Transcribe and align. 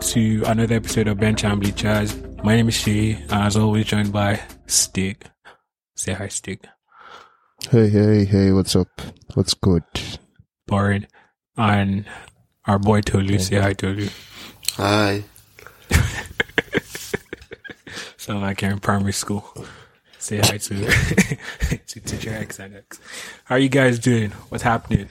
Hello, 0.00 0.20
everyone. 0.20 0.38
Welcome 0.38 0.40
to 0.42 0.42
another 0.50 0.74
episode 0.76 1.08
of 1.08 1.18
Ben 1.18 1.34
Chambly 1.36 1.72
Chaz. 1.72 2.42
My 2.44 2.56
name 2.56 2.68
is 2.68 2.74
Shay, 2.74 3.12
and 3.14 3.32
as 3.32 3.56
always, 3.56 3.86
joined 3.86 4.12
by 4.12 4.40
Stick. 4.66 5.26
Say 5.96 6.12
hi, 6.12 6.28
Stick. 6.28 6.66
Hey, 7.70 7.88
hey, 7.88 8.24
hey, 8.24 8.52
what's 8.52 8.76
up? 8.76 8.88
What's 9.34 9.54
good? 9.54 9.82
Boring. 10.66 11.06
And 11.56 12.04
our 12.66 12.78
boy 12.78 13.00
Tolu. 13.00 13.38
Say 13.38 13.56
hi, 13.56 13.72
Tolu. 13.72 14.08
Hi. 14.76 15.24
Sound 18.16 18.42
like 18.42 18.62
you're 18.62 18.70
in 18.70 18.78
primary 18.80 19.12
school. 19.12 19.44
Say 20.18 20.38
hi 20.38 20.58
to, 20.58 20.86
to 21.86 22.00
teacher 22.00 22.34
X 22.34 22.58
and 22.60 22.76
X. 22.76 23.00
How 23.44 23.56
are 23.56 23.58
you 23.58 23.68
guys 23.68 23.98
doing? 23.98 24.30
What's 24.50 24.62
happening? 24.64 25.08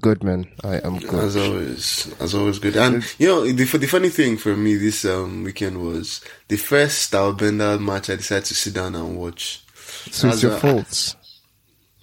Good, 0.00 0.22
man. 0.22 0.46
I 0.62 0.76
am 0.76 1.00
good. 1.00 1.24
As 1.24 1.36
always, 1.36 2.14
as 2.20 2.34
always, 2.34 2.60
good. 2.60 2.76
And 2.76 3.04
you 3.18 3.26
know, 3.26 3.44
the, 3.44 3.64
the 3.78 3.86
funny 3.86 4.10
thing 4.10 4.36
for 4.36 4.56
me 4.56 4.76
this 4.76 5.04
um, 5.04 5.42
weekend 5.42 5.82
was 5.82 6.20
the 6.46 6.56
first 6.56 7.10
Stylebender 7.10 7.80
match. 7.80 8.08
I 8.08 8.14
decided 8.16 8.44
to 8.44 8.54
sit 8.54 8.74
down 8.74 8.94
and 8.94 9.16
watch. 9.18 9.64
So 10.12 10.28
it's 10.28 10.42
your 10.42 10.52
a- 10.52 10.60
fault. 10.60 11.16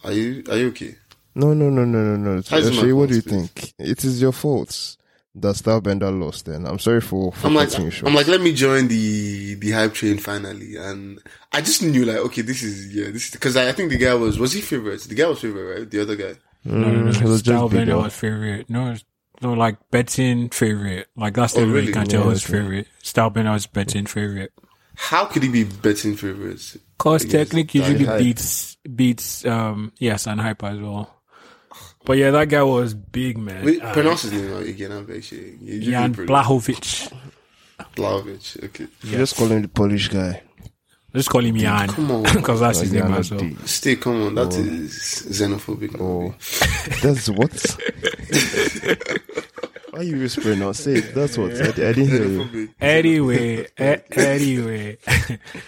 Are 0.03 0.11
you 0.11 0.43
Are 0.49 0.57
you 0.57 0.67
okay? 0.69 0.95
No, 1.35 1.53
no, 1.53 1.69
no, 1.69 1.85
no, 1.85 1.99
no, 2.03 2.15
no. 2.17 2.41
How 2.49 2.57
is 2.57 2.65
my 2.65 2.71
Actually, 2.71 2.93
what 2.93 3.09
do 3.09 3.15
you 3.15 3.21
please? 3.21 3.49
think? 3.49 3.73
It 3.79 4.03
is 4.03 4.21
your 4.21 4.33
fault 4.33 4.97
that 5.35 5.55
Stylebender 5.55 6.11
lost. 6.19 6.47
Then 6.47 6.65
I'm 6.65 6.79
sorry 6.79 6.99
for 6.99 7.31
for 7.31 7.47
I'm 7.47 7.53
like, 7.55 7.69
short. 7.69 8.03
I'm 8.03 8.13
like, 8.13 8.27
let 8.27 8.41
me 8.41 8.53
join 8.53 8.89
the 8.89 9.55
the 9.55 9.71
hype 9.71 9.93
train 9.93 10.17
finally, 10.17 10.75
and 10.75 11.21
I 11.53 11.61
just 11.61 11.81
knew 11.81 12.03
like, 12.03 12.17
okay, 12.17 12.41
this 12.41 12.61
is 12.61 12.93
yeah, 12.93 13.05
this 13.09 13.25
is 13.27 13.31
because 13.31 13.55
I, 13.55 13.69
I 13.69 13.71
think 13.71 13.89
the 13.89 13.97
guy 13.97 14.13
was 14.15 14.37
was 14.37 14.51
he 14.51 14.59
favorite? 14.59 14.99
The 15.03 15.15
guy 15.15 15.27
was 15.27 15.39
favorite, 15.39 15.79
right? 15.79 15.89
The 15.89 16.01
other 16.01 16.17
guy. 16.17 16.35
No, 16.65 16.75
no, 16.75 16.89
no. 16.91 17.11
Mm, 17.11 17.21
it 17.21 17.27
was 17.27 17.41
just 17.41 17.45
Style 17.45 17.69
Bender 17.69 17.85
bigger. 17.93 17.97
was 17.97 18.13
favorite. 18.13 18.69
No, 18.69 18.81
it's- 18.91 19.03
no, 19.41 19.53
like 19.53 19.77
betting 19.91 20.49
favorite. 20.49 21.07
Like 21.15 21.33
that's 21.33 21.53
the 21.53 21.61
Oh, 21.61 21.65
way 21.65 21.71
really? 21.71 21.87
you 21.87 21.93
can 21.93 22.05
tell 22.07 22.21
Yeah, 22.23 22.29
who's 22.29 22.43
okay. 22.45 22.53
favorite. 22.59 22.87
Style 23.01 23.29
Bender 23.29 23.51
was 23.51 23.67
betting 23.67 24.05
favorite. 24.05 24.51
How 24.95 25.25
could 25.25 25.43
he 25.43 25.49
be 25.49 25.63
betting 25.63 26.17
favorites? 26.17 26.77
Cause 26.97 27.23
Yes, 27.23 27.31
technique 27.31 27.73
usually 27.73 28.03
hype. 28.03 28.19
beats 28.19 28.75
beats 28.93 29.45
um 29.45 29.93
yes 29.97 30.27
and 30.27 30.41
hype 30.41 30.61
as 30.65 30.77
well. 30.79 31.15
But 32.03 32.17
yeah, 32.17 32.31
that 32.31 32.49
guy 32.49 32.63
was 32.63 32.93
big 32.93 33.37
man. 33.37 33.63
Wait, 33.63 33.81
Uh, 33.81 33.93
pronounce 33.93 34.23
his 34.23 34.33
name 34.33 34.51
again. 34.57 34.91
I'm 34.91 35.09
actually 35.15 35.51
you 35.61 35.75
usually 35.75 35.91
Jan 35.91 36.13
pronounce- 36.13 36.47
Blachowicz. 36.47 37.13
Blachowicz. 37.95 38.63
Okay. 38.65 38.87
You 39.03 39.11
Just 39.17 39.37
call 39.37 39.47
him 39.47 39.61
the 39.61 39.67
Polish 39.69 40.09
guy. 40.09 40.41
Just 41.15 41.29
call 41.29 41.43
him 41.43 41.57
Jan 41.57 41.87
Come 41.89 42.11
on. 42.11 42.23
because 42.35 42.59
that's 42.59 42.81
his 42.81 42.93
name 42.93 43.11
as 43.13 43.31
well. 43.31 43.49
Stay, 43.65 43.95
come 43.95 44.21
on, 44.27 44.35
that 44.35 44.53
is 44.53 44.93
xenophobic. 45.29 45.99
Oh, 45.99 46.35
that's 47.01 47.29
what? 47.29 47.51
Why 49.91 49.99
are 49.99 50.03
you 50.03 50.19
whispering 50.19 50.59
now? 50.59 50.71
Say 50.73 50.95
it. 50.97 51.15
That's 51.15 51.35
what. 51.37 51.51
I, 51.53 51.69
I 51.69 51.71
didn't 51.71 52.07
hear 52.09 52.25
you. 52.25 52.69
Anyway, 52.79 53.65
eh, 53.77 53.97
anyway, 54.11 54.97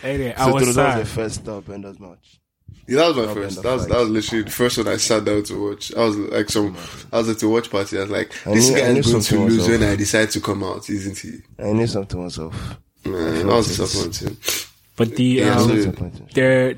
anyway, 0.04 0.34
I 0.38 0.46
So 0.46 0.54
was 0.54 0.64
that 0.64 0.68
was 0.68 0.76
sad. 0.76 1.00
the 1.02 1.06
first 1.06 1.44
Stylebender's 1.44 2.00
match. 2.00 2.38
Yeah, 2.88 2.98
that 2.98 3.08
was 3.08 3.16
my 3.18 3.24
Stop 3.24 3.36
first. 3.36 3.64
That 3.64 3.74
was 3.74 3.88
that 3.88 3.98
was 3.98 4.10
literally 4.10 4.44
the 4.44 4.52
first 4.52 4.78
one 4.78 4.88
I 4.90 4.98
sat 4.98 5.26
down 5.26 5.42
to 5.44 5.70
watch. 5.70 5.92
I 5.96 6.04
was 6.06 6.18
like 6.18 6.50
some. 6.50 6.78
I 7.12 7.18
was 7.18 7.30
at 7.30 7.40
the 7.40 7.50
watch 7.50 7.72
party. 7.72 7.98
I 7.98 8.02
was 8.02 8.10
like, 8.12 8.48
I 8.48 8.54
this 8.54 8.70
knew- 8.70 8.76
guy 8.78 8.88
is 8.90 9.12
going 9.12 9.24
to 9.24 9.40
lose 9.40 9.64
up. 9.66 9.70
when 9.72 9.84
I 9.90 9.96
decide 9.96 10.30
to 10.32 10.40
come 10.42 10.64
out, 10.64 10.88
isn't 10.90 11.18
he? 11.18 11.40
I 11.58 11.72
knew 11.74 11.88
something 11.88 12.24
was 12.24 12.38
off. 12.38 12.78
Man, 13.06 13.48
that 13.48 13.50
was 13.56 13.76
disappointing. 13.76 14.38
But 14.96 15.16
the 15.16 15.24
Yeah, 15.24 15.56
um, 15.60 15.70
Disappointing. 15.70 16.30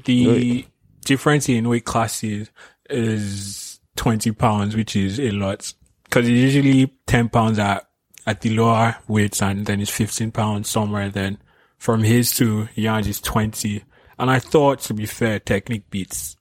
the 0.04 0.66
difference 1.06 1.50
in 1.50 1.68
weight 1.68 1.86
classes 1.86 2.50
is 2.90 3.80
twenty 3.96 4.32
pounds, 4.32 4.76
which 4.76 4.96
is 4.96 5.20
a 5.20 5.32
lot. 5.32 5.74
Because 6.06 6.28
it's 6.28 6.54
usually 6.54 6.94
ten 7.08 7.30
pounds 7.30 7.60
at 7.60 7.88
at 8.26 8.42
the 8.42 8.52
lower 8.52 8.96
weights, 9.08 9.42
and 9.42 9.66
then 9.66 9.82
it's 9.82 9.92
fifteen 9.92 10.32
pounds 10.32 10.70
somewhere. 10.70 11.10
Then 11.10 11.38
from 11.78 12.04
his 12.04 12.36
to 12.38 12.68
Jan's 12.76 13.08
is 13.08 13.20
twenty. 13.22 13.84
And 14.20 14.30
I 14.30 14.40
thought, 14.40 14.80
to 14.82 14.94
be 14.94 15.06
fair, 15.08 15.40
technique 15.40 15.90
beats 15.90 16.38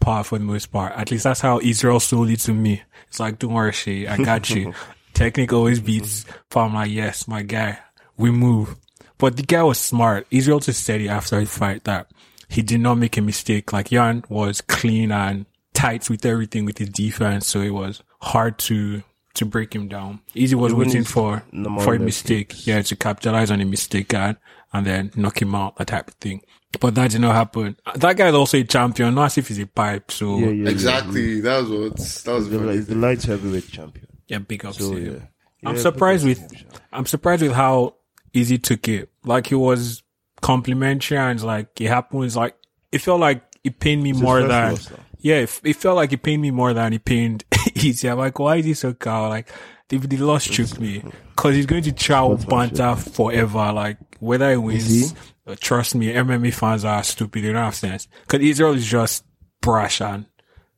power 0.00 0.24
for 0.24 0.38
the 0.38 0.44
most 0.44 0.66
part. 0.72 0.92
At 0.96 1.10
least 1.10 1.24
that's 1.24 1.40
how 1.40 1.60
Israel 1.60 2.00
sold 2.00 2.28
it 2.30 2.40
to 2.40 2.52
me. 2.52 2.82
It's 3.08 3.20
like, 3.20 3.38
don't 3.38 3.52
worry, 3.52 3.72
Shay, 3.72 4.08
I 4.08 4.16
got 4.16 4.50
you. 4.50 4.74
technique 5.14 5.52
always 5.52 5.78
beats 5.80 6.24
power. 6.50 6.64
I'm 6.64 6.74
like, 6.74 6.90
yes, 6.90 7.28
my 7.28 7.42
guy, 7.42 7.78
we 8.16 8.30
move. 8.32 8.74
But 9.22 9.36
the 9.36 9.44
guy 9.44 9.62
was 9.62 9.78
smart. 9.78 10.26
Israel 10.32 10.58
just 10.58 10.82
said 10.82 11.00
it 11.00 11.06
after 11.06 11.38
the 11.38 11.46
fight 11.46 11.84
that 11.84 12.08
he 12.48 12.60
did 12.60 12.80
not 12.80 12.96
make 12.96 13.16
a 13.16 13.22
mistake. 13.22 13.72
Like 13.72 13.90
Jan 13.90 14.24
was 14.28 14.60
clean 14.60 15.12
and 15.12 15.46
tight 15.74 16.10
with 16.10 16.26
everything 16.26 16.64
with 16.64 16.78
his 16.78 16.88
defense, 16.88 17.46
so 17.46 17.60
it 17.60 17.70
was 17.70 18.02
hard 18.20 18.58
to 18.66 19.04
to 19.34 19.46
break 19.46 19.74
him 19.76 19.86
down. 19.86 20.20
Easy 20.34 20.56
was 20.56 20.72
Even 20.72 20.84
waiting 20.86 21.04
for 21.04 21.44
normal 21.52 21.84
for 21.84 21.94
a 21.94 22.00
mistake, 22.00 22.50
hooks. 22.50 22.66
yeah, 22.66 22.82
to 22.82 22.96
capitalize 22.96 23.52
on 23.52 23.60
a 23.60 23.64
mistake 23.64 24.12
and 24.12 24.36
and 24.72 24.86
then 24.88 25.12
knock 25.14 25.40
him 25.40 25.54
out, 25.54 25.76
that 25.76 25.86
type 25.86 26.08
of 26.08 26.14
thing. 26.14 26.42
But 26.80 26.96
that 26.96 27.12
did 27.12 27.20
not 27.20 27.36
happen. 27.36 27.76
That 27.94 28.16
guy 28.16 28.28
is 28.28 28.34
also 28.34 28.58
a 28.58 28.64
champion, 28.64 29.14
not 29.14 29.26
as 29.26 29.38
if 29.38 29.46
he's 29.48 29.60
a 29.60 29.66
pipe. 29.66 30.10
So 30.10 30.36
Yeah, 30.38 30.46
yeah, 30.46 30.64
yeah, 30.64 30.70
Exactly. 30.70 31.40
That 31.42 31.60
was 31.60 31.70
what. 31.70 31.96
That 32.24 32.32
was 32.34 32.48
yeah. 32.48 32.58
funny. 32.58 32.72
He's 32.72 32.86
the 32.88 32.94
light 32.96 33.22
heavyweight 33.22 33.68
champion. 33.68 34.06
Yeah, 34.26 34.38
big 34.38 34.64
up 34.66 34.74
So 34.74 34.94
to 34.94 35.00
yeah. 35.00 35.10
him. 35.12 35.28
I'm 35.64 35.78
surprised 35.78 36.24
with 36.26 36.40
ups 36.42 36.50
to 36.50 36.56
him, 36.56 36.70
sure. 36.72 36.80
I'm 36.92 37.06
surprised 37.06 37.42
with 37.42 37.52
how 37.52 37.94
easy 38.32 38.54
he 38.54 38.58
took 38.58 38.88
it. 38.88 39.10
Like 39.24 39.48
he 39.48 39.54
was 39.54 40.02
complimentary 40.40 41.18
and 41.18 41.42
like 41.42 41.80
it 41.80 41.88
happens 41.88 42.36
like 42.36 42.56
it 42.90 43.00
felt 43.00 43.20
like 43.20 43.42
it 43.64 43.78
pained 43.78 44.02
me 44.02 44.10
his 44.10 44.20
more 44.20 44.40
than 44.40 44.72
loss, 44.72 44.92
yeah, 45.20 45.36
it, 45.36 45.60
it 45.62 45.76
felt 45.76 45.96
like 45.96 46.12
it 46.12 46.22
pained 46.22 46.42
me 46.42 46.50
more 46.50 46.74
than 46.74 46.92
it 46.92 47.04
pained 47.04 47.44
easy. 47.74 48.08
I'm 48.08 48.18
like, 48.18 48.38
why 48.38 48.56
is 48.56 48.64
he 48.64 48.74
so 48.74 48.92
cow? 48.92 49.28
Like 49.28 49.48
the, 49.88 49.98
the 49.98 50.16
loss 50.18 50.42
shook 50.42 50.78
me 50.80 51.02
because 51.30 51.54
he's 51.54 51.66
going 51.66 51.84
to 51.84 51.92
chow 51.92 52.34
banter 52.34 52.96
forever. 52.96 53.72
Like 53.72 53.98
whether 54.18 54.50
he 54.50 54.56
wins, 54.56 54.90
Is 54.90 55.14
uh, 55.46 55.54
trust 55.60 55.94
me, 55.94 56.12
MMA 56.12 56.52
fans 56.52 56.84
are 56.84 57.02
stupid. 57.04 57.44
They 57.44 57.52
don't 57.52 57.62
have 57.62 57.74
sense 57.74 58.08
because 58.26 58.40
Israel 58.44 58.74
is 58.74 58.86
just 58.86 59.24
brash 59.60 60.00
and 60.00 60.26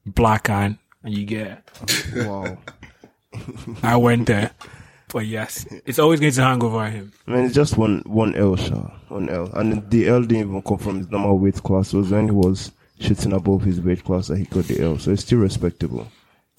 black 0.04 0.50
and 0.50 0.78
and 1.02 1.14
you 1.14 1.24
get. 1.24 1.70
Wow. 2.14 2.58
I 3.82 3.96
went 3.96 4.26
there. 4.26 4.52
But 5.14 5.26
yes, 5.26 5.64
it's 5.86 6.00
always 6.00 6.18
going 6.18 6.32
to 6.32 6.42
hang 6.42 6.60
over 6.60 6.90
him. 6.90 7.12
I 7.28 7.30
mean, 7.30 7.44
it's 7.44 7.54
just 7.54 7.78
one 7.78 8.02
one 8.04 8.34
L, 8.34 8.56
sure. 8.56 8.92
One 9.10 9.28
L. 9.28 9.48
And 9.54 9.88
the 9.88 10.08
L 10.08 10.22
didn't 10.22 10.48
even 10.48 10.60
come 10.62 10.78
from 10.78 10.98
his 10.98 11.08
normal 11.08 11.38
weight 11.38 11.62
class. 11.62 11.94
It 11.94 11.98
was 11.98 12.10
when 12.10 12.24
he 12.24 12.32
was 12.32 12.72
shooting 12.98 13.32
above 13.32 13.62
his 13.62 13.80
weight 13.80 14.02
class 14.02 14.26
that 14.26 14.38
he 14.38 14.44
got 14.46 14.64
the 14.64 14.82
L. 14.82 14.98
So 14.98 15.12
it's 15.12 15.22
still 15.22 15.38
respectable. 15.38 16.08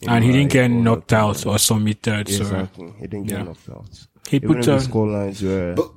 And 0.07 0.23
he 0.23 0.31
didn't 0.31 0.53
get 0.53 0.69
knocked 0.69 1.11
out 1.11 1.45
or 1.45 1.59
submitted. 1.59 2.29
So 2.29 2.43
Exactly. 2.43 2.93
He 2.97 3.07
didn't 3.07 3.27
get 3.27 3.39
yeah. 3.39 3.43
knocked 3.43 3.69
out. 3.69 3.89
he 4.29 4.37
Even 4.37 4.47
put 4.47 4.57
if 4.59 4.65
the 4.67 4.73
on. 4.75 4.79
score 4.79 5.07
lines 5.09 5.41
were. 5.43 5.73
But 5.75 5.91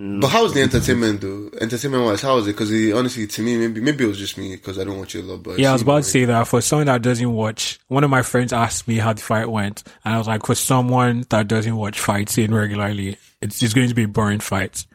how 0.00 0.44
was 0.44 0.54
the 0.54 0.62
entertainment 0.62 1.20
though? 1.20 1.50
Entertainment 1.60 2.04
wise, 2.04 2.22
how 2.22 2.36
was 2.36 2.46
it? 2.46 2.52
Because 2.52 2.70
honestly, 2.92 3.26
to 3.26 3.42
me, 3.42 3.56
maybe 3.58 3.80
maybe 3.80 4.04
it 4.04 4.06
was 4.06 4.18
just 4.18 4.38
me 4.38 4.54
because 4.54 4.78
I 4.78 4.84
don't 4.84 4.98
watch 4.98 5.14
it 5.14 5.24
a 5.24 5.26
lot. 5.26 5.42
But 5.42 5.58
Yeah, 5.58 5.70
I 5.70 5.72
was 5.72 5.82
about 5.82 6.04
to 6.04 6.08
say 6.08 6.24
that 6.24 6.46
for 6.46 6.60
someone 6.60 6.86
that 6.86 7.02
doesn't 7.02 7.32
watch, 7.32 7.80
one 7.88 8.04
of 8.04 8.10
my 8.10 8.22
friends 8.22 8.52
asked 8.52 8.86
me 8.86 8.98
how 8.98 9.12
the 9.12 9.20
fight 9.22 9.48
went, 9.50 9.82
and 10.04 10.14
I 10.14 10.18
was 10.18 10.26
like, 10.28 10.46
for 10.46 10.54
someone 10.54 11.24
that 11.30 11.48
doesn't 11.48 11.74
watch 11.76 11.98
fights 11.98 12.38
in 12.38 12.54
regularly, 12.54 13.16
it's 13.42 13.58
just 13.58 13.74
going 13.74 13.88
to 13.88 13.94
be 13.94 14.04
a 14.04 14.08
boring 14.08 14.40
fight. 14.40 14.86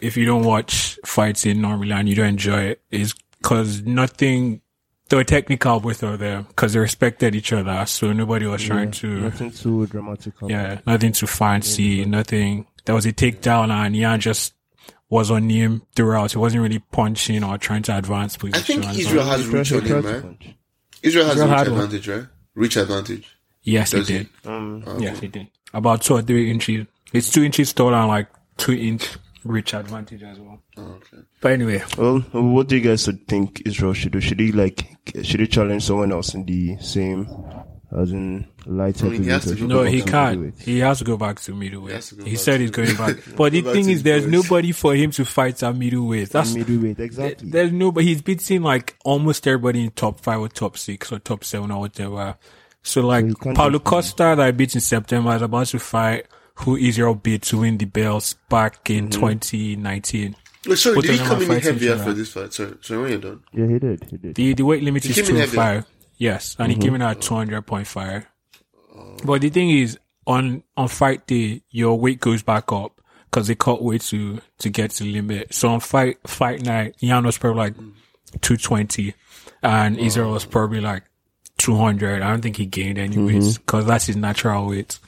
If 0.00 0.16
you 0.16 0.26
don't 0.26 0.44
watch 0.44 0.98
fights 1.04 1.46
in 1.46 1.60
normally 1.60 1.92
and 1.92 2.08
you 2.08 2.14
don't 2.14 2.28
enjoy 2.28 2.76
it's 2.90 3.14
because 3.38 3.82
nothing, 3.82 4.60
they 5.08 5.16
were 5.16 5.24
technical 5.24 5.80
with 5.80 6.02
of 6.02 6.18
them 6.18 6.44
because 6.48 6.72
they 6.74 6.78
respected 6.78 7.34
each 7.34 7.52
other, 7.52 7.84
so 7.86 8.12
nobody 8.12 8.46
was 8.46 8.62
trying 8.62 8.90
to, 8.92 9.20
Nothing 9.20 9.50
too 9.50 9.86
dramatic. 9.86 10.34
yeah, 10.42 10.80
nothing 10.86 11.12
too 11.12 11.26
fancy, 11.26 12.04
nothing. 12.04 12.66
There 12.86 12.94
was 12.94 13.04
a 13.06 13.12
takedown 13.12 13.70
and 13.70 13.94
Jan 13.94 14.20
just 14.20 14.54
was 15.10 15.30
on 15.30 15.48
him 15.50 15.82
throughout. 15.94 16.32
He 16.32 16.38
wasn't 16.38 16.62
really 16.62 16.78
punching 16.78 17.44
or 17.44 17.58
trying 17.58 17.82
to 17.82 17.96
advance 17.96 18.36
position. 18.36 18.82
I 18.82 18.86
think 18.86 18.98
Israel 18.98 19.24
so- 19.24 19.30
has 19.30 19.44
He 19.44 19.50
tried- 19.50 19.58
reach 19.58 19.68
he 19.68 19.76
on 19.76 19.82
him, 20.04 20.04
right? 20.06 20.54
Israel 21.02 21.24
has 21.26 21.34
Israel 21.34 21.48
a 21.48 21.50
reach 21.50 21.58
had 21.58 21.68
one. 21.72 21.80
advantage, 21.82 22.08
right? 22.08 22.26
Reach 22.54 22.76
advantage. 22.76 23.26
Yes, 23.62 23.92
he 23.92 23.98
Does 23.98 24.08
he? 24.08 24.18
did. 24.18 24.28
Um, 24.46 24.84
Yes, 24.98 25.18
he 25.20 25.28
did. 25.28 25.48
About 25.74 26.00
two 26.02 26.14
or 26.14 26.22
three 26.22 26.50
inches. 26.50 26.86
It's 27.12 27.30
two 27.30 27.44
inches 27.44 27.72
tall 27.72 27.94
and 27.94 28.08
like 28.08 28.28
two 28.56 28.72
inch 28.72 29.08
reach 29.44 29.74
advantage 29.74 30.22
as 30.22 30.38
well. 30.40 30.62
Oh, 30.76 30.82
okay. 30.82 31.18
But 31.40 31.52
anyway, 31.52 31.82
well, 31.98 32.20
what 32.32 32.68
do 32.68 32.76
you 32.76 32.82
guys 32.82 33.08
think 33.28 33.62
Israel 33.64 33.92
should 33.92 34.12
do? 34.12 34.20
Should 34.20 34.40
he 34.40 34.50
like, 34.52 34.86
should 35.22 35.40
he 35.40 35.46
challenge 35.46 35.84
someone 35.84 36.10
else 36.12 36.34
in 36.34 36.44
the 36.46 36.76
same, 36.78 37.28
as 37.92 38.10
in 38.10 38.46
light 38.66 39.00
I 39.04 39.08
mean, 39.08 39.22
he 39.22 39.30
has 39.30 39.44
to 39.44 39.54
go 39.54 39.66
No, 39.66 39.82
he 39.84 40.02
can't. 40.02 40.58
He 40.58 40.80
has 40.80 40.98
to 40.98 41.04
go 41.04 41.16
back 41.16 41.38
to 41.40 41.54
middleweight. 41.54 42.04
He, 42.04 42.16
to 42.16 42.24
he 42.24 42.36
said 42.36 42.60
he's 42.60 42.72
going 42.72 42.96
back. 42.96 43.16
But 43.36 43.52
the 43.52 43.62
thing 43.62 43.88
is, 43.88 44.02
there's 44.02 44.24
coach. 44.24 44.32
nobody 44.32 44.72
for 44.72 44.94
him 44.94 45.12
to 45.12 45.24
fight 45.24 45.62
at 45.62 45.76
middleweight. 45.76 46.30
That's 46.30 46.52
middleweight, 46.54 46.98
exactly. 46.98 47.48
There's 47.48 47.70
nobody. 47.70 48.08
He's 48.08 48.22
beating 48.22 48.62
like 48.62 48.96
almost 49.04 49.46
everybody 49.46 49.84
in 49.84 49.90
top 49.90 50.20
five 50.20 50.40
or 50.40 50.48
top 50.48 50.76
six 50.76 51.12
or 51.12 51.20
top 51.20 51.44
seven 51.44 51.70
or 51.70 51.80
whatever. 51.80 52.36
So 52.82 53.06
like 53.06 53.26
so 53.42 53.52
Paulo 53.54 53.78
Costa 53.78 54.34
that 54.36 54.40
I 54.40 54.50
beat 54.50 54.74
in 54.74 54.80
September 54.80 55.36
is 55.36 55.42
about 55.42 55.66
to 55.68 55.78
fight 55.78 56.26
who 56.56 56.76
Israel 56.76 57.14
beat 57.14 57.42
to 57.42 57.60
win 57.60 57.78
the 57.78 57.84
belts 57.84 58.34
back 58.48 58.90
in 58.90 59.08
mm-hmm. 59.08 59.20
2019. 59.20 60.36
Oh, 60.68 60.74
sorry, 60.74 60.94
Both 60.96 61.04
did 61.04 61.12
he 61.12 61.18
come 61.18 61.42
in 61.42 61.60
heavier 61.60 61.96
for 61.98 62.12
this 62.12 62.32
fight? 62.32 62.52
Sorry, 62.52 62.74
sorry, 62.80 63.00
when 63.00 63.10
you're 63.10 63.20
done. 63.20 63.42
Yeah, 63.52 63.66
he 63.66 63.78
did. 63.78 64.04
He 64.10 64.16
did. 64.16 64.34
The, 64.34 64.54
the 64.54 64.64
weight 64.64 64.82
limit 64.82 65.04
he 65.04 65.10
is 65.10 65.28
205. 65.28 65.84
Yes, 66.16 66.56
and 66.58 66.72
he 66.72 66.78
came 66.78 66.94
in 66.94 67.02
at 67.02 67.20
two 67.20 67.34
hundred 67.34 67.62
point 67.66 67.86
five. 67.86 68.26
But 69.24 69.42
the 69.42 69.50
thing 69.50 69.70
is, 69.70 69.98
on 70.26 70.62
on 70.76 70.88
fight 70.88 71.26
day, 71.26 71.62
your 71.70 71.98
weight 71.98 72.20
goes 72.20 72.42
back 72.42 72.72
up 72.72 73.00
because 73.30 73.48
they 73.48 73.54
cut 73.54 73.82
weight 73.82 74.02
to 74.02 74.40
to 74.58 74.70
get 74.70 74.92
to 74.92 75.04
the 75.04 75.12
limit. 75.12 75.52
So 75.54 75.68
on 75.68 75.80
fight 75.80 76.18
fight 76.26 76.62
night, 76.62 76.96
Jan 76.98 77.24
was 77.24 77.38
probably 77.38 77.58
like 77.58 77.74
two 78.40 78.56
twenty, 78.56 79.14
and 79.62 79.98
Israel 79.98 80.32
was 80.32 80.44
probably 80.44 80.80
like 80.80 81.04
two 81.58 81.76
hundred. 81.76 82.22
I 82.22 82.30
don't 82.30 82.40
think 82.40 82.56
he 82.56 82.66
gained 82.66 82.98
any 82.98 83.18
weight 83.18 83.36
mm-hmm. 83.36 83.60
because 83.60 83.86
that's 83.86 84.06
his 84.06 84.16
natural 84.16 84.68
weight. 84.68 84.98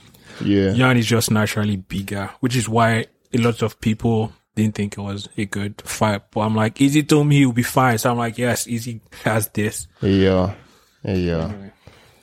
Yeah. 0.44 0.72
Jan 0.72 0.96
is 0.96 1.06
just 1.06 1.30
naturally 1.30 1.76
bigger, 1.76 2.30
which 2.40 2.54
is 2.54 2.68
why 2.68 3.06
a 3.32 3.38
lot 3.38 3.62
of 3.62 3.80
people 3.80 4.32
didn't 4.54 4.74
think 4.74 4.98
it 4.98 5.00
was 5.00 5.28
a 5.36 5.46
good 5.46 5.80
fight. 5.82 6.22
But 6.30 6.40
I'm 6.40 6.54
like, 6.54 6.80
Easy 6.80 7.02
told 7.02 7.26
me 7.26 7.38
he'll 7.38 7.52
be 7.52 7.62
fine. 7.62 7.98
So 7.98 8.10
I'm 8.10 8.18
like, 8.18 8.38
yes, 8.38 8.66
Easy 8.66 9.00
has 9.24 9.48
this. 9.48 9.88
Yeah. 10.00 10.54
Yeah. 11.02 11.52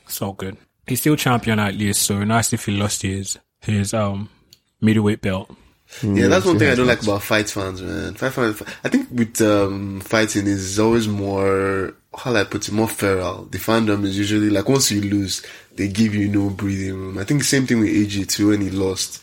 It's 0.05 0.21
all 0.21 0.33
good. 0.33 0.57
He's 0.87 0.99
still 1.01 1.15
champion 1.15 1.59
at 1.59 1.75
least, 1.75 2.03
so 2.03 2.23
nice 2.23 2.53
if 2.53 2.65
he 2.65 2.73
lost 2.73 3.01
his 3.01 3.39
his 3.61 3.93
um 3.93 4.29
middleweight 4.81 5.21
belt. 5.21 5.49
Yeah, 6.03 6.27
that's 6.27 6.45
one 6.45 6.59
thing 6.59 6.71
I 6.71 6.75
don't 6.75 6.87
like 6.87 7.03
about 7.03 7.21
fight 7.21 7.49
fans, 7.49 7.81
man. 7.81 8.15
Fight 8.15 8.33
fans, 8.33 8.61
I 8.83 8.89
think 8.89 9.07
with 9.11 9.39
um, 9.41 10.01
fighting 10.01 10.47
is 10.47 10.79
always 10.79 11.07
more, 11.07 11.93
how 12.17 12.31
do 12.33 12.37
I 12.39 12.43
put 12.43 12.67
it, 12.67 12.71
more 12.73 12.87
feral. 12.87 13.45
The 13.45 13.59
fandom 13.59 14.03
is 14.03 14.17
usually 14.17 14.49
like 14.49 14.67
once 14.67 14.91
you 14.91 15.01
lose, 15.01 15.45
they 15.75 15.87
give 15.87 16.13
you 16.15 16.27
no 16.27 16.49
breathing 16.49 16.95
room. 16.95 17.17
I 17.17 17.23
think 17.23 17.43
same 17.43 17.65
thing 17.67 17.79
with 17.79 17.89
AJ 17.89 18.29
too 18.29 18.49
when 18.49 18.61
he 18.61 18.71
lost. 18.71 19.21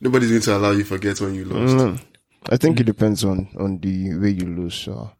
Nobody's 0.00 0.28
going 0.30 0.42
to 0.42 0.56
allow 0.56 0.72
you 0.72 0.84
forget 0.84 1.20
when 1.20 1.34
you 1.34 1.46
lost. 1.46 1.74
Mm, 1.74 2.00
I 2.50 2.56
think 2.56 2.78
it 2.78 2.84
depends 2.84 3.24
on 3.24 3.48
on 3.58 3.78
the 3.78 4.14
way 4.18 4.30
you 4.30 4.46
lose. 4.46 4.74
So 4.74 5.10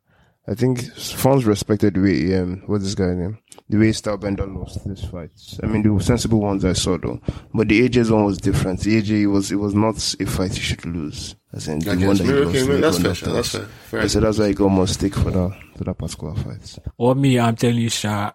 I 0.49 0.55
think 0.55 0.81
fans 0.95 1.45
respected 1.45 1.95
the 1.95 2.01
way 2.01 2.39
um 2.39 2.63
what's 2.67 2.85
this 2.85 2.95
guy 2.95 3.15
name? 3.15 3.39
The 3.69 3.79
way 3.79 3.89
Stylebender 3.91 4.47
lost 4.57 4.87
this 4.87 5.05
fight. 5.05 5.31
I 5.63 5.67
mean, 5.67 5.83
the 5.83 6.03
sensible 6.03 6.41
ones 6.41 6.65
I 6.65 6.73
saw 6.73 6.97
though, 6.99 7.21
but 7.53 7.67
the 7.69 7.89
AJ's 7.89 8.11
one 8.13 8.25
was 8.25 8.39
different. 8.39 8.81
The 8.81 9.03
AJ 9.03 9.31
was 9.31 9.51
it 9.51 9.57
was 9.57 9.75
not 9.75 9.97
a 10.21 10.27
fight 10.27 10.55
he 10.55 10.61
should 10.61 10.85
lose. 10.87 11.35
As 11.53 11.67
in 11.69 11.81
the 11.81 11.91
I 11.91 11.95
one 11.97 12.17
that 12.17 12.25
he 12.25 12.33
Maybe, 12.33 12.39
lost. 12.45 12.49
okay, 12.51 12.61
the 12.63 12.69
maybe 12.69 12.81
that's 12.81 12.97
one 12.97 13.05
fair, 13.05 13.15
sure, 13.15 13.33
that's 13.33 13.55
lost. 13.55 13.67
fair. 13.67 13.99
I 13.99 14.03
fair. 14.03 14.09
said 14.09 14.23
that's 14.23 14.39
why 14.39 14.49
he 14.49 14.55
got 14.55 14.69
more 14.69 14.87
stick 14.87 15.15
for 15.15 15.31
that 15.33 15.59
for 15.77 15.85
that 15.85 15.99
particular 15.99 16.35
fight. 16.37 16.79
Or 16.97 17.15
me, 17.17 17.41
I'm 17.41 17.57
telling 17.57 17.79
you, 17.79 17.89
Sha, 17.91 18.31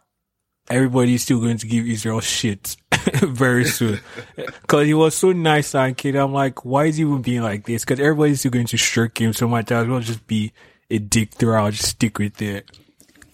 everybody's 0.69 1.23
still 1.23 1.39
going 1.39 1.57
to 1.59 1.67
give 1.67 1.85
Israel 1.85 2.19
shit 2.19 2.75
very 3.21 3.65
soon. 3.65 3.99
Cause 4.67 4.85
he 4.85 4.93
was 4.93 5.15
so 5.15 5.31
nice 5.31 5.75
and 5.75 5.95
kid. 5.97 6.15
I'm 6.15 6.33
like, 6.33 6.65
why 6.65 6.85
is 6.85 6.97
he 6.97 7.03
even 7.03 7.21
being 7.21 7.41
like 7.41 7.65
this? 7.65 7.85
Cause 7.85 7.99
everybody's 8.01 8.39
still 8.39 8.51
going 8.51 8.67
to 8.67 8.77
shirk 8.77 9.19
him 9.21 9.31
so 9.33 9.47
much. 9.47 9.71
As 9.71 9.87
well 9.87 9.99
just 10.01 10.25
be 10.27 10.51
a 10.91 10.99
dick 10.99 11.31
throughout, 11.33 11.73
just 11.73 11.89
stick 11.89 12.19
with 12.19 12.41
it. 12.41 12.69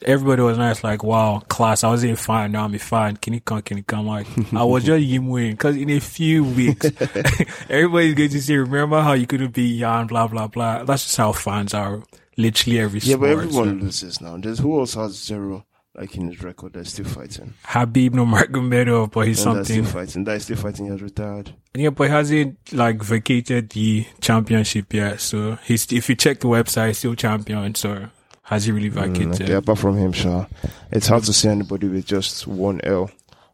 Everybody 0.05 0.43
was 0.43 0.59
nice, 0.59 0.83
like, 0.83 1.03
wow, 1.03 1.39
class. 1.49 1.83
I 1.83 1.89
was 1.89 2.03
in 2.03 2.15
fine, 2.15 2.51
now 2.51 2.65
I'm 2.65 2.75
a 2.75 2.79
fan. 2.79 3.17
Can 3.17 3.33
you 3.33 3.41
come? 3.41 3.63
Can 3.63 3.77
you 3.77 3.83
come? 3.83 4.05
Like, 4.05 4.27
I 4.53 4.63
was 4.63 4.83
just 4.83 5.03
him 5.03 5.27
win. 5.27 5.57
Cause 5.57 5.75
in 5.75 5.89
a 5.89 5.99
few 5.99 6.43
weeks, 6.43 6.85
everybody's 7.69 8.13
going 8.13 8.29
to 8.29 8.41
say, 8.41 8.57
remember 8.57 9.01
how 9.01 9.13
you 9.13 9.25
couldn't 9.25 9.53
be 9.53 9.79
Jan, 9.79 10.05
blah, 10.07 10.27
blah, 10.27 10.47
blah. 10.47 10.83
That's 10.83 11.03
just 11.03 11.17
how 11.17 11.31
fans 11.33 11.73
are. 11.73 12.03
Literally 12.39 12.79
every 12.79 12.99
Yeah, 12.99 13.15
but 13.15 13.29
everyone 13.29 13.51
so. 13.79 13.85
loses 13.85 14.21
now. 14.21 14.37
There's 14.37 14.59
who 14.59 14.79
else 14.79 14.93
has 14.93 15.13
zero 15.13 15.65
like 15.97 16.15
in 16.15 16.29
his 16.29 16.41
record 16.43 16.73
that's 16.73 16.91
still 16.91 17.05
fighting. 17.05 17.53
Khabib 17.65 18.11
Nurmagomedov, 18.11 19.11
but 19.11 19.27
he's 19.27 19.43
And 19.45 19.57
that's 19.57 19.67
still 19.69 19.83
something. 19.83 19.93
fighting. 20.01 20.23
That 20.25 20.35
is 20.37 20.43
still 20.43 20.57
fighting. 20.57 20.85
He 20.85 20.91
has 20.91 21.01
retired. 21.01 21.53
Yeah, 21.73 21.89
but 21.89 22.03
he 22.05 22.09
hasn't 22.11 22.73
like 22.73 23.01
vacated 23.01 23.69
the 23.71 24.05
championship 24.21 24.93
yet. 24.93 25.19
So 25.21 25.57
he's 25.65 25.91
if 25.91 26.07
you 26.09 26.15
check 26.15 26.39
the 26.39 26.47
website, 26.47 26.87
he's 26.89 26.99
still 26.99 27.15
champion. 27.15 27.75
So 27.75 28.07
has 28.43 28.65
he 28.65 28.71
really 28.71 28.89
Mm, 28.91 28.93
vacated? 28.93 29.41
okay, 29.41 29.53
apart 29.53 29.79
from 29.79 29.97
him, 29.97 30.11
sure, 30.13 30.47
it's 30.91 31.07
hard 31.07 31.23
to 31.23 31.33
see 31.33 31.49
anybody 31.49 31.87
with 31.89 32.05
just 32.05 32.47
one 32.47 32.79
L 32.83 33.09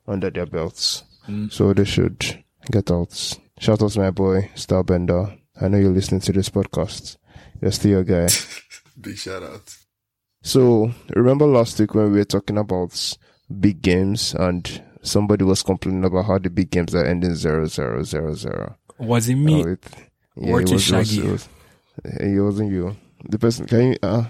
under 0.07 0.30
their 0.30 0.46
belts. 0.46 1.04
So 1.50 1.72
they 1.74 1.86
should 1.86 2.44
get 2.69 2.92
out. 2.92 3.13
Shout 3.57 3.81
out 3.81 3.92
to 3.92 4.00
my 4.00 4.12
boy, 4.12 4.50
Stylebender. 4.56 5.39
I 5.62 5.69
know 5.69 5.78
you're 5.78 5.92
listening 5.92 6.19
to 6.22 6.34
this 6.34 6.50
podcast. 6.50 7.16
You're 7.62 7.72
still 7.72 7.92
your 7.92 8.04
guy. 8.04 8.28
Big 9.00 9.18
shout 9.18 9.42
out. 9.42 9.74
So 10.44 10.92
remember 11.16 11.45
last 11.48 11.80
week 11.80 11.95
when 11.95 12.12
we 12.12 12.18
were 12.19 12.25
talking 12.25 12.57
about 12.57 13.18
big 13.60 13.81
games 13.81 14.34
and 14.36 14.81
somebody 15.01 15.44
was 15.45 15.63
complaining 15.63 16.04
about 16.04 16.25
how 16.25 16.38
the 16.38 16.50
big 16.50 16.69
games 16.69 16.94
are 16.94 17.06
ending 17.06 17.34
zero 17.36 17.66
zero 17.66 18.04
zero 18.04 18.34
zero. 18.36 18.75
Was 19.00 19.30
it 19.30 19.36
me? 19.36 19.63
Oh, 19.63 19.68
it, 19.69 19.84
Or 20.36 20.62
it 20.62 20.69
was, 20.69 20.72
it 20.92 20.95
was- 20.95 21.07
Shaggy? 21.10 21.28
it 21.28 21.31
was- 21.31 21.50
it 22.04 22.42
wasn't 22.42 22.72
you. 22.72 22.95
The 23.30 23.40
person, 23.40 23.68
can 23.68 23.92
you, 23.94 23.98
uh, 24.04 24.25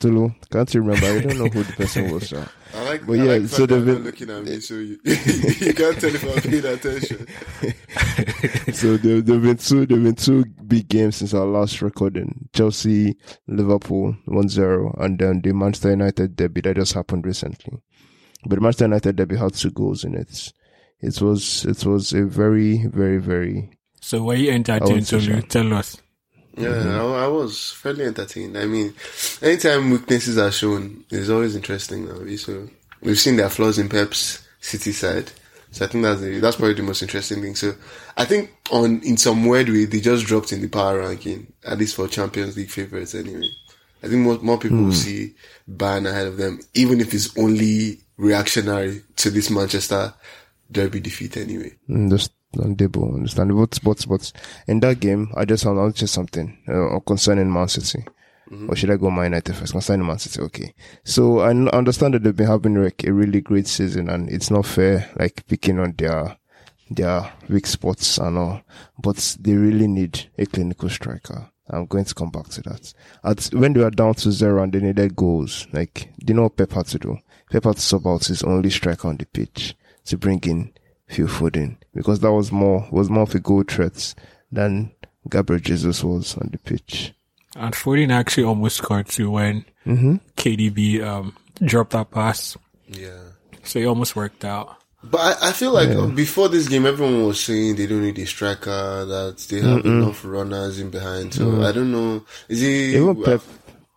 Tolu, 0.00 0.30
can't 0.50 0.72
you 0.74 0.80
remember? 0.82 1.06
I 1.06 1.20
don't 1.20 1.38
know 1.38 1.46
who 1.48 1.62
the 1.62 1.72
person 1.72 2.10
was. 2.12 2.28
Sha. 2.28 2.44
I 2.74 2.82
like, 2.84 3.06
But 3.06 3.12
I 3.12 3.16
yeah, 3.16 3.24
like 3.24 3.42
the 3.42 3.48
so 3.48 3.66
they've 3.66 3.84
been- 3.84 4.04
looking 4.04 4.30
at 4.30 4.44
me, 4.44 4.60
so 4.60 4.74
you, 4.74 4.98
you 5.04 5.74
can't 5.74 5.98
tell 6.00 6.14
if 6.14 6.24
I'm 6.24 6.42
paying 6.50 6.64
attention. 6.64 7.26
so 8.72 8.96
there 8.96 9.20
there've 9.20 9.42
been 9.42 9.56
two 9.56 9.86
there've 9.86 10.02
been 10.02 10.14
two 10.14 10.44
big 10.66 10.88
games 10.88 11.16
since 11.16 11.34
our 11.34 11.46
last 11.46 11.82
recording. 11.82 12.48
Chelsea, 12.52 13.16
Liverpool 13.46 14.16
1-0 14.28 15.00
and 15.02 15.18
then 15.18 15.40
the 15.42 15.52
Manchester 15.52 15.90
United 15.90 16.36
derby 16.36 16.60
that 16.62 16.76
just 16.76 16.92
happened 16.94 17.24
recently. 17.26 17.78
But 18.46 18.56
the 18.56 18.60
Manchester 18.60 18.84
United 18.86 19.16
derby 19.16 19.36
had 19.36 19.54
two 19.54 19.70
goals 19.70 20.04
in 20.04 20.14
it. 20.14 20.52
It 21.00 21.20
was 21.20 21.64
it 21.64 21.84
was 21.84 22.12
a 22.12 22.24
very, 22.24 22.86
very, 22.86 23.18
very 23.18 23.70
So 24.00 24.22
were 24.22 24.34
you 24.34 24.50
I 24.50 24.54
entertained? 24.54 24.96
was 25.00 25.08
so 25.08 25.20
Tolu? 25.20 25.42
Tell 25.42 25.72
us. 25.74 25.96
Yeah, 26.56 26.68
mm-hmm. 26.68 26.90
I, 26.90 27.24
I 27.24 27.26
was 27.26 27.72
fairly 27.72 28.04
entertained. 28.04 28.56
I 28.56 28.66
mean, 28.66 28.94
anytime 29.42 29.90
weaknesses 29.90 30.38
are 30.38 30.52
shown, 30.52 31.04
it's 31.10 31.28
always 31.28 31.56
interesting 31.56 32.06
now. 32.06 32.36
So 32.36 32.68
we've 33.02 33.18
seen 33.18 33.36
their 33.36 33.50
flaws 33.50 33.78
in 33.78 33.88
Pep's 33.88 34.46
City 34.60 34.92
side. 34.92 35.30
So 35.72 35.84
I 35.84 35.88
think 35.88 36.04
that's 36.04 36.20
the, 36.20 36.38
that's 36.38 36.56
probably 36.56 36.74
the 36.74 36.84
most 36.84 37.02
interesting 37.02 37.42
thing. 37.42 37.56
So 37.56 37.74
I 38.16 38.24
think 38.24 38.52
on 38.70 39.02
in 39.02 39.16
some 39.16 39.44
weird 39.46 39.68
way 39.68 39.86
they 39.86 40.00
just 40.00 40.26
dropped 40.26 40.52
in 40.52 40.60
the 40.60 40.68
power 40.68 41.00
ranking, 41.00 41.52
at 41.64 41.78
least 41.78 41.96
for 41.96 42.06
Champions 42.06 42.56
League 42.56 42.70
favorites 42.70 43.14
anyway. 43.14 43.48
I 44.04 44.08
think 44.08 44.20
more, 44.20 44.38
more 44.38 44.58
people 44.58 44.82
will 44.84 44.92
see 44.92 45.34
Bayern 45.68 46.06
ahead 46.06 46.26
of 46.26 46.36
them, 46.36 46.60
even 46.74 47.00
if 47.00 47.14
it's 47.14 47.36
only 47.38 48.00
reactionary 48.18 49.02
to 49.16 49.30
this 49.30 49.50
Manchester 49.50 50.12
derby 50.70 51.00
defeat 51.00 51.36
anyway. 51.38 51.72
Mm, 51.88 52.10
understandable, 52.60 53.14
understandable. 53.14 53.66
But, 53.66 53.80
but, 53.82 54.06
but 54.08 54.32
in 54.66 54.80
that 54.80 55.00
game, 55.00 55.32
I 55.36 55.44
just 55.44 55.64
want 55.66 55.96
to 55.96 56.06
say 56.06 56.10
something 56.12 56.58
uh, 56.68 56.98
concerning 57.00 57.52
Man 57.52 57.68
City. 57.68 58.04
Or 58.68 58.76
should 58.76 58.90
I 58.90 58.96
go 58.96 59.10
Man 59.10 59.24
United 59.24 59.56
first? 59.56 59.72
Concerning 59.72 60.06
Man 60.06 60.18
City, 60.18 60.40
okay. 60.42 60.74
So 61.02 61.40
I 61.40 61.50
n- 61.50 61.68
understand 61.70 62.14
that 62.14 62.22
they've 62.22 62.36
been 62.36 62.46
having 62.46 62.80
like 62.80 63.02
a 63.04 63.12
really 63.12 63.40
great 63.40 63.66
season, 63.66 64.08
and 64.08 64.30
it's 64.30 64.50
not 64.50 64.66
fair, 64.66 65.10
like 65.18 65.46
picking 65.46 65.78
on 65.80 65.94
their 65.96 66.36
their 66.90 67.32
weak 67.48 67.66
spots 67.66 68.18
and 68.18 68.36
all. 68.38 68.62
But 68.98 69.36
they 69.40 69.54
really 69.54 69.88
need 69.88 70.30
a 70.38 70.46
clinical 70.46 70.88
striker. 70.88 71.50
I'm 71.70 71.86
going 71.86 72.04
to 72.04 72.14
come 72.14 72.30
back 72.30 72.48
to 72.50 72.62
that. 72.62 72.92
At 73.24 73.44
when 73.54 73.72
they 73.72 73.80
were 73.80 73.90
down 73.90 74.14
to 74.14 74.30
zero 74.30 74.62
and 74.62 74.72
they 74.72 74.80
needed 74.80 75.16
goals, 75.16 75.66
like 75.72 76.10
you 76.24 76.34
know 76.34 76.42
what 76.44 76.56
Pep 76.56 76.72
had 76.72 76.86
to 76.88 76.98
do? 76.98 77.18
Pep 77.50 77.64
had 77.64 77.76
to 77.76 77.82
sub 77.82 78.06
out 78.06 78.26
his 78.26 78.42
only 78.42 78.70
striker 78.70 79.08
on 79.08 79.16
the 79.16 79.26
pitch 79.26 79.74
to 80.04 80.18
bring 80.18 80.40
in 80.44 80.72
Phil 81.08 81.26
Foden 81.26 81.78
because 81.94 82.20
that 82.20 82.32
was 82.32 82.50
more 82.52 82.86
was 82.90 83.08
more 83.10 83.22
of 83.24 83.34
a 83.34 83.40
goal 83.40 83.62
threat 83.62 84.14
than 84.52 84.92
Gabriel 85.28 85.60
Jesus 85.60 86.02
was 86.04 86.36
on 86.36 86.48
the 86.52 86.58
pitch. 86.58 87.12
And 87.56 87.72
Foden 87.74 88.10
actually 88.10 88.44
almost 88.44 88.76
scored 88.78 89.08
too 89.08 89.30
when 89.30 89.64
Mm-hmm. 89.86 90.16
KDB 90.36 91.02
um 91.02 91.36
dropped 91.62 91.90
that 91.92 92.10
pass. 92.10 92.56
Yeah. 92.88 93.20
So 93.64 93.78
it 93.78 93.84
almost 93.84 94.16
worked 94.16 94.44
out. 94.44 94.76
But 95.02 95.20
I, 95.42 95.48
I 95.50 95.52
feel 95.52 95.72
like 95.72 96.14
before 96.14 96.48
this 96.48 96.68
game, 96.68 96.86
everyone 96.86 97.26
was 97.26 97.38
saying 97.38 97.76
they 97.76 97.86
don't 97.86 98.00
need 98.02 98.18
a 98.18 98.24
striker, 98.24 99.04
that 99.04 99.36
they 99.50 99.60
have 99.60 99.84
enough 99.84 100.24
runners 100.24 100.80
in 100.80 100.88
behind. 100.88 101.34
So 101.34 101.62
I 101.62 101.72
don't 101.72 101.92
know. 101.92 102.24
Is 102.48 102.60
he? 102.62 102.96
Even 102.96 103.22
Pep 103.22 103.42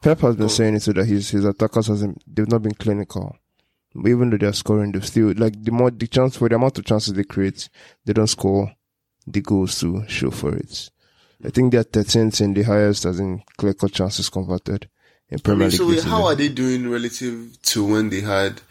Pep 0.02 0.20
has 0.20 0.36
been 0.36 0.46
Oh. 0.46 0.50
saying 0.50 0.76
it 0.76 0.82
so 0.82 0.92
that 0.92 1.06
his 1.06 1.30
his 1.30 1.46
attackers 1.46 1.88
hasn't 1.88 2.22
they've 2.28 2.50
not 2.50 2.62
been 2.64 2.74
clinical. 2.74 3.38
But 3.98 4.10
even 4.10 4.30
though 4.30 4.38
they're 4.38 4.54
scoring, 4.54 4.92
they 4.92 5.00
still 5.00 5.34
like 5.36 5.64
the 5.64 5.72
more 5.72 5.90
the 5.90 6.08
chance 6.08 6.38
for 6.38 6.48
the 6.48 6.56
amount 6.56 6.78
of 6.78 6.86
chances 6.86 7.14
they 7.14 7.24
create, 7.24 7.68
they 8.06 8.14
don't 8.14 8.28
score 8.28 8.72
the 9.26 9.42
goals 9.42 9.80
to 9.80 10.08
show 10.08 10.30
for 10.30 10.56
it. 10.56 10.90
I 11.44 11.50
think 11.50 11.72
they're 11.72 11.84
13th 11.84 12.42
in 12.42 12.54
the 12.54 12.64
highest 12.64 13.06
as 13.06 13.20
in 13.20 13.44
clear 13.58 13.74
cut 13.74 13.92
chances 13.92 14.30
converted 14.30 14.88
in 15.30 15.40
I 15.40 15.42
Premier 15.42 15.70
mean, 15.70 15.88
League. 15.88 16.00
so 16.00 16.10
how 16.10 16.26
are 16.26 16.36
they 16.36 16.50
doing 16.50 16.90
relative 16.90 17.62
to 17.64 17.86
when 17.86 18.10
they 18.10 18.22
had 18.22 18.62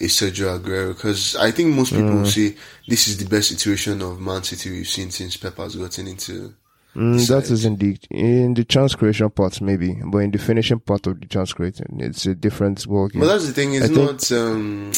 a 0.00 0.04
Sergio 0.04 0.58
Aguero? 0.58 0.94
Because 0.94 1.34
I 1.34 1.50
think 1.50 1.74
most 1.74 1.90
people 1.90 2.10
mm. 2.10 2.18
will 2.18 2.26
say 2.26 2.56
this 2.86 3.08
is 3.08 3.18
the 3.18 3.28
best 3.28 3.48
situation 3.48 4.02
of 4.02 4.20
Man 4.20 4.44
City 4.44 4.70
we've 4.70 4.88
seen 4.88 5.10
since 5.10 5.36
Pep 5.36 5.56
has 5.56 5.74
gotten 5.74 6.06
into. 6.06 6.54
Mm, 6.96 7.28
that 7.28 7.50
is 7.50 7.64
in 7.66 7.76
the 7.76 7.98
in 8.10 8.54
the 8.54 8.64
chance 8.64 8.94
creation 8.94 9.28
part 9.28 9.60
maybe, 9.60 9.98
but 10.06 10.18
in 10.18 10.30
the 10.30 10.38
finishing 10.38 10.80
part 10.80 11.06
of 11.06 11.20
the 11.20 11.26
chance 11.26 11.52
creating, 11.52 11.98
it's 12.00 12.24
a 12.24 12.34
different 12.34 12.86
game. 12.86 13.20
But 13.20 13.26
that's 13.26 13.46
the 13.46 13.52
thing. 13.52 13.74
It's 13.74 13.84
I 13.84 13.88
think- 13.88 13.98
not 13.98 14.32
um, 14.32 14.92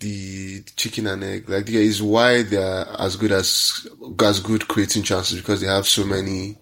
the 0.00 0.62
chicken 0.76 1.06
and 1.06 1.24
egg. 1.24 1.48
Like, 1.48 1.68
yeah, 1.70 1.80
it's 1.80 2.02
why 2.02 2.42
they're 2.42 2.86
as 2.98 3.16
good 3.16 3.32
as 3.32 3.86
as 4.22 4.40
good 4.40 4.68
creating 4.68 5.04
chances 5.04 5.40
because 5.40 5.60
they 5.62 5.66
have 5.68 5.86
so 5.86 6.04
many 6.04 6.58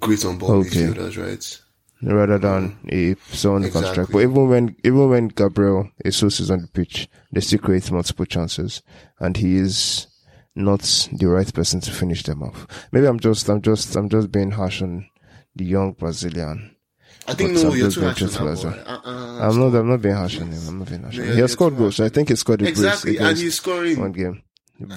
great 0.00 0.24
on 0.24 0.38
ball 0.38 0.52
Okay. 0.56 0.68
midfielders, 0.70 1.16
right? 1.16 1.60
rather 2.02 2.38
than 2.38 2.76
a 2.90 3.14
someone 3.34 3.70
can 3.70 3.84
strike. 3.84 4.08
But 4.10 4.18
even 4.18 4.48
when 4.48 4.76
even 4.84 5.08
when 5.10 5.28
Gabriel 5.28 5.88
Jesus 6.04 6.40
is 6.40 6.50
on 6.50 6.62
the 6.62 6.68
pitch, 6.68 7.08
they 7.32 7.40
still 7.40 7.60
create 7.60 7.90
multiple 7.90 8.26
chances, 8.26 8.82
and 9.20 9.36
he 9.36 9.56
is 9.56 10.06
not 10.54 11.08
the 11.12 11.26
right 11.26 11.52
person 11.52 11.80
to 11.80 11.90
finish 11.90 12.22
them 12.22 12.42
off. 12.42 12.66
Maybe 12.92 13.06
I'm 13.06 13.18
just, 13.20 13.48
I'm 13.48 13.60
just, 13.62 13.94
I'm 13.96 14.08
just 14.08 14.30
being 14.30 14.52
harsh 14.52 14.82
on 14.82 15.08
the 15.56 15.64
young 15.64 15.92
Brazilian. 15.92 16.76
I 17.26 17.34
think 17.34 17.54
But 17.54 17.62
no, 17.62 17.70
some 17.70 17.78
you're 17.78 17.90
too 17.90 18.00
harsh 18.02 18.22
on 18.22 18.28
that 18.28 18.64
uh, 18.86 18.90
Uh-uh, 18.92 19.48
I'm 19.50 19.58
not, 19.58 19.74
I'm 19.78 19.88
not 19.88 20.02
being 20.02 20.14
harsh 20.14 20.40
on 20.40 20.52
him. 20.52 20.68
I'm 20.68 20.78
not 20.78 20.88
being 20.88 21.02
harsh 21.02 21.18
on 21.18 21.24
him. 21.24 21.34
He 21.34 21.40
has 21.40 21.52
scored 21.52 21.76
goals. 21.76 21.98
I 22.00 22.08
think 22.08 22.28
he 22.28 22.36
scored 22.36 22.60
a 22.60 22.64
brace 22.64 22.70
Exactly, 22.78 23.16
and 23.18 23.36
he's 23.38 23.54
scoring. 23.54 23.98
one 24.00 24.12
game. 24.12 24.42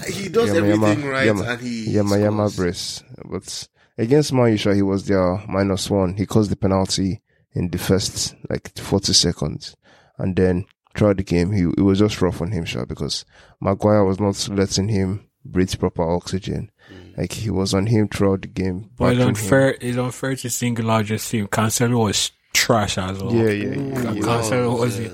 He 0.08 0.28
does 0.30 0.48
Yama 0.54 0.58
everything 0.68 1.00
Yama- 1.02 1.12
right, 1.12 1.26
Yama- 1.28 1.44
and 1.44 1.62
he 1.62 1.92
Yama 1.92 2.18
Yama 2.20 2.50
brace. 2.50 3.04
But 3.30 3.68
against 3.98 4.34
Maisha, 4.34 4.76
he 4.76 4.82
was 4.82 5.06
there 5.06 5.42
minus 5.48 5.90
one. 5.90 6.16
He 6.16 6.26
caused 6.26 6.50
the 6.52 6.56
penalty 6.56 7.22
in 7.54 7.70
the 7.70 7.78
first 7.78 8.36
like 8.50 8.76
40 8.78 9.14
seconds. 9.14 9.76
And 10.18 10.36
then 10.36 10.66
throughout 10.96 11.18
the 11.18 11.24
game, 11.24 11.52
he 11.52 11.62
it 11.78 11.82
was 11.82 12.00
just 12.00 12.22
rough 12.22 12.42
on 12.42 12.52
him, 12.52 12.66
sure, 12.66 12.86
because 12.88 13.24
Maguire 13.62 14.04
was 14.04 14.20
not 14.20 14.50
letting 14.50 14.90
him 14.90 15.27
breathe 15.52 15.78
proper 15.80 16.04
oxygen. 16.04 16.72
Mm. 16.92 17.18
Like 17.18 17.32
he 17.32 17.50
was 17.50 17.74
on 17.74 17.88
him 17.88 18.08
throughout 18.08 18.42
the 18.42 18.48
game. 18.48 18.90
But 18.98 19.14
it's 19.14 19.18
battling 19.18 19.22
him. 19.22 19.28
unfair. 19.30 19.78
It's 19.82 19.98
unfair 19.98 20.36
to 20.36 20.50
single 20.50 20.92
out 20.92 21.06
just 21.06 21.32
him. 21.32 21.48
Cancelo 21.48 22.06
was 22.06 22.32
trash 22.54 22.98
as 22.98 23.22
well. 23.22 23.34
Yeah, 23.34 23.50
yeah, 23.50 23.66
Ooh, 23.66 23.90
yeah. 23.90 24.12
Yeah. 24.12 24.22
Cancelo 24.22 24.80
was 24.80 25.00
it? 25.00 25.12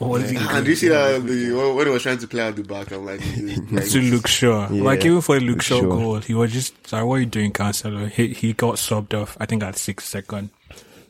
Was 0.00 0.28
he 0.28 0.36
And 0.36 0.66
you 0.66 0.74
see 0.74 0.88
that 0.88 1.24
the, 1.24 1.72
when 1.74 1.86
he 1.86 1.92
was 1.92 2.02
trying 2.02 2.18
to 2.18 2.26
play 2.26 2.42
out 2.42 2.56
the 2.56 2.64
back, 2.64 2.90
I'm 2.90 3.06
like, 3.06 3.20
like 3.70 3.84
to 3.90 4.00
look 4.00 4.26
sure. 4.26 4.66
Yeah, 4.70 4.82
like 4.82 5.04
even 5.04 5.20
for 5.20 5.38
the 5.38 5.44
look 5.44 5.56
look 5.56 5.62
sure 5.62 5.80
sure. 5.82 5.88
goal, 5.88 6.18
he 6.18 6.34
was 6.34 6.52
just 6.52 6.86
sorry, 6.86 7.04
what 7.04 7.14
are 7.14 7.20
you 7.20 7.26
doing, 7.26 7.52
Cancelo? 7.52 8.10
He 8.10 8.28
he 8.28 8.52
got 8.52 8.74
subbed 8.74 9.14
off, 9.14 9.36
I 9.38 9.46
think 9.46 9.62
at 9.62 9.78
six 9.78 10.04
second 10.04 10.50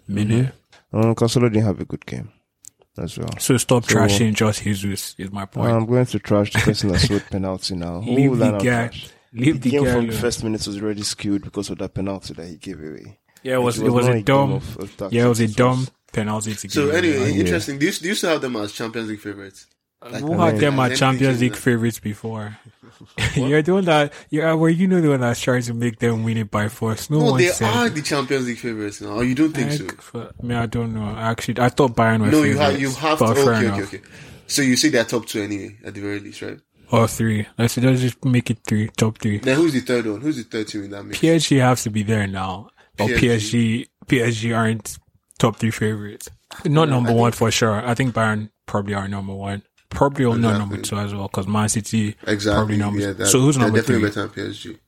minute. 0.07 0.53
Um, 0.93 1.15
Cancelo 1.15 1.51
didn't 1.51 1.65
have 1.65 1.81
a 1.81 1.87
good 1.87 2.05
game 2.05 2.31
as 2.99 3.19
well. 3.19 3.29
So 3.39 3.57
stop 3.57 3.85
So- 3.85 3.97
trashing 3.97 4.35
Josh 4.35 4.61
Jesus 4.61 5.15
is 5.19 5.31
my 5.33 5.45
point. 5.47 5.73
I'm 5.73 5.87
going 5.87 6.07
to 6.07 6.19
trash 6.19 6.53
the 6.53 6.59
person 6.61 6.91
that 6.91 7.01
scored 7.01 7.25
penalty 7.31 7.75
now. 7.77 7.99
Leave 7.99 8.31
Who 8.31 8.37
the 8.37 8.59
guy. 8.59 8.91
Leave 9.33 9.61
The 9.61 9.71
the 9.71 9.71
game 9.71 9.85
guy 9.85 9.93
from 9.93 10.07
the 10.07 10.13
first 10.13 10.45
minutes 10.45 10.67
was 10.67 10.81
already 10.81 11.03
skewed 11.03 11.43
because 11.43 11.69
of 11.71 11.79
that 11.79 11.93
penalty 11.95 12.35
that 12.35 12.47
he 12.47 12.57
gave 12.57 12.79
away. 12.81 13.19
Yeah, 13.43 13.57
it 13.57 13.63
was 13.63 13.79
It 13.79 13.91
was, 13.91 14.07
it 14.07 14.09
was 14.11 14.21
a 14.21 14.23
dumb 14.23 14.53
of- 14.53 15.01
of 15.03 15.13
yeah, 15.13 15.27
it 15.27 15.29
was 15.29 15.41
a 15.41 15.49
dumb 15.49 15.89
penalty 16.13 16.55
to 16.55 16.63
give. 16.69 16.73
So 16.73 16.91
anyway, 16.91 17.33
Yeah. 17.33 17.41
interesting. 17.41 17.79
Do 17.79 17.87
you, 17.87 17.93
do 17.93 18.09
you 18.09 18.15
still 18.15 18.31
have 18.31 18.41
them 18.41 18.57
as 18.57 18.73
Champions 18.73 19.09
League 19.09 19.21
favorites? 19.21 19.67
Like, 20.03 20.21
Who 20.23 20.35
I 20.35 20.47
had 20.47 20.53
mean, 20.55 20.61
them 20.61 20.81
I 20.81 20.85
at 20.85 20.89
didn't 20.91 20.99
Champions 21.01 21.41
League 21.41 21.57
favorites 21.57 21.99
before? 21.99 22.59
you're 23.35 23.63
the 23.63 23.75
one 23.75 23.85
that 23.85 24.13
yeah, 24.31 24.53
uh, 24.53 24.57
well, 24.57 24.71
you 24.71 24.87
know 24.87 25.01
the 25.01 25.11
one 25.11 25.21
that's 25.21 25.41
trying 25.41 25.63
to 25.63 25.75
make 25.75 25.99
them 25.99 26.25
win 26.25 26.37
it 26.37 26.51
by 26.51 26.69
force. 26.69 27.11
No, 27.11 27.19
No, 27.21 27.37
they 27.37 27.49
said. 27.49 27.75
are 27.75 27.89
the 27.89 28.03
Champions 28.03 28.47
League 28.47 28.59
favorites 28.59 29.01
now. 29.01 29.21
You 29.21 29.35
don't 29.35 29.53
think 29.53 29.73
so? 29.73 29.85
Like, 30.19 30.33
I 30.43 30.47
mean, 30.47 30.59
I 30.59 30.67
don't 30.67 30.95
know. 30.95 31.17
Actually, 31.17 31.61
I 31.61 31.69
thought 31.69 31.95
Bayern 31.95 32.21
were 32.21 32.31
No, 32.31 32.43
you 32.43 32.57
have 32.59 32.81
you 32.81 32.91
have 32.91 33.19
to. 33.19 33.25
Okay, 33.25 33.69
okay, 33.69 33.83
okay. 33.83 34.01
So 34.47 34.63
you 34.63 34.77
say 34.77 34.89
they're 34.89 35.05
top 35.05 35.27
two 35.27 35.41
anyway, 35.43 35.77
at 35.85 35.95
the 35.95 36.01
very 36.01 36.21
least, 36.21 36.43
right? 36.43 36.59
Or 36.91 37.09
three. 37.09 37.47
Let's, 37.59 37.75
just 37.75 38.25
make 38.25 38.51
it 38.51 38.59
three, 38.67 38.89
top 38.89 39.19
three. 39.19 39.39
Then 39.39 39.57
who's 39.57 39.73
the 39.73 39.81
third 39.81 40.07
one? 40.07 40.21
Who's 40.21 40.37
the 40.37 40.45
third 40.45 40.69
team 40.69 40.85
in 40.85 40.91
that 40.91 41.05
mix? 41.05 41.19
PSG 41.19 41.61
has 41.61 41.83
to 41.85 41.91
be 41.91 42.03
there 42.03 42.27
now. 42.27 42.69
But 42.97 43.09
PSG. 43.09 43.19
PSG, 43.19 43.89
PSG 44.07 44.57
aren't 44.57 44.99
top 45.39 45.57
three 45.57 45.71
favorites. 45.71 46.31
Not 46.65 46.89
number 46.89 47.13
one 47.13 47.33
for 47.33 47.51
sure. 47.51 47.85
I 47.85 47.95
think 47.95 48.15
Bayern 48.15 48.51
probably 48.67 48.95
are 48.95 49.09
number 49.09 49.35
one. 49.35 49.63
Probably 49.95 50.25
on 50.25 50.37
Exactly. 50.39 50.59
number 50.59 50.77
two 50.79 50.97
as 50.99 51.15
well, 51.15 51.29
because 51.29 51.47
Man 51.47 51.69
City 51.69 52.17
Exactly. 52.27 52.53
probably 52.59 52.77
number. 52.77 53.01
yeah, 53.01 53.13
that, 53.13 53.27
so 53.27 53.41
who's 53.41 53.57
they're 53.57 53.65
number 53.67 53.81
definitely 53.81 54.11
three? 54.11 54.23
better 54.23 54.43
than 54.43 54.53
PSG. 54.53 54.79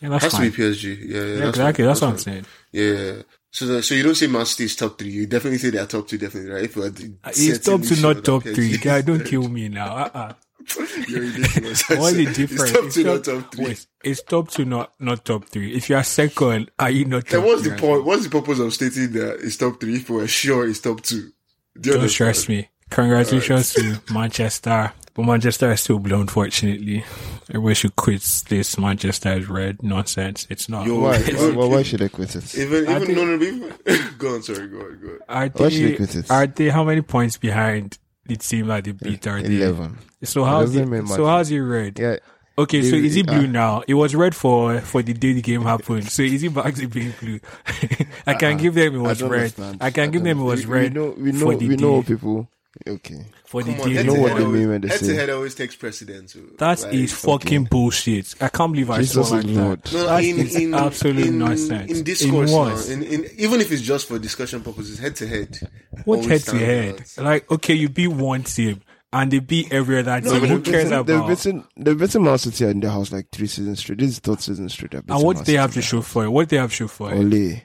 Yeah, 0.00 0.08
that's 0.08 0.24
Has 0.24 0.32
fine. 0.32 0.50
to 0.50 0.56
be 0.56 0.62
PSG. 0.62 0.84
Yeah, 0.84 0.94
yeah, 1.20 1.24
yeah, 1.26 1.36
that's 1.36 1.48
exactly. 1.50 1.84
That's 1.84 2.00
what 2.00 2.10
I'm 2.10 2.18
saying. 2.18 2.46
Yeah. 2.72 3.12
So, 3.50 3.66
the, 3.66 3.82
so 3.84 3.94
you 3.94 4.02
don't 4.02 4.14
say 4.16 4.26
Man 4.26 4.44
City 4.46 4.64
is 4.64 4.74
top 4.76 4.98
three. 4.98 5.10
You 5.10 5.26
definitely 5.26 5.58
say 5.58 5.70
they 5.70 5.78
are 5.78 5.86
top 5.86 6.08
two, 6.08 6.18
definitely, 6.18 6.50
right? 6.50 6.64
If 6.64 6.74
you 6.74 6.82
uh, 6.82 6.90
It's 7.26 7.58
top 7.64 7.82
two, 7.82 8.02
not 8.02 8.24
top 8.24 8.42
three. 8.42 8.76
Guy, 8.78 9.00
don't 9.02 9.24
kill 9.24 9.48
me 9.48 9.68
now. 9.68 9.94
Uh-uh. 9.96 10.32
You're 11.08 11.20
ridiculous. 11.20 11.84
I 11.90 11.94
What's 11.96 12.16
the 12.16 12.24
difference? 12.26 12.62
It's 12.62 12.72
top 12.72 12.84
It's 12.86 12.94
two, 12.94 13.04
not 13.04 13.24
top- 13.24 13.42
top 13.42 13.52
three. 13.54 13.64
Wait, 13.66 13.86
it's 14.02 14.22
top 14.22 14.48
two, 14.50 14.64
not 14.64 14.92
not 14.98 15.24
top 15.24 15.44
three. 15.44 15.74
If 15.74 15.88
you 15.90 15.96
are 15.96 16.02
second, 16.02 16.70
are 16.78 16.90
you 16.90 17.04
not 17.04 17.24
top 17.26 17.30
Then 17.32 17.44
what's 17.44 17.62
three 17.62 17.70
the 17.72 17.76
point? 17.78 18.04
What's 18.04 18.24
the 18.24 18.30
purpose 18.30 18.58
of 18.58 18.72
stating 18.74 19.12
that 19.12 19.40
it's 19.42 19.56
top 19.58 19.78
three 19.80 19.96
if 19.96 20.08
we're 20.10 20.26
sure 20.26 20.66
it's 20.68 20.80
top 20.80 21.02
two? 21.02 21.16
Do 21.20 21.20
you 21.20 21.92
Don't 21.92 21.94
understand? 22.02 22.10
stress 22.36 22.48
me. 22.48 22.68
Congratulations 22.94 23.72
to 23.74 24.00
Manchester. 24.12 24.92
But 25.14 25.22
Manchester 25.26 25.70
is 25.72 25.80
still 25.80 25.98
blue, 26.00 26.20
unfortunately. 26.20 27.04
Everybody 27.50 27.74
should 27.74 27.94
quit 27.96 28.22
this 28.48 28.78
Manchester 28.78 29.32
is 29.34 29.48
red 29.48 29.82
nonsense. 29.82 30.46
It's 30.50 30.68
not. 30.68 30.86
Yo, 30.86 30.98
Why? 31.00 31.16
It's 31.16 31.40
why, 31.54 31.66
why 31.66 31.82
should 31.82 32.02
I 32.02 32.08
quit 32.08 32.34
it? 32.34 32.54
Even 32.56 32.88
I 32.88 32.96
even 32.96 33.06
think- 33.06 33.18
no 33.18 33.24
no 33.24 33.34
even 33.44 33.72
go 34.18 34.34
on 34.34 34.42
sorry 34.42 34.66
go 34.68 34.78
on 34.78 34.98
go 35.00 35.08
on. 35.08 35.18
Are 35.28 35.48
Why 35.48 35.68
should 35.68 35.82
they 35.82 35.90
they, 35.90 35.96
quit 35.96 36.14
it? 36.16 36.30
are 36.30 36.46
they 36.48 36.68
how 36.68 36.82
many 36.84 37.02
points 37.02 37.36
behind 37.36 37.98
the 38.26 38.36
team 38.36 38.68
that 38.68 38.84
they 38.84 38.92
beat? 38.92 39.26
Are 39.26 39.40
they? 39.42 39.56
Eleven. 39.56 39.98
So 40.24 40.42
how's 40.44 40.70
doesn't 40.70 40.82
it, 40.84 40.86
mean 40.86 41.06
so 41.06 41.26
how's 41.26 41.50
it 41.50 41.58
red? 41.58 41.98
Yeah. 41.98 42.16
Okay, 42.56 42.82
so 42.82 42.94
is 42.96 43.16
it 43.16 43.26
blue 43.26 43.44
uh, 43.44 43.46
now? 43.46 43.82
It 43.88 43.94
was 43.94 44.14
red 44.14 44.34
for 44.34 44.80
for 44.80 45.02
the 45.02 45.12
day 45.12 45.32
the 45.32 45.42
game 45.42 45.62
happened. 45.62 46.10
So 46.10 46.22
is 46.22 46.42
it 46.42 46.54
back 46.54 46.74
to 46.74 46.88
being 46.88 47.12
blue? 47.20 47.40
I 48.26 48.34
can 48.34 48.56
give 48.56 48.74
them 48.74 48.94
it 48.94 48.98
was 48.98 49.22
red. 49.22 49.32
understand. 49.32 49.78
I 49.80 49.90
can 49.90 50.10
give 50.12 50.22
them 50.24 50.40
it 50.40 50.42
was 50.42 50.66
we, 50.66 50.72
red 50.72 50.94
We 50.94 51.00
know, 51.00 51.14
we 51.18 51.32
know, 51.32 51.38
for 51.40 51.54
the 51.56 51.68
we 51.68 51.76
know 51.76 52.02
day. 52.02 52.08
people. 52.14 52.48
Okay. 52.88 53.24
For 53.46 53.62
the 53.62 53.70
Come 53.72 53.80
on, 53.82 53.88
day. 53.88 53.94
head 53.94 54.06
know 54.06 54.14
to 54.16 54.20
what 54.20 54.30
head 54.32 54.38
they 54.40 54.44
always- 54.44 54.60
mean 54.60 54.68
when 54.70 54.80
they 54.80 54.88
head 54.88 55.00
say- 55.00 55.06
to 55.06 55.14
head 55.14 55.30
always 55.30 55.54
takes 55.54 55.76
precedence. 55.76 56.32
so, 56.32 56.40
That 56.58 56.82
like, 56.82 56.92
is 56.94 57.12
fucking 57.12 57.64
bullshit. 57.64 58.34
I 58.40 58.48
can't 58.48 58.72
believe 58.72 58.90
I 58.90 58.98
Jesus 58.98 59.28
saw 59.28 59.34
like 59.36 59.46
that. 59.46 59.54
No, 59.92 60.06
That 60.06 60.24
in, 60.24 60.38
is 60.40 60.56
in, 60.56 60.74
absolute 60.74 61.26
in, 61.26 61.38
nonsense. 61.38 61.90
In 61.92 62.02
discourse, 62.04 62.50
in 62.50 62.56
now, 62.56 62.64
what? 62.74 62.88
in, 62.88 63.02
in, 63.04 63.26
even 63.38 63.60
if 63.60 63.70
it's 63.70 63.82
just 63.82 64.08
for 64.08 64.18
discussion 64.18 64.60
purposes, 64.62 64.98
head 64.98 65.14
to 65.16 65.26
head. 65.26 65.58
what 66.04 66.24
head-to-head? 66.24 67.04
Like, 67.18 67.50
okay, 67.50 67.74
you 67.74 67.88
beat 67.88 68.08
one 68.08 68.42
team 68.42 68.80
and 69.12 69.30
they 69.30 69.38
beat 69.38 69.72
every 69.72 70.00
other 70.00 70.20
team. 70.20 70.40
but 70.40 70.48
Who 70.48 70.58
they've 70.58 70.64
cares 70.64 70.84
beaten- 70.90 71.06
They've 71.06 71.16
about? 71.16 71.28
beaten, 71.28 71.64
they've 71.76 71.98
beaten 71.98 72.24
Man 72.24 72.38
City 72.38 72.64
in 72.64 72.80
their 72.80 72.90
house 72.90 73.12
like 73.12 73.28
three 73.30 73.46
seasons 73.46 73.78
straight. 73.78 74.00
This 74.00 74.10
is 74.10 74.18
third 74.18 74.40
season 74.40 74.68
straight. 74.68 74.90
they've 74.90 75.04
And 75.08 75.22
what 75.22 75.44
they 75.46 75.52
have 75.54 75.72
to 75.74 75.82
show 75.82 76.02
for 76.02 76.24
it? 76.24 76.30
What 76.30 76.48
they 76.48 76.56
have 76.56 76.70
to 76.70 76.74
show 76.76 76.88
for 76.88 77.12
in 77.12 77.28
it? 77.28 77.30
their. 77.30 77.50
Ole. 77.52 77.62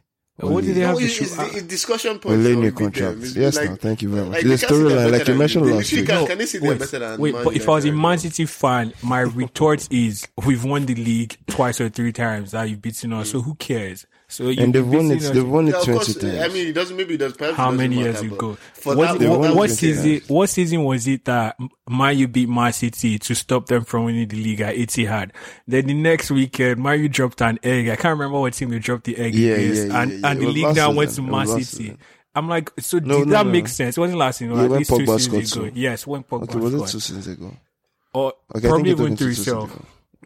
What 0.47 0.63
did 0.63 0.75
they 0.75 0.81
No, 0.81 0.87
have 0.87 0.97
to 0.97 1.03
it's, 1.03 1.13
show? 1.13 1.23
it's 1.23 1.39
ah, 1.39 1.47
the 1.47 1.59
ah. 1.59 1.67
discussion 1.67 2.19
point. 2.19 2.37
Ole 2.39 2.43
for 2.43 2.49
new 2.49 2.61
with 2.61 2.75
contract. 2.75 3.15
them. 3.15 3.23
It's 3.23 3.35
Yes, 3.35 3.55
like- 3.57 3.69
no, 3.69 3.75
thank 3.75 4.01
you 4.01 4.09
very 4.09 4.23
much. 4.25 4.31
like, 4.31 4.43
The 4.43 4.49
they 4.49 4.57
can't 4.57 4.59
say 4.59 4.67
they're 4.67 4.79
storyline, 4.79 5.11
like 5.11 5.27
you 5.27 5.35
mentioned 5.35 5.65
they 5.65 5.73
last 5.73 5.91
literally 5.91 6.01
week. 6.01 6.07
Can, 6.09 6.15
No, 6.21 6.27
can 6.27 6.37
they 6.37 6.45
say 6.45 6.59
wait, 6.59 6.79
better 6.79 6.99
than 6.99 7.19
wait, 7.19 7.33
Man 7.33 7.43
but 7.43 7.55
if 7.55 7.67
I 7.69 7.71
was 7.71 7.85
a 7.85 7.91
Man 7.91 8.17
City 8.19 8.45
fan, 8.45 8.93
my 9.03 9.19
retort 9.21 9.87
is 9.91 10.27
we've 10.45 10.63
won 10.63 10.85
the 10.85 10.95
league 10.95 11.37
twice 11.47 11.81
or 11.81 11.89
three 11.89 12.13
times 12.13 12.51
that 12.51 12.69
you've 12.69 12.81
beaten 12.81 13.11
us. 13.13 13.31
So 13.31 13.39
mm. 13.39 13.45
who 13.45 13.55
cares? 13.55 14.05
So 14.31 14.49
you 14.49 14.61
And 14.61 14.73
they've 14.75 14.85
won 14.87 15.07
it. 15.07 15.15
beaten 15.15 15.27
us- 15.27 15.33
They've 15.33 15.47
won 15.49 15.67
it 15.67 15.71
Yeah, 15.71 15.81
twenty 15.83 16.13
course. 16.13 16.15
times. 16.15 16.39
I 16.39 16.47
mean, 16.49 16.67
it 16.67 16.73
doesn't. 16.73 16.95
Maybe 16.95 17.15
it 17.15 17.17
does. 17.17 17.33
Perhaps 17.33 17.57
How 17.57 17.71
many 17.71 17.95
matter, 17.95 18.09
years 18.09 18.21
but 18.21 18.35
ago? 18.35 18.57
For 18.73 18.95
What, 18.95 19.07
that, 19.13 19.19
They 19.19 19.27
what, 19.27 19.39
won 19.39 19.49
what 19.55 19.55
20 19.69 19.73
season? 19.75 20.03
times. 20.19 20.29
What 20.29 20.49
season 20.49 20.83
was 20.83 21.07
it 21.07 21.25
that 21.25 21.57
Man 21.89 22.17
U 22.19 22.27
beat 22.27 22.47
Man 22.47 22.71
City 22.71 23.17
to 23.17 23.33
stop 23.33 23.65
them 23.65 23.83
from 23.85 24.05
winning 24.05 24.27
the 24.27 24.37
league 24.41 24.61
at 24.61 24.75
Etihad? 24.75 25.31
Then 25.67 25.87
the 25.87 25.95
next 25.95 26.29
weekend, 26.29 26.79
Man 26.81 26.99
U 27.01 27.09
dropped 27.09 27.41
an 27.41 27.57
egg. 27.63 27.89
I 27.89 27.95
can't 27.95 28.19
remember 28.19 28.39
what 28.39 28.53
team 28.53 28.69
they 28.69 28.77
dropped 28.77 29.05
the 29.05 29.17
egg 29.17 29.33
Yeah, 29.33 29.53
against, 29.55 29.81
yeah, 29.81 29.87
yeah, 29.87 30.01
and 30.03 30.11
yeah. 30.11 30.29
and 30.29 30.39
It 30.39 30.45
the 30.45 30.51
league 30.51 30.75
now 30.75 30.91
went 30.91 31.09
to 31.09 31.15
season. 31.15 31.31
Man 31.31 31.47
City. 31.63 31.97
I'm 32.35 32.47
like, 32.47 32.71
so 32.79 32.99
No, 32.99 33.17
did 33.19 33.27
no, 33.29 33.33
that 33.33 33.45
no. 33.47 33.51
make 33.51 33.67
sense? 33.67 33.97
It 33.97 33.99
wasn't 33.99 34.19
last 34.19 34.37
season. 34.37 34.55
Yeah, 34.55 34.63
at 34.65 34.71
least 34.71 34.89
two 34.91 35.05
seasons 35.07 35.51
ago. 35.55 35.65
two. 35.69 35.71
Yes, 35.73 36.05
when 36.05 36.21
Pogba 36.23 36.43
Okay, 36.43 36.59
was 36.59 36.73
it 36.75 36.79
two 36.91 36.99
seasons 36.99 37.27
ago? 37.27 37.51
or 38.13 38.27
Okay, 38.27 38.35
I 38.53 38.59
think 38.59 38.69
probably 38.69 38.89
you're 38.91 39.01
even 39.01 39.15
talking 39.17 39.33
through 39.33 39.69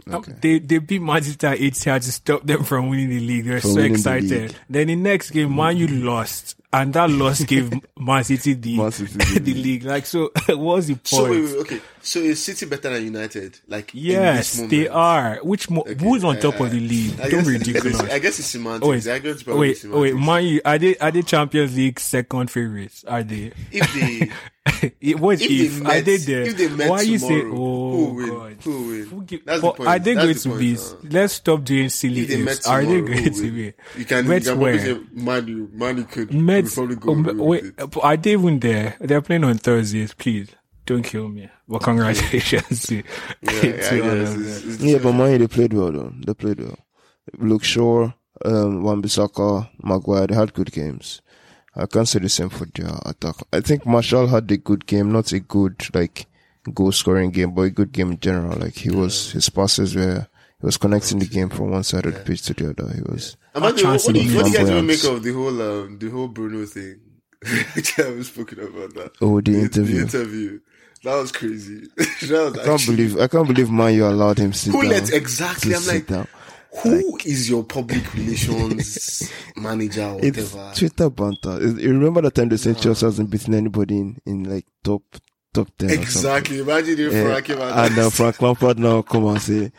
two 0.06 0.12
seasons 0.12 0.24
himself. 0.24 0.28
ago. 0.28 0.28
Um, 0.30 0.34
Okay. 0.34 0.34
They 0.42 0.60
they 0.60 0.78
beat 0.80 1.02
Manchester 1.02 1.48
at 1.48 1.60
Etihad 1.60 2.04
to 2.06 2.12
stop 2.12 2.44
them 2.46 2.64
from 2.64 2.90
winning 2.90 3.10
the 3.10 3.20
league. 3.20 3.46
They're 3.46 3.62
From 3.62 3.70
so 3.72 3.76
winning 3.78 3.94
the 3.94 3.98
excited. 4.00 4.56
Then 4.70 4.88
the 4.88 4.96
next 4.96 5.32
game, 5.32 5.56
Man 5.56 5.78
U 5.78 5.88
lost, 5.88 6.56
and 6.72 6.94
that 6.94 7.10
loss 7.10 7.44
gave 7.44 7.72
Man 8.00 8.24
City 8.24 8.54
the 8.54 8.78
Man 8.78 8.92
City 8.92 9.14
the 9.18 9.40
the 9.40 9.54
league. 9.54 9.84
Like 9.84 10.06
so, 10.06 10.32
what's 10.50 10.88
the 10.88 10.96
point? 10.96 11.06
So 11.08 11.24
wait, 11.30 11.44
wait, 11.46 11.56
okay. 11.58 11.82
So 12.06 12.20
is 12.20 12.44
City 12.44 12.66
better 12.66 12.90
than 12.90 13.04
United? 13.06 13.60
Like 13.68 13.92
yes, 13.94 14.58
they 14.68 14.90
are. 14.90 15.38
Which 15.42 15.70
mo- 15.70 15.82
Okay, 15.88 15.96
who's 16.04 16.24
on 16.26 16.38
top 16.40 16.60
I- 16.60 16.66
of 16.66 16.72
the 16.72 16.80
league? 16.82 17.20
I 17.20 17.30
Don't 17.30 17.46
be 17.46 17.54
ridiculous. 17.58 18.00
I 18.02 18.20
guess 18.20 18.40
it's 18.40 18.50
semantics. 18.50 18.86
Wait, 18.88 18.98
is 18.98 19.08
wait, 19.08 19.38
semantics. 19.78 19.86
wait, 19.86 20.16
Man 20.16 20.44
U, 20.46 20.62
are 20.66 20.78
they 20.78 20.98
are 20.98 21.12
they 21.12 21.22
Champions 21.22 21.76
League 21.78 22.00
second 22.02 22.52
favorites? 22.52 23.06
Are 23.08 23.24
they? 23.24 23.54
If 23.72 23.94
they 23.94 24.32
It- 25.02 25.20
what 25.20 25.42
if, 25.42 25.50
if, 25.50 25.74
they 25.76 25.80
are 25.80 25.84
met, 25.84 26.06
they 26.06 26.18
there? 26.18 26.42
if 26.42 26.58
they 26.58 26.68
met 26.70 26.90
Why 26.90 27.02
you 27.02 27.18
say, 27.20 27.42
tomorrow, 27.42 27.58
oh 27.62 27.92
who 27.92 28.14
will 28.16 28.40
god? 28.40 28.58
Who 28.64 28.72
will? 28.88 29.06
Who 29.06 29.24
give- 29.24 29.46
That's 29.46 29.62
the 29.62 29.72
point. 29.72 29.90
are 29.90 30.00
they 30.00 30.14
That's 30.14 30.24
going 30.26 30.34
the 30.36 30.40
to 30.42 30.50
point, 30.50 31.02
be? 31.02 31.08
uh. 31.10 31.20
Let's 31.22 31.34
stop 31.36 31.64
doing 31.64 31.90
silly 31.90 32.22
If 32.22 32.28
they 32.28 32.36
ifs. 32.42 32.68
Are 32.68 32.82
they 32.82 32.86
tomorrow, 33.02 33.14
going 33.16 33.34
to 33.34 33.52
be? 33.52 33.74
You 33.98 34.06
can, 34.06 34.28
Mets 34.28 34.46
you 34.48 34.52
can 34.54 34.60
where? 34.62 34.80
say 34.80 35.00
Manu, 35.14 35.70
Manu 35.72 36.04
could, 36.04 36.34
Mets, 36.34 36.76
could 36.76 36.76
probably 36.76 36.96
go 36.98 37.12
um, 37.32 37.38
wait, 37.40 37.64
it. 37.66 37.74
uh, 37.80 38.00
are 38.02 38.18
they 38.18 38.34
even 38.34 38.60
there? 38.60 38.96
They're 39.00 39.22
playing 39.22 39.44
on 39.46 39.58
Thursdays. 39.58 40.14
Please 40.14 40.50
don't 40.86 41.04
kill 41.04 41.30
me. 41.30 41.50
But 41.68 41.80
congratulations 41.84 42.84
to, 42.88 42.96
Yeah, 43.42 43.62
to 43.62 43.96
I 43.96 44.00
all 44.02 44.22
it's- 44.22 44.64
it's- 44.64 44.80
Yeah, 44.82 44.98
but 45.00 45.14
Man 45.14 45.32
U, 45.34 45.38
they 45.40 45.48
played 45.48 45.74
well 45.74 45.92
though. 45.92 46.14
They 46.26 46.34
played 46.34 46.60
well. 46.60 46.78
Luke 47.38 47.64
Shaw, 47.64 48.12
um, 48.46 48.84
Wan-Bissaka, 48.84 49.70
Maguire, 49.84 50.28
they 50.28 50.36
had 50.36 50.54
good 50.54 50.72
games. 50.72 51.22
I 51.76 51.86
can't 51.88 52.08
say 52.08 52.20
the 52.20 52.30
same 52.30 52.50
for 52.50 52.66
their 52.76 52.92
attack. 53.06 53.36
I 53.52 53.62
think 53.62 53.86
Martial 53.86 54.28
had 54.28 54.52
a 54.52 54.58
good 54.58 54.86
game, 54.86 55.12
not 55.12 55.32
a 55.32 55.40
good 55.40 55.84
like 55.94 56.28
goal 56.74 56.92
scoring 56.92 57.32
game, 57.32 57.52
but 57.52 57.62
a 57.64 57.70
good 57.72 57.92
game 57.92 58.12
in 58.12 58.20
general. 58.20 58.58
Like 58.60 58.76
he 58.76 58.92
was, 58.92 59.32
his 59.32 59.50
passes 59.50 59.96
were, 59.96 60.28
he 60.60 60.66
was 60.66 60.78
connecting 60.78 61.20
the 61.20 61.26
game 61.26 61.50
from 61.50 61.72
one 61.72 61.84
side 61.84 62.06
of 62.06 62.14
the 62.14 62.20
pitch 62.20 62.44
to 62.44 62.54
the 62.54 62.70
other. 62.70 62.94
He 62.94 63.02
was. 63.02 63.38
And 63.56 63.64
by 63.64 63.72
the 63.72 63.84
way, 63.84 63.92
what, 63.92 64.06
do 64.06 64.14
to 64.14 64.20
you, 64.20 64.36
what 64.36 64.46
do 64.46 64.52
you 64.52 64.58
guys 64.58 64.70
even 64.70 64.86
make 64.86 65.04
of 65.04 65.24
the 65.24 65.32
whole 65.34 65.62
um, 65.62 65.98
the 65.98 66.10
whole 66.10 66.28
Bruno 66.28 66.66
thing? 66.66 67.00
I 67.46 67.82
haven't 67.98 68.24
spoken 68.26 68.60
about 68.60 68.94
that. 68.96 69.12
Oh, 69.22 69.42
the 69.42 69.52
The 69.54 69.60
interview. 69.62 70.02
interview. 70.02 70.60
That 71.04 71.16
was 71.16 71.32
crazy. 71.32 71.88
that 71.98 72.54
was 72.56 72.60
I 72.60 72.66
can't 72.66 72.86
believe 72.86 73.20
I 73.20 73.28
can't 73.28 73.48
believe 73.48 73.70
man 73.70 73.94
you 73.94 74.06
allowed 74.06 74.38
him 74.38 74.54
sit 74.54 74.72
down. 74.72 74.82
Who 74.82 74.90
down. 74.90 75.02
let 75.02 75.14
exactly? 75.14 75.76
I'm 75.76 75.86
like, 75.86 76.08
down. 76.08 76.28
who 76.82 77.18
is 77.26 77.50
your 77.50 77.64
public 77.64 78.14
relations 78.16 79.30
manager 79.58 80.06
or 80.06 80.20
It's 80.24 80.54
whatever? 80.54 80.76
Twitter 80.76 81.10
banter. 81.10 81.62
You 81.62 81.90
remember 81.90 82.22
the 82.22 82.32
time 82.32 82.50
they 82.50 82.58
said 82.58 82.78
Chelsea 82.78 83.06
hasn't 83.06 83.30
beaten 83.30 83.54
anybody 83.54 83.98
in, 84.00 84.22
in 84.26 84.44
like 84.50 84.66
top 84.82 85.04
top 85.54 85.68
ten. 85.78 85.90
Exactly. 85.90 86.60
Imagine 86.60 87.00
if 87.00 87.14
Yeah, 87.14 87.24
Frank 87.26 87.46
came 87.46 87.62
out 87.62 87.92
and 87.92 88.00
uh, 88.00 88.10
Frank 88.10 88.42
Lampard 88.42 88.80
now 88.80 89.02
come 89.02 89.26
and 89.26 89.42
say, 89.42 89.72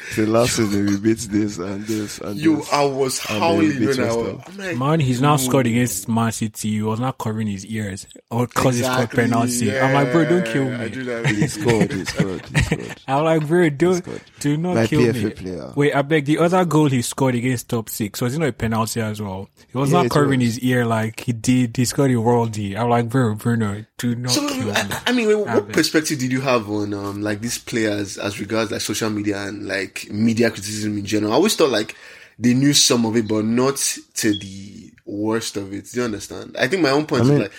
"The 0.16 0.26
last 0.26 0.56
season 0.56 0.86
we 0.86 0.96
beat 0.98 1.18
this 1.30 1.58
and 1.58 1.84
this 1.86 2.18
and 2.20 2.38
Yo, 2.38 2.56
this." 2.56 2.72
I 2.72 2.84
was 2.84 3.18
And 3.30 3.38
howling 3.40 3.78
beat 3.78 3.88
when 3.88 4.00
I 4.00 4.14
was. 4.14 4.58
Like, 4.58 4.76
Man, 4.76 5.00
he's 5.00 5.20
now 5.20 5.34
ooh. 5.34 5.38
scored 5.38 5.66
against 5.66 6.08
Man 6.08 6.32
City. 6.32 6.70
He 6.70 6.82
was 6.82 7.00
not 7.00 7.18
covering 7.18 7.46
his 7.46 7.64
ears. 7.66 8.06
Or 8.30 8.46
cause 8.46 8.76
he 8.76 8.82
scored 8.82 9.04
Exactly, 9.12 9.22
penalty. 9.24 9.78
I'm 9.78 9.92
like, 9.94 10.12
bro, 10.12 10.24
don't 10.24 10.44
kill 10.46 10.64
yeah, 10.68 10.80
I 10.82 10.88
do 10.88 10.98
me. 11.00 11.04
that. 11.06 11.26
He 11.26 11.46
scored, 11.48 11.90
he 11.92 12.04
scored, 12.04 12.46
he 12.46 12.62
scored. 12.62 13.00
I'm 13.08 13.24
like, 13.24 13.46
bro, 13.46 13.70
don't, 13.70 14.04
do 14.40 14.56
not 14.56 14.74
My 14.76 14.86
kill 14.86 15.00
PFA 15.02 15.24
me. 15.24 15.30
player. 15.30 15.72
Wait, 15.76 15.94
I 15.94 16.02
beg 16.02 16.24
the 16.24 16.38
other 16.38 16.64
goal 16.64 16.86
he 16.88 17.02
scored 17.02 17.34
against 17.34 17.68
top 17.68 17.88
six. 17.88 18.20
Was 18.20 18.34
it 18.34 18.38
not 18.38 18.48
a 18.48 18.52
penalty 18.52 19.00
as 19.00 19.20
well? 19.20 19.48
He 19.70 19.76
was 19.78 19.90
Yeah, 19.92 20.02
not 20.02 20.10
covering 20.10 20.40
was. 20.40 20.54
his 20.56 20.60
ear 20.60 20.84
like 20.86 21.20
he 21.20 21.32
did. 21.32 21.76
He 21.76 21.84
scored 21.84 22.10
a 22.10 22.14
worldie. 22.14 22.76
I'm 22.76 22.88
like, 22.88 23.08
bro, 23.08 23.34
Bruno, 23.34 23.84
do 23.98 24.14
not 24.14 24.32
So, 24.32 24.46
kill 24.48 24.66
me. 24.66 24.72
I, 24.72 25.02
I 25.06 25.12
mean, 25.12 25.38
what 25.38 25.48
Have 25.48 25.68
it. 25.68 25.72
perspective 25.72 26.18
did 26.18 26.32
you 26.32 26.40
have 26.40 26.68
on 26.70 26.94
um 26.94 27.22
like 27.22 27.40
these 27.40 27.58
players 27.58 28.18
as 28.18 28.38
regards 28.40 28.70
like 28.70 28.80
social 28.80 29.10
media 29.10 29.42
and 29.46 29.66
like 29.66 29.81
media 30.10 30.50
criticism 30.50 30.98
in 30.98 31.04
general? 31.04 31.32
I 31.32 31.36
always 31.36 31.56
thought 31.56 31.70
like 31.70 31.96
they 32.38 32.54
knew 32.54 32.72
some 32.72 33.04
of 33.06 33.16
it, 33.16 33.28
but 33.28 33.44
not 33.44 33.76
to 34.14 34.38
the 34.38 34.92
worst 35.04 35.56
of 35.56 35.72
it. 35.72 35.86
Do 35.92 36.00
you 36.00 36.04
understand? 36.04 36.56
I 36.58 36.68
think 36.68 36.82
my 36.82 36.90
own 36.90 37.06
point 37.06 37.22
I 37.22 37.24
is 37.26 37.40
like, 37.40 37.52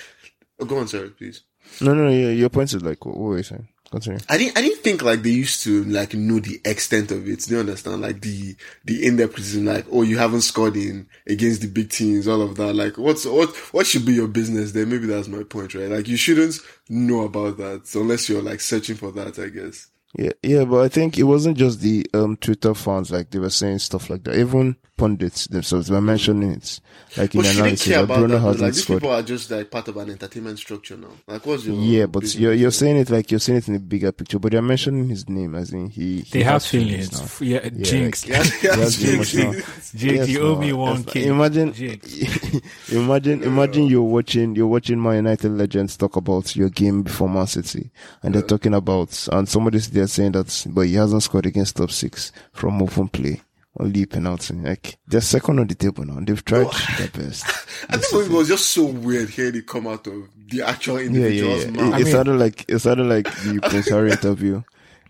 oh, 0.59 0.65
go 0.65 0.77
on, 0.77 0.87
sorry, 0.87 1.09
please. 1.09 1.41
No, 1.81 1.93
no, 1.93 2.09
your, 2.09 2.31
your 2.31 2.49
point 2.49 2.73
is 2.73 2.81
like, 2.83 3.05
what, 3.05 3.17
what 3.17 3.29
were 3.29 3.37
you 3.37 3.43
saying? 3.43 3.67
Continue. 3.93 4.19
I 4.27 4.39
didn't. 4.39 4.57
I 4.57 4.61
didn't 4.61 4.81
think 4.81 5.03
like 5.03 5.21
they 5.21 5.29
used 5.29 5.61
to 5.65 5.83
like 5.83 6.15
know 6.15 6.39
the 6.39 6.59
extent 6.65 7.11
of 7.11 7.27
it. 7.29 7.41
Do 7.41 7.53
you 7.53 7.59
understand? 7.59 8.01
Like 8.01 8.21
the 8.21 8.55
the 8.85 9.05
in 9.05 9.17
depth 9.17 9.35
criticism, 9.35 9.65
like 9.65 9.85
oh 9.91 10.01
you 10.01 10.17
haven't 10.17 10.41
scored 10.41 10.75
in 10.75 11.07
against 11.27 11.61
the 11.61 11.67
big 11.67 11.91
teams, 11.91 12.27
all 12.27 12.41
of 12.41 12.55
that. 12.55 12.73
Like 12.73 12.97
what's 12.97 13.23
what 13.23 13.55
what 13.71 13.85
should 13.85 14.03
be 14.03 14.13
your 14.13 14.27
business 14.27 14.71
there? 14.71 14.87
Maybe 14.87 15.05
that's 15.05 15.27
my 15.27 15.43
point, 15.43 15.75
right? 15.75 15.91
Like 15.91 16.07
you 16.07 16.17
shouldn't 16.17 16.55
know 16.89 17.21
about 17.21 17.57
that 17.57 17.93
unless 17.93 18.27
you're 18.29 18.41
like 18.41 18.61
searching 18.61 18.95
for 18.95 19.11
that. 19.11 19.37
I 19.37 19.49
guess. 19.49 19.85
Yeah, 20.17 20.31
yeah, 20.43 20.63
but 20.65 20.81
I 20.81 20.89
think 20.89 21.17
it 21.17 21.23
wasn't 21.23 21.57
just 21.57 21.81
the 21.81 22.05
um 22.13 22.37
Twitter 22.37 22.73
fans 22.75 23.11
like 23.11 23.31
they 23.31 23.39
were 23.39 23.49
saying 23.49 23.79
stuff 23.79 24.09
like 24.09 24.23
that. 24.25 24.37
Even 24.37 24.75
pundits 24.95 25.47
themselves 25.47 25.89
were 25.89 25.99
mentioning 26.01 26.51
it, 26.51 26.79
like 27.17 27.33
in 27.33 27.41
But 27.41 27.47
should 27.47 27.59
analysis. 27.61 27.87
care 27.87 27.97
That 27.97 28.03
about 28.03 28.17
Bruno 28.19 28.33
that? 28.35 28.39
though? 28.41 28.47
hasn't 28.47 28.61
Like 28.63 28.73
these 28.73 28.85
people 28.85 29.09
are 29.09 29.23
just 29.23 29.49
like 29.51 29.71
part 29.71 29.87
of 29.87 29.97
an 29.97 30.11
entertainment 30.11 30.59
structure 30.59 30.95
now. 30.97 31.07
Like 31.27 31.45
what's 31.45 31.65
your 31.65 31.75
Yeah, 31.79 32.05
but 32.05 32.35
you're 32.35 32.53
you're 32.53 32.71
saying 32.71 32.97
it 32.97 33.09
like 33.09 33.31
you're 33.31 33.39
saying 33.39 33.57
it 33.57 33.67
in 33.67 33.75
a 33.75 33.79
bigger 33.79 34.11
picture, 34.11 34.37
but 34.39 34.51
they're 34.51 34.61
mentioning 34.61 35.09
his 35.09 35.27
name 35.27 35.55
as 35.55 35.71
in 35.73 35.89
he. 35.89 36.19
he 36.19 36.21
They 36.31 36.43
have 36.43 36.53
has 36.61 36.67
feelings. 36.67 37.11
now. 37.11 37.23
F- 37.23 37.41
Yeah, 37.41 37.59
Yeah, 37.63 37.83
Jinx. 37.83 38.27
Yeah, 38.27 38.43
yeah, 38.61 38.75
That's 38.75 38.97
too 39.01 39.17
much 39.17 39.33
now. 39.35 39.51
Jinx, 39.51 39.93
Yes, 39.95 40.29
you 40.29 40.41
owe 40.41 40.59
me 40.59 40.73
one 40.73 41.01
that's 41.01 41.15
not- 41.15 41.23
Imagine, 41.25 41.73
Jinx. 41.73 42.91
imagine, 42.91 43.43
imagine 43.43 43.87
you're 43.87 44.01
watching, 44.03 44.55
you're 44.55 44.67
watching 44.67 44.99
My 44.99 45.15
United 45.15 45.49
legends 45.51 45.97
talk 45.97 46.15
about 46.15 46.55
your 46.55 46.69
game 46.69 47.01
before 47.03 47.27
Man 47.29 47.47
City, 47.47 47.89
and 48.21 48.35
they're 48.35 48.41
talking 48.41 48.73
about, 48.73 49.27
and 49.31 49.49
somebody's 49.49 49.89
there 49.89 50.07
saying 50.07 50.33
that, 50.33 50.65
but 50.69 50.81
he 50.81 50.93
hasn't 50.95 51.23
scored 51.23 51.45
against 51.47 51.75
top 51.77 51.91
six 51.91 52.31
from 52.51 52.81
open 52.81 53.07
play. 53.07 53.41
Only 53.79 54.05
penalty. 54.05 54.53
Like, 54.53 54.97
they're 55.07 55.19
second 55.21 55.57
on 55.59 55.67
the 55.67 55.73
table 55.75 56.05
now. 56.05 56.19
They've 56.23 56.45
tried 56.45 56.67
their 56.97 57.07
best. 57.07 57.43
I 57.89 57.97
think 57.97 58.25
it 58.27 58.31
was 58.31 58.47
just 58.47 58.67
so 58.67 58.85
weird 58.85 59.29
hearing 59.29 59.55
it 59.55 59.65
come 59.67 59.87
out 59.87 60.05
of 60.05 60.29
the 60.49 60.61
actual 60.61 61.01
Yeah, 61.01 61.01
yeah, 61.01 61.07
individual's 61.07 61.65
yeah. 61.65 61.71
mouth. 61.71 61.87
It, 61.87 61.93
I 61.93 61.99
it 61.99 62.03
mean- 62.03 62.11
sounded 62.13 62.35
like, 62.37 62.65
it 62.69 62.79
sounded 62.79 63.05
like 63.07 63.25
the 63.25 63.59
Prince 63.69 63.89
Harry 63.89 64.11
interview 64.11 64.61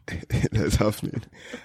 that's 0.52 0.76
happening. 0.76 1.21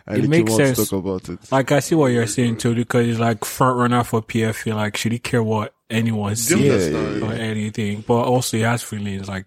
And 0.06 0.24
It 0.24 0.28
makes 0.28 0.50
came 0.50 0.60
out 0.60 0.68
to 0.70 0.74
sense. 0.74 0.90
talk 0.90 0.98
about 1.04 1.28
it. 1.28 1.52
Like 1.52 1.70
I 1.72 1.78
see 1.80 1.94
what 1.94 2.06
you're 2.12 2.26
saying 2.26 2.56
too, 2.58 2.74
because 2.74 3.06
he's 3.06 3.18
like 3.20 3.44
front 3.44 3.78
runner 3.78 4.02
for 4.02 4.20
PFA. 4.20 4.74
Like, 4.74 4.96
should 4.96 5.12
he 5.12 5.18
care 5.20 5.42
what 5.42 5.74
anyone 5.88 6.30
Do 6.30 6.36
sees 6.36 6.50
you 6.50 6.66
Yeah, 6.66 6.72
understand? 6.72 7.22
or 7.22 7.32
anything? 7.34 8.04
But 8.06 8.22
also, 8.24 8.56
he 8.56 8.64
has 8.64 8.82
feelings 8.82 9.28
like 9.28 9.46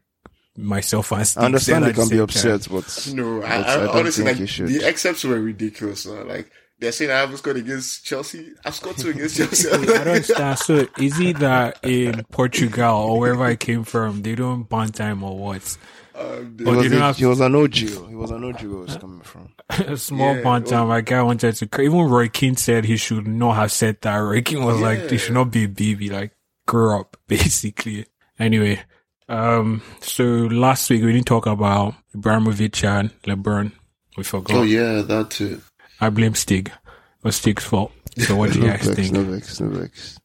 myself 0.58 1.12
and 1.14 1.26
Steve 1.28 1.42
I 1.42 1.46
understand 1.46 1.84
said 1.86 1.96
they 1.96 2.02
at 2.02 2.08
can 2.08 2.10
be 2.28 2.36
same 2.36 2.44
time. 2.52 2.56
upset, 2.56 2.68
but 2.70 3.14
No, 3.16 3.38
I, 3.44 3.58
but 3.58 3.68
I, 3.68 3.76
don't 3.78 3.90
honestly 3.98 4.24
think 4.26 4.36
like 4.36 4.40
you 4.42 4.48
should. 4.48 4.68
the 4.68 4.86
excepts 4.86 5.24
were 5.24 5.40
ridiculous. 5.40 6.06
Now. 6.06 6.24
Like 6.24 6.52
they're 6.82 6.92
saying 6.92 7.12
I 7.12 7.20
haven't 7.20 7.38
scored 7.38 7.56
against 7.58 8.04
Chelsea. 8.04 8.52
I've 8.66 8.76
scored 8.76 8.98
two 8.98 9.12
against 9.12 9.38
Chelsea. 9.38 9.70
I 9.70 9.78
don't 9.78 10.08
understand. 10.08 10.60
So 10.60 10.88
is 10.98 11.18
it 11.20 11.40
that 11.40 11.80
in 11.84 12.24
Portugal 12.32 12.96
or 12.98 13.20
wherever 13.20 13.46
I 13.46 13.56
came 13.56 13.84
from, 13.86 14.22
they 14.24 14.36
don't 14.36 14.68
ban 14.68 14.92
time 14.92 15.24
or 15.24 15.38
what? 15.38 15.78
Um, 16.14 16.56
He 16.58 16.66
was, 16.66 16.90
they 16.90 16.98
a- 16.98 17.00
have 17.00 17.18
he 17.18 17.26
was 17.26 17.40
an 17.40 17.56
OG. 17.56 17.74
He 17.76 18.16
was 18.16 18.32
an 18.32 18.44
OG 18.44 18.62
where 18.64 18.80
it 18.82 18.88
was 18.88 18.98
coming 18.98 19.22
from. 19.22 19.54
a 19.70 19.96
small 20.10 20.36
Yeah, 20.36 20.42
ban 20.44 20.64
time. 20.64 20.80
well- 20.80 20.88
My 20.88 21.02
guy 21.02 21.22
wanted 21.24 21.56
to. 21.56 21.82
Even 21.82 22.00
Roy 22.10 22.28
Keane 22.28 22.58
said 22.58 22.84
he 22.86 22.98
should 22.98 23.28
not 23.28 23.56
have 23.56 23.72
said 23.72 24.02
that. 24.02 24.18
Roy 24.18 24.42
Keane 24.42 24.64
was 24.66 24.82
like, 24.82 25.08
"They 25.08 25.18
should 25.18 25.36
not 25.36 25.52
be 25.52 25.64
a 25.64 25.70
baby. 25.70 26.10
Like, 26.10 26.32
grow 26.68 27.00
up." 27.00 27.16
Basically. 27.28 28.06
Anyway, 28.40 28.82
um, 29.30 29.82
so 30.02 30.24
last 30.24 30.90
week 30.90 31.04
we 31.04 31.14
didn't 31.14 31.28
talk 31.28 31.46
about 31.46 31.94
Ibrahimovic 32.16 32.84
and 32.84 33.12
LeBron. 33.24 33.72
We 34.18 34.24
forgot. 34.24 34.58
oh 34.58 34.64
yeah, 34.64 35.02
that 35.04 35.30
too. 35.30 35.62
I 36.02 36.10
blame 36.10 36.36
Stig. 36.36 36.68
It 36.70 37.24
was 37.24 37.36
Stig's 37.38 37.64
fault. 37.64 37.92
So 38.18 38.36
what 38.36 38.52
do 38.52 38.60
you 38.60 38.66
No 38.68 38.72
guys 38.74 38.86
vex, 38.88 38.96
think? 38.98 39.12
no 39.14 39.24
vex, 39.24 39.60
no 39.62 39.70
vex. 39.70 40.20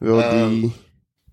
Well, 0.00 0.44
Um, 0.44 0.74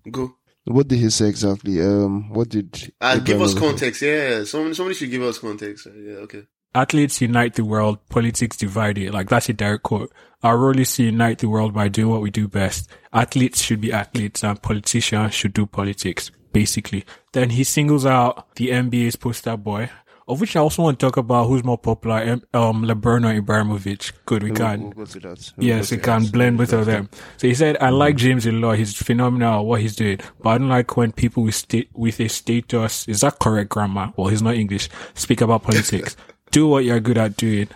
the 0.04 0.10
Go. 0.10 0.34
what 0.64 0.88
did 0.88 0.98
he 0.98 1.08
say 1.10 1.28
exactly? 1.28 1.80
Um, 1.80 2.28
what 2.30 2.48
did? 2.50 2.92
Uh, 3.00 3.18
give 3.18 3.40
us 3.40 3.54
Ibrahimovic- 3.54 3.58
context. 3.60 4.02
Yeah, 4.02 4.44
somebody, 4.44 4.74
somebody 4.74 4.94
should 4.96 5.10
give 5.10 5.22
us 5.22 5.38
context. 5.38 5.86
Yeah, 5.86 6.14
okay. 6.24 6.42
Athletes 6.74 7.20
unite 7.20 7.54
the 7.54 7.64
world, 7.64 7.98
politics 8.08 8.56
divide 8.56 8.98
it. 8.98 9.12
Like 9.14 9.28
that's 9.28 9.48
a 9.48 9.52
direct 9.52 9.84
quote. 9.84 10.12
Our 10.42 10.58
role 10.58 10.78
is 10.78 10.92
to 10.96 11.04
unite 11.04 11.38
the 11.38 11.48
world 11.48 11.72
by 11.72 11.86
doing 11.88 12.10
what 12.10 12.20
we 12.20 12.30
do 12.30 12.48
best. 12.48 12.90
Athletes 13.12 13.62
should 13.62 13.80
be 13.80 13.92
athletes 13.92 14.42
and 14.42 14.60
politicians 14.60 15.32
should 15.34 15.52
do 15.54 15.66
politics, 15.66 16.30
basically. 16.52 17.04
Then 17.32 17.50
he 17.50 17.62
singles 17.64 18.04
out 18.04 18.54
the 18.56 18.70
NBA's 18.70 19.14
poster 19.16 19.56
boy, 19.56 19.88
of 20.26 20.40
which 20.40 20.56
I 20.56 20.60
also 20.60 20.82
want 20.82 20.98
to 20.98 21.06
talk 21.06 21.16
about 21.16 21.46
who's 21.48 21.62
more 21.64 21.76
popular, 21.78 22.16
um, 22.22 22.42
um, 22.54 22.84
LeBron 22.84 23.24
or 23.24 23.40
Ibrahimovic. 23.42 24.12
Good, 24.26 24.42
we 24.42 24.50
We'll, 24.50 24.56
can. 24.56 24.80
we'll 24.82 24.90
go 24.92 25.04
to 25.04 25.20
that. 25.20 25.52
We'll 25.56 25.66
Yes, 25.66 25.90
go 25.90 25.96
to 25.96 26.02
can 26.02 26.22
that. 26.22 26.32
blend 26.32 26.58
both 26.58 26.72
of 26.72 26.86
them. 26.86 27.08
So 27.36 27.46
he 27.48 27.54
said, 27.54 27.76
I 27.80 27.90
like 27.90 28.16
James 28.16 28.46
a 28.46 28.52
lot. 28.52 28.78
He's 28.78 28.94
phenomenal 28.96 29.60
at 29.60 29.64
what 29.66 29.80
he's 29.80 29.96
doing, 29.96 30.20
but 30.42 30.50
I 30.50 30.58
don't 30.58 30.68
like 30.68 30.96
when 30.96 31.12
people 31.12 31.42
with 31.42 31.54
sta- 31.54 31.88
with 31.94 32.20
a 32.20 32.28
status, 32.28 33.06
is 33.08 33.20
that 33.20 33.38
correct 33.38 33.70
grammar? 33.70 34.12
Well, 34.16 34.28
he's 34.28 34.42
not 34.42 34.54
English, 34.54 34.88
speak 35.14 35.40
about 35.40 35.62
politics. 35.64 36.16
do 36.50 36.68
what 36.68 36.84
you're 36.84 37.00
good 37.00 37.18
at 37.18 37.36
doing. 37.36 37.68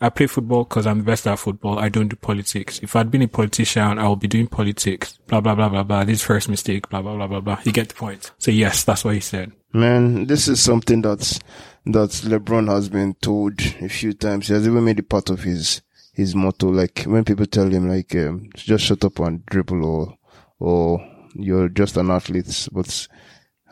I 0.00 0.10
play 0.10 0.26
football 0.26 0.64
because 0.64 0.86
I'm 0.86 0.98
the 0.98 1.04
best 1.04 1.26
at 1.26 1.38
football. 1.38 1.78
I 1.78 1.88
don't 1.88 2.08
do 2.08 2.16
politics. 2.16 2.78
If 2.82 2.94
I'd 2.96 3.10
been 3.10 3.22
a 3.22 3.28
politician, 3.28 3.98
I 3.98 4.06
would 4.08 4.20
be 4.20 4.28
doing 4.28 4.48
politics. 4.48 5.18
Blah, 5.28 5.40
blah, 5.40 5.54
blah, 5.54 5.70
blah, 5.70 5.82
blah. 5.84 6.04
This 6.04 6.20
first 6.20 6.48
mistake, 6.50 6.90
blah, 6.90 7.00
blah, 7.00 7.16
blah, 7.16 7.26
blah, 7.28 7.40
blah. 7.40 7.60
You 7.64 7.72
get 7.72 7.88
the 7.88 7.94
point. 7.94 8.32
So 8.38 8.50
yes, 8.50 8.84
that's 8.84 9.04
what 9.04 9.14
he 9.14 9.20
said. 9.20 9.52
Man, 9.72 10.26
this 10.26 10.46
is 10.46 10.60
something 10.60 11.00
that's 11.00 11.38
that 11.86 12.10
LeBron 12.10 12.68
has 12.68 12.88
been 12.88 13.14
told 13.14 13.60
a 13.80 13.88
few 13.88 14.12
times. 14.12 14.48
He 14.48 14.54
has 14.54 14.66
even 14.66 14.84
made 14.84 14.98
it 14.98 15.08
part 15.08 15.30
of 15.30 15.42
his 15.42 15.82
his 16.12 16.34
motto. 16.34 16.68
Like 16.68 17.04
when 17.04 17.24
people 17.24 17.46
tell 17.46 17.68
him, 17.68 17.88
like, 17.88 18.14
um, 18.14 18.48
just 18.54 18.84
shut 18.84 19.04
up 19.04 19.18
and 19.18 19.44
dribble, 19.46 19.84
or 19.84 20.18
or 20.58 21.06
you're 21.34 21.68
just 21.68 21.96
an 21.96 22.10
athlete. 22.10 22.68
But 22.72 23.08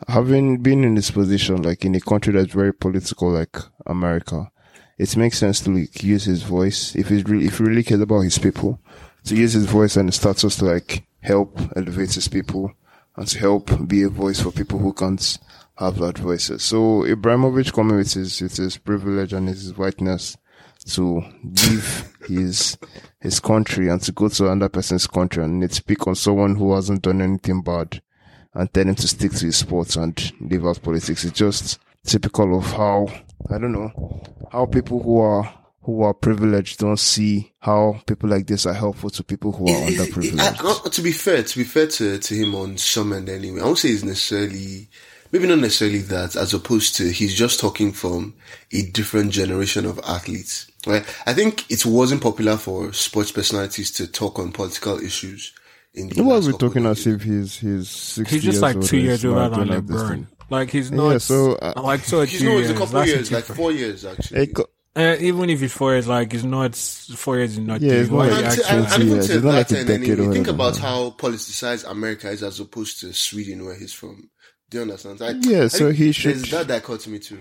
having 0.07 0.61
been 0.61 0.83
in 0.83 0.95
this 0.95 1.11
position, 1.11 1.61
like 1.63 1.85
in 1.85 1.95
a 1.95 2.01
country 2.01 2.33
that's 2.33 2.53
very 2.53 2.73
political, 2.73 3.31
like 3.31 3.57
America, 3.85 4.51
it 4.97 5.17
makes 5.17 5.39
sense 5.39 5.61
to 5.61 5.71
like 5.71 6.03
use 6.03 6.25
his 6.25 6.43
voice 6.43 6.95
if 6.95 7.09
he's 7.09 7.25
really 7.25 7.45
if 7.45 7.57
he 7.57 7.63
really 7.63 7.83
cares 7.83 8.01
about 8.01 8.21
his 8.21 8.37
people, 8.37 8.79
to 9.25 9.35
use 9.35 9.53
his 9.53 9.65
voice 9.65 9.95
and 9.95 10.13
status 10.13 10.57
to 10.57 10.65
like 10.65 11.03
help 11.21 11.57
elevate 11.75 12.13
his 12.13 12.27
people 12.27 12.71
and 13.15 13.27
to 13.27 13.39
help 13.39 13.87
be 13.87 14.03
a 14.03 14.09
voice 14.09 14.41
for 14.41 14.51
people 14.51 14.79
who 14.79 14.93
can't 14.93 15.37
have 15.77 15.97
that 15.99 16.17
voices. 16.17 16.63
So 16.63 17.01
Ibrahimovic 17.03 17.73
coming 17.73 17.97
with 17.97 18.13
his 18.13 18.41
with 18.41 18.55
his 18.57 18.77
privilege 18.77 19.33
and 19.33 19.47
his 19.47 19.75
whiteness 19.77 20.37
to 20.87 21.23
leave 21.43 22.13
his 22.27 22.77
his 23.21 23.39
country 23.39 23.87
and 23.89 24.01
to 24.01 24.11
go 24.11 24.27
to 24.29 24.51
another 24.51 24.69
person's 24.69 25.07
country 25.07 25.43
and 25.43 25.63
it's 25.63 25.77
speak 25.77 26.05
on 26.07 26.15
someone 26.15 26.55
who 26.55 26.73
hasn't 26.75 27.01
done 27.01 27.21
anything 27.21 27.61
bad 27.61 28.01
and 28.53 28.71
tell 28.73 28.85
him 28.87 28.95
to 28.95 29.07
stick 29.07 29.31
to 29.31 29.45
his 29.45 29.55
sports 29.57 29.95
and 29.95 30.31
leave 30.41 30.65
out 30.65 30.81
politics. 30.81 31.23
It's 31.23 31.37
just 31.39 31.79
typical 32.05 32.57
of 32.57 32.65
how 32.65 33.07
I 33.49 33.57
don't 33.57 33.71
know 33.71 34.21
how 34.51 34.65
people 34.65 35.01
who 35.01 35.19
are 35.19 35.51
who 35.83 36.03
are 36.03 36.13
privileged 36.13 36.79
don't 36.79 36.97
see 36.99 37.53
how 37.59 37.99
people 38.05 38.29
like 38.29 38.47
this 38.47 38.65
are 38.65 38.73
helpful 38.73 39.09
to 39.09 39.23
people 39.23 39.51
who 39.51 39.67
are 39.67 39.83
I- 39.85 39.89
underprivileged. 39.91 40.85
I- 40.85 40.89
to 40.89 41.01
be 41.01 41.11
fair, 41.11 41.43
to 41.43 41.57
be 41.57 41.63
fair 41.65 41.87
to, 41.87 42.19
to 42.19 42.35
him 42.35 42.55
on 42.55 42.77
some 42.77 43.11
end 43.11 43.27
anyway, 43.27 43.59
I 43.59 43.65
won't 43.65 43.79
say 43.79 43.89
he's 43.89 44.03
necessarily, 44.05 44.89
maybe 45.33 45.47
not 45.47 45.57
necessarily 45.57 45.97
that, 45.97 46.35
as 46.35 46.53
opposed 46.53 46.95
to 46.97 47.11
he's 47.11 47.33
just 47.33 47.59
talking 47.59 47.91
from 47.91 48.35
a 48.71 48.83
different 48.83 49.31
generation 49.31 49.85
of 49.85 49.99
athletes, 50.07 50.71
right? 50.85 51.03
I 51.25 51.33
think 51.33 51.69
it 51.69 51.85
wasn't 51.85 52.21
popular 52.21 52.55
for 52.55 52.93
sports 52.93 53.31
personalities 53.31 53.91
to 53.93 54.07
talk 54.07 54.37
on 54.37 54.51
political 54.51 54.99
issues 54.99 55.53
in 55.95 56.09
the 56.09 56.23
Why 56.23 56.35
are 56.35 56.41
we 56.41 56.53
talking 56.53 56.85
as 56.85 57.05
if 57.05 57.23
he's 57.23 57.57
he's 57.57 57.89
sixty 57.89 58.35
He's 58.35 58.43
just 58.43 58.55
years 58.55 58.61
like 58.61 58.81
two 58.81 58.99
years 58.99 59.23
he's 59.23 59.31
not 59.31 59.51
older 59.51 59.65
than 59.65 59.67
doing 59.67 59.79
like 59.79 59.87
this 59.87 60.01
LeBron. 60.01 60.27
Like 60.49 60.69
he's 60.69 60.91
not. 60.91 61.11
Yeah, 61.11 61.17
so, 61.17 61.53
uh, 61.55 61.73
like 61.83 62.01
so. 62.01 62.21
He's 62.21 62.39
two 62.39 62.45
no, 62.45 62.59
it's 62.59 62.69
a 62.69 62.73
couple 62.73 62.87
that's 62.87 63.07
years, 63.07 63.31
like 63.31 63.45
four 63.45 63.71
years 63.71 64.05
actually. 64.05 64.53
Uh, 64.95 65.15
even 65.19 65.49
if 65.49 65.63
it's 65.63 65.73
four 65.73 65.93
years, 65.93 66.07
like 66.07 66.31
it's 66.35 66.43
not 66.43 66.75
four 66.75 67.37
years 67.37 67.53
is 67.53 67.59
not. 67.59 67.81
Yeah, 67.81 67.93
it's 67.93 68.11
not 68.11 68.29
like 68.29 68.45
And, 68.45 68.85
and, 68.85 68.93
and 68.93 69.03
years. 69.05 69.29
It's 69.31 69.43
not 69.43 69.51
that 69.67 69.71
like 69.71 69.81
a 69.81 69.85
decade 69.85 70.31
think 70.31 70.47
about 70.47 70.77
how 70.77 71.09
politicized 71.11 71.89
America 71.89 72.29
is 72.29 72.43
as 72.43 72.59
opposed 72.59 72.99
to 72.99 73.11
Sweden, 73.11 73.65
where 73.65 73.75
he's 73.75 73.93
from. 73.93 74.29
Do 74.73 74.79
you 74.79 74.81
understand? 74.85 75.21
I, 75.21 75.29
Yeah, 75.47 75.65
I 75.65 75.67
so 75.67 75.77
think 75.85 75.97
he 75.97 76.11
should- 76.11 76.35
There's 76.37 76.49
that 76.49 76.65
dichotomy 76.67 77.19
too. 77.19 77.37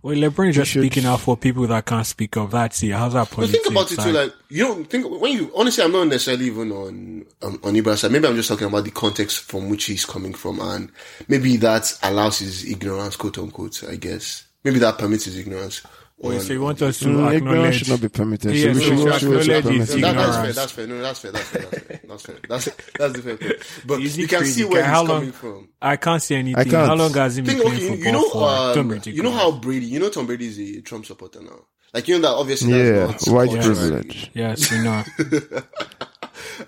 Well, 0.00 0.14
LeBron 0.16 0.50
is 0.50 0.54
just 0.56 0.70
should- 0.70 0.82
speaking 0.82 1.04
out 1.04 1.20
for 1.20 1.36
people 1.36 1.66
that 1.66 1.84
can't 1.86 2.06
speak 2.06 2.36
up. 2.36 2.52
That's 2.52 2.80
it. 2.84 2.90
How's 2.92 3.14
that 3.14 3.28
But 3.30 3.34
politics? 3.34 3.62
think 3.64 3.74
about 3.74 3.90
it 3.90 3.98
too, 4.00 4.12
like 4.12 4.32
you 4.48 4.64
don't 4.64 4.84
think 4.88 5.20
when 5.20 5.32
you 5.32 5.50
honestly, 5.56 5.82
I'm 5.82 5.90
not 5.90 6.04
necessarily 6.06 6.46
even 6.46 6.70
on 6.70 7.26
um, 7.42 7.58
on 7.64 7.76
Ibra's 7.76 8.00
side. 8.00 8.12
Maybe 8.12 8.28
I'm 8.28 8.36
just 8.36 8.48
talking 8.48 8.68
about 8.68 8.84
the 8.84 8.90
context 8.92 9.40
from 9.40 9.68
which 9.68 9.84
he's 9.86 10.04
coming 10.04 10.34
from, 10.34 10.60
and 10.60 10.90
maybe 11.26 11.56
that 11.56 11.92
allows 12.04 12.38
his 12.38 12.64
ignorance, 12.64 13.16
quote 13.16 13.38
unquote. 13.38 13.82
I 13.88 13.96
guess 13.96 14.44
maybe 14.62 14.78
that 14.78 14.98
permits 14.98 15.24
his 15.24 15.36
ignorance. 15.38 15.82
Wait, 16.22 16.36
on- 16.36 16.40
so 16.42 16.52
you 16.52 16.60
want 16.60 16.80
us 16.82 16.98
to 17.00 17.06
Mm, 17.06 17.10
ignorance 17.10 17.36
acknowledge? 17.36 17.78
should 17.78 17.88
not 17.88 18.00
be 18.00 18.08
permitted. 18.08 18.54
Yeah, 18.54 18.62
so 18.62 18.78
we 18.78 18.80
should, 18.84 18.90
we 18.98 19.04
we 19.04 19.10
should 19.10 19.20
should 19.20 19.30
acknowledge 19.32 19.42
his 19.42 19.62
permit 19.62 19.88
that, 19.88 20.14
that's 20.14 20.36
fair. 20.36 20.52
That's 20.52 20.72
fair. 20.72 20.86
No, 20.86 21.02
that's 21.02 21.18
fair. 21.20 21.32
That's 21.32 21.48
fair. 21.48 21.62
That's 21.62 21.82
fair. 21.82 22.00
That's 22.08 22.22
fair. 22.26 22.36
That's 22.48 22.68
that's 22.98 23.12
the 23.14 23.22
fair 23.22 23.36
point. 23.36 23.52
But 23.86 24.00
Is 24.02 24.16
you 24.18 24.28
can 24.28 24.38
crazy? 24.38 24.52
see 24.62 24.64
where 24.64 24.84
How 24.84 25.00
he's 25.00 25.08
long- 25.08 25.18
coming 25.20 25.32
from. 25.32 25.68
I 25.82 25.96
can't 25.96 26.22
see 26.22 26.34
anything. 26.36 26.60
I 26.60 26.64
can't. 26.64 26.86
How 26.86 26.94
long 26.94 27.12
has 27.14 27.36
he 27.36 27.42
been 27.42 27.56
Think, 27.56 27.62
playing 27.62 27.76
okay, 27.76 27.88
football 27.88 28.06
you 28.06 28.12
know, 28.12 28.28
for? 28.30 28.78
Um, 28.78 29.00
you 29.04 29.22
know 29.22 29.30
how 29.32 29.50
Brady. 29.52 29.86
You 29.86 29.98
know 29.98 30.10
Tom 30.10 30.26
Brady 30.26 30.46
is 30.46 30.58
a 30.58 30.80
Trump 30.82 31.06
supporter 31.06 31.42
now. 31.42 31.66
Like 31.92 32.06
you 32.08 32.14
know 32.18 32.28
that 32.28 32.34
obviously. 32.36 32.72
Yeah, 32.72 33.06
that's 33.06 33.26
not 33.26 33.34
white 33.34 33.50
privilege. 33.60 34.30
Yes, 34.34 34.70
we 34.70 34.78
know. 34.82 35.02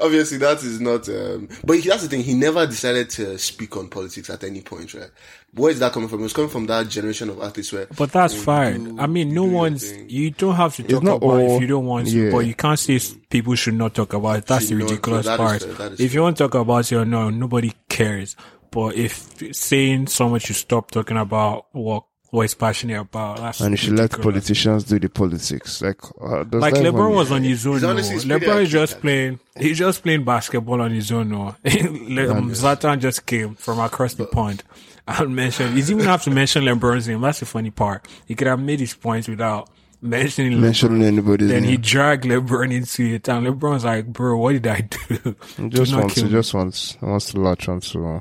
Obviously, 0.01 0.39
that 0.39 0.63
is 0.63 0.81
not. 0.81 1.09
Um, 1.09 1.49
but 1.65 1.83
that's 1.85 2.03
the 2.03 2.09
thing. 2.09 2.23
He 2.23 2.35
never 2.35 2.67
decided 2.67 3.11
to 3.11 3.39
speak 3.39 3.77
on 3.77 3.89
politics 3.89 4.31
at 4.31 4.45
any 4.45 4.61
point, 4.63 4.95
right? 4.95 5.11
Where 5.55 5.71
is 5.71 5.79
that 5.79 5.93
coming 5.93 6.09
from? 6.09 6.25
It's 6.25 6.33
coming 6.33 6.51
from 6.51 6.67
that 6.67 6.89
generation 6.89 7.31
of 7.31 7.41
athletes 7.41 7.73
where. 7.73 7.87
But 7.97 8.11
that's 8.13 8.35
fine. 8.35 8.97
do- 8.97 9.01
I 9.01 9.07
mean, 9.07 9.33
no 9.35 9.45
one's. 9.45 9.93
You 9.93 10.31
don't 10.31 10.57
have 10.57 10.75
to 10.77 10.83
talk 10.83 11.03
not 11.03 11.17
about 11.19 11.39
it 11.41 11.43
all- 11.49 11.57
if 11.57 11.61
you 11.63 11.67
don't 11.69 11.87
want 11.87 12.09
to. 12.09 12.25
yeah. 12.27 12.31
But 12.33 12.41
you 12.47 12.55
can't 12.55 12.79
say 12.79 12.97
s- 12.97 13.15
people 13.31 13.55
should 13.55 13.75
not 13.75 13.95
talk 13.95 14.13
about 14.15 14.39
it. 14.39 14.47
That's 14.47 14.67
Should 14.67 14.77
the 14.79 14.81
not, 14.81 14.91
ridiculous 14.91 15.27
that 15.27 15.33
is 15.35 15.39
part. 15.39 15.63
fair, 15.63 15.73
that 15.75 15.93
is 15.93 16.01
If 16.01 16.13
you 16.15 16.23
want 16.23 16.37
to 16.39 16.45
talk 16.45 16.55
about 16.55 16.91
it 16.91 16.97
or 16.97 17.05
no, 17.05 17.31
nobody 17.31 17.73
cares. 17.89 18.35
But 18.71 18.97
if 18.97 19.31
saying 19.53 20.09
someone 20.09 20.41
should 20.41 20.57
stop 20.57 20.91
talking 20.91 21.17
about 21.17 21.67
what 21.73 22.05
what 22.35 22.43
he's 22.43 22.55
passionate 22.55 23.01
about, 23.01 23.37
that's 23.39 23.61
And 23.61 23.71
you 23.71 23.77
should 23.77 23.97
let 23.97 24.11
politicians 24.21 24.83
do 24.85 24.99
the 24.99 25.09
politics. 25.09 25.81
Like, 25.81 26.01
uh, 26.21 26.45
Like 26.51 26.75
LeBron 26.75 27.15
was 27.15 27.31
on 27.31 27.45
his 27.45 27.65
own. 27.65 27.75
He's 27.75 27.83
no. 27.83 27.91
honestly- 27.91 28.17
it's 28.17 28.25
pretty 28.25 28.47
LeBron 28.47 28.63
is 28.63 28.71
just 28.71 29.01
playing. 29.01 29.39
He's 29.57 29.79
just 29.79 30.03
playing 30.03 30.25
basketball 30.25 30.81
on 30.83 30.91
his 30.91 31.13
own. 31.13 31.29
No, 31.31 31.55
Le- 31.65 32.35
um, 32.37 32.51
Zlatan 32.51 32.99
just 32.99 33.25
came 33.25 33.55
from 33.55 33.79
across 33.79 34.15
the 34.15 34.27
pond 34.27 34.65
and 35.07 35.37
mentioned. 35.37 35.75
He 35.77 35.83
didn't 35.83 35.97
even 36.01 36.07
have 36.07 36.23
to 36.25 36.31
mention 36.31 36.65
LeBron's 36.65 37.07
name. 37.07 37.21
That's 37.21 37.39
the 37.41 37.47
funny 37.47 37.71
part. 37.71 38.09
He 38.27 38.35
could 38.35 38.49
have 38.49 38.59
made 38.61 38.81
his 38.81 38.95
points 38.95 39.29
without 39.29 39.71
mentioning. 40.03 40.61
mentioning 40.61 41.03
LeBron. 41.03 41.07
anybody's 41.07 41.49
Then 41.51 41.63
he 41.63 41.77
dragged 41.77 42.25
LeBron 42.25 42.73
into 42.73 43.15
it, 43.15 43.29
and 43.29 43.47
LeBron's 43.47 43.85
like, 43.85 44.07
"Bro, 44.07 44.39
what 44.39 44.53
did 44.55 44.67
I 44.67 44.81
do?" 44.81 45.37
He 45.57 45.69
just 45.69 45.93
not 45.93 46.01
wants, 46.01 46.15
he 46.17 46.29
just 46.29 46.53
wants, 46.53 46.97
wants 47.01 47.31
to 47.31 47.41
latch 47.41 47.69
onto, 47.69 48.05
uh, 48.07 48.21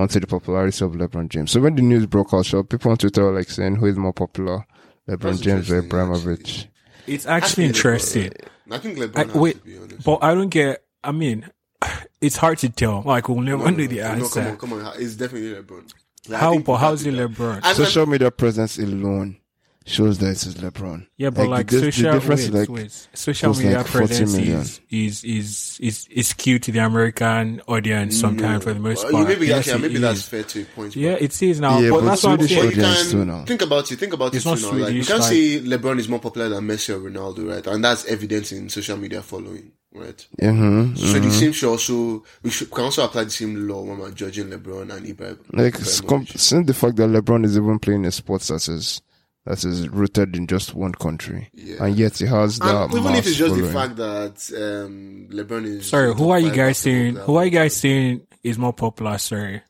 onto 0.00 0.18
the 0.20 0.26
popularity 0.26 0.84
of 0.84 0.92
LeBron 0.92 1.28
James. 1.28 1.50
So 1.50 1.60
when 1.60 1.74
the 1.76 1.82
news 1.82 2.06
broke 2.06 2.32
out, 2.34 2.46
so 2.46 2.62
people 2.62 2.90
on 2.90 2.96
Twitter 2.96 3.24
were 3.24 3.32
like 3.32 3.48
saying 3.50 3.76
who 3.76 3.86
is 3.86 3.96
more 3.96 4.12
popular, 4.12 4.64
LeBron 5.08 5.20
That's 5.20 5.40
James 5.40 5.70
or 5.70 5.78
interesting, 5.78 5.90
Ibrahimovic. 5.90 6.66
It's 7.06 7.26
I 7.26 7.36
actually 7.36 7.64
LeBron- 7.64 7.68
interesting. 7.68 8.32
Uh, 8.70 8.74
I 8.74 8.78
think 8.78 8.98
LeBron 8.98 9.16
I, 9.16 9.24
has 9.24 9.34
wait, 9.34 9.56
to 9.56 9.60
be 9.64 9.78
honest. 9.78 10.04
but 10.04 10.22
I 10.22 10.34
don't 10.34 10.48
get. 10.48 10.84
I 11.02 11.12
mean, 11.12 11.48
it's 12.20 12.36
hard 12.36 12.58
to 12.58 12.68
tell. 12.68 13.02
Like 13.02 13.28
we'll 13.28 13.40
never 13.40 13.70
know 13.70 13.86
the 13.86 13.96
no, 13.96 14.02
answer. 14.02 14.40
come 14.40 14.50
on, 14.50 14.56
come 14.56 14.72
on. 14.86 14.92
It's 15.02 15.14
definitely 15.16 15.54
LeBron. 15.62 15.92
Like, 16.28 16.36
I 16.36 16.40
How? 16.40 16.58
But 16.58 16.76
how's 16.76 17.06
it 17.06 17.12
to- 17.12 17.28
LeBron? 17.28 17.60
And- 17.64 17.76
Social 17.76 18.06
media 18.06 18.30
presence 18.30 18.78
alone 18.78 19.39
shows 19.86 20.18
that 20.18 20.28
it 20.28 20.46
is 20.46 20.54
LeBron. 20.56 21.06
Yeah, 21.16 21.30
but 21.30 21.48
like, 21.48 21.66
the, 21.68 21.78
the 21.80 21.92
social, 21.92 22.12
difference 22.12 22.48
wait, 22.50 22.52
like, 22.60 22.68
wait. 22.68 23.08
social 23.14 23.54
media 23.54 23.78
like 23.78 23.86
presence 23.86 24.34
is, 24.34 24.80
is 24.90 25.24
is 25.24 25.78
is 25.80 26.06
is 26.10 26.28
skewed 26.28 26.62
to 26.64 26.72
the 26.72 26.80
American 26.80 27.60
audience 27.66 28.18
sometimes 28.20 28.64
for 28.64 28.74
the 28.74 28.80
most 28.80 29.04
Well, 29.04 29.12
part. 29.12 29.28
maybe 29.28 29.46
Yes, 29.46 29.66
actually, 29.68 29.86
it 29.86 29.88
maybe 29.88 29.98
that's 30.00 30.18
is. 30.20 30.28
fair 30.28 30.42
to 30.44 30.64
point. 30.66 30.94
Yeah, 30.96 31.12
but- 31.14 31.22
it 31.22 31.42
is 31.42 31.60
now. 31.60 31.78
Yeah, 31.80 31.90
but 31.90 32.00
but 32.00 32.04
that's 32.06 32.22
what 32.24 32.30
I'm 32.32 32.38
Swedish 32.38 32.50
saying. 32.56 32.64
You 32.64 32.70
audience 32.84 33.10
too 33.10 33.18
can 33.18 33.26
now. 33.28 33.44
think 33.44 33.62
about 33.62 33.90
it. 33.92 33.96
Think 33.98 34.12
about 34.12 34.34
It's 34.34 34.44
it 34.46 34.48
not 34.48 34.58
too 34.58 34.72
now. 34.78 34.84
Like, 34.84 34.94
you 34.94 35.04
can 35.04 35.18
like- 35.18 35.28
say 35.28 35.60
LeBron 35.60 35.98
is 35.98 36.08
more 36.08 36.20
popular 36.20 36.48
than 36.50 36.66
Messi 36.66 36.90
or 36.94 37.10
Ronaldo, 37.10 37.48
right? 37.54 37.66
And 37.66 37.82
that's 37.84 38.04
evident 38.04 38.52
in 38.52 38.68
social 38.68 38.96
media 38.98 39.22
following, 39.22 39.72
right? 39.94 40.26
hmm 40.38 40.94
So 40.94 41.18
the 41.18 41.30
same 41.30 41.52
should 41.52 41.70
also 41.70 42.22
we 42.42 42.50
should 42.50 42.70
can 42.70 42.84
also 42.84 43.04
apply 43.04 43.24
the 43.24 43.30
same 43.30 43.66
law 43.66 43.82
when 43.82 43.98
we're 43.98 44.10
judging 44.12 44.50
LeBron 44.50 44.94
and 44.94 45.06
Ibrahim. 45.08 45.38
like, 45.52 45.74
s- 45.76 46.02
since 46.36 46.66
the 46.66 46.74
fact 46.74 46.96
that 46.96 47.08
LeBron 47.08 47.44
is 47.46 47.56
even 47.56 47.78
playing 47.78 48.04
a 48.04 48.12
sport 48.12 48.42
that 48.42 48.68
is, 48.68 49.00
that 49.46 49.64
is 49.64 49.88
rooted 49.88 50.36
in 50.36 50.46
just 50.46 50.74
one 50.74 50.92
country. 50.92 51.48
Yeah. 51.54 51.84
And 51.84 51.96
yet 51.96 52.18
he 52.18 52.26
has 52.26 52.58
that 52.58 52.84
And 52.84 52.94
even 52.94 53.14
if 53.14 53.26
it's 53.26 53.36
just 53.36 53.56
the 53.56 53.72
fact 53.72 53.96
that 53.96 54.84
um, 54.84 55.28
LeBron 55.30 55.64
is 55.64 55.88
Sorry, 55.88 56.14
who 56.14 56.30
are 56.30 56.38
you 56.38 56.50
guys 56.50 56.76
basketball 56.76 57.14
saying? 57.14 57.16
Who 57.16 57.36
are 57.36 57.44
you 57.44 57.50
guys 57.50 57.76
saying 57.76 58.26
is 58.42 58.58
more 58.58 58.72
popular? 58.72 59.18
Sorry, 59.18 59.62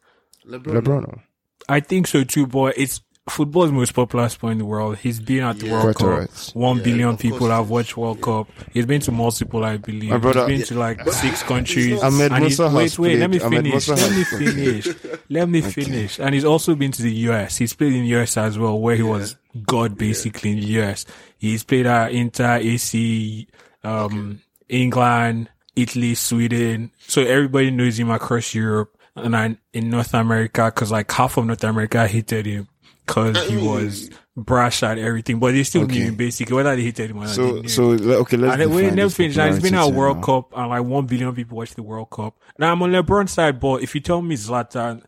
LeBron. 0.46 0.82
LeBron. 0.82 1.20
I 1.68 1.80
think 1.80 2.08
so 2.08 2.24
too. 2.24 2.46
But 2.46 2.78
it's 2.78 3.00
football's 3.28 3.70
most 3.70 3.92
popular 3.94 4.28
sport 4.28 4.52
in 4.52 4.58
the 4.58 4.64
world. 4.64 4.96
He's 4.98 5.20
been 5.20 5.44
at 5.44 5.58
the 5.58 5.66
Yeah. 5.66 5.72
World 5.84 5.94
Quite 5.96 6.10
Cup. 6.10 6.18
right. 6.18 6.50
One 6.54 6.76
Yeah, 6.78 6.82
billion 6.84 7.16
people 7.16 7.38
course 7.38 7.50
have 7.52 7.70
watched 7.70 7.96
World 7.96 8.20
Cup. 8.20 8.48
He's 8.72 8.86
been 8.86 9.00
to 9.02 9.12
multiple, 9.12 9.64
I 9.64 9.76
believe. 9.76 10.10
My 10.10 10.18
brother- 10.18 10.48
he's 10.48 10.58
been 10.60 10.66
to 10.68 10.74
like 10.78 11.08
six 11.12 11.42
countries. 11.44 12.02
Ahmed 12.02 12.32
And 12.32 12.44
he's- 12.44 12.58
Musa 12.58 12.64
has 12.70 12.74
wait, 12.74 12.98
wait, 12.98 13.18
let 13.20 13.30
me 13.30 13.38
finish. 13.38 13.88
Let 13.88 14.10
me 14.12 14.24
finish. 14.24 14.88
Let 15.28 15.48
me 15.48 15.60
finish. 15.60 16.18
And 16.18 16.34
he's 16.34 16.44
also 16.44 16.74
been 16.74 16.90
to 16.92 17.02
the 17.02 17.12
US. 17.28 17.56
He's 17.58 17.72
played 17.72 17.92
in 17.92 18.02
the 18.02 18.08
US 18.16 18.36
as 18.36 18.58
well, 18.58 18.80
where 18.80 18.96
he 18.96 19.02
was 19.02 19.36
God 19.66 19.96
basically 19.96 20.52
in 20.52 20.60
the 20.60 20.66
US. 20.80 21.04
He's 21.38 21.62
played 21.62 21.86
at 21.86 22.10
Inter, 22.12 22.56
AC, 22.60 23.46
um, 23.84 24.40
England, 24.68 25.50
Italy, 25.76 26.14
Sweden. 26.14 26.90
So 27.06 27.22
everybody 27.22 27.70
knows 27.70 27.98
him 27.98 28.10
across 28.10 28.54
Europe 28.54 28.96
and 29.14 29.34
then 29.34 29.58
in 29.72 29.88
North 29.90 30.14
America, 30.14 30.70
cause 30.74 30.90
like 30.90 31.10
half 31.12 31.36
of 31.36 31.46
North 31.46 31.62
America 31.64 32.06
hated 32.08 32.46
him 32.46 32.68
cause 33.10 33.46
he 33.48 33.56
was 33.56 34.10
brash 34.36 34.82
at 34.82 34.96
everything, 34.98 35.38
but 35.38 35.52
they 35.52 35.62
still 35.64 35.82
knew 35.86 35.94
Okay. 35.94 36.04
him 36.04 36.14
basically, 36.14 36.54
whether 36.56 36.74
they 36.76 36.82
hated 36.82 37.10
him 37.10 37.18
or 37.18 37.24
not. 37.26 37.28
So, 37.34 37.62
so, 37.64 37.90
okay, 37.90 38.36
let's 38.36 38.60
and 38.60 38.72
define 38.72 38.94
never 38.94 39.10
finished. 39.10 39.38
And 39.38 39.54
it's 39.54 39.62
been 39.62 39.74
a 39.74 39.88
World 39.88 40.18
now. 40.18 40.22
Cup, 40.22 40.52
and 40.56 40.68
like 40.70 40.84
one 40.84 41.06
billion 41.06 41.34
people 41.34 41.58
watch 41.58 41.74
the 41.74 41.82
World 41.82 42.10
Cup. 42.10 42.38
Now 42.58 42.72
I'm 42.72 42.82
on 42.82 42.90
LeBron's 42.92 43.32
side, 43.32 43.60
but 43.60 43.82
if 43.82 43.94
you 43.94 44.00
tell 44.00 44.22
me 44.22 44.36
Zlatan, 44.36 45.02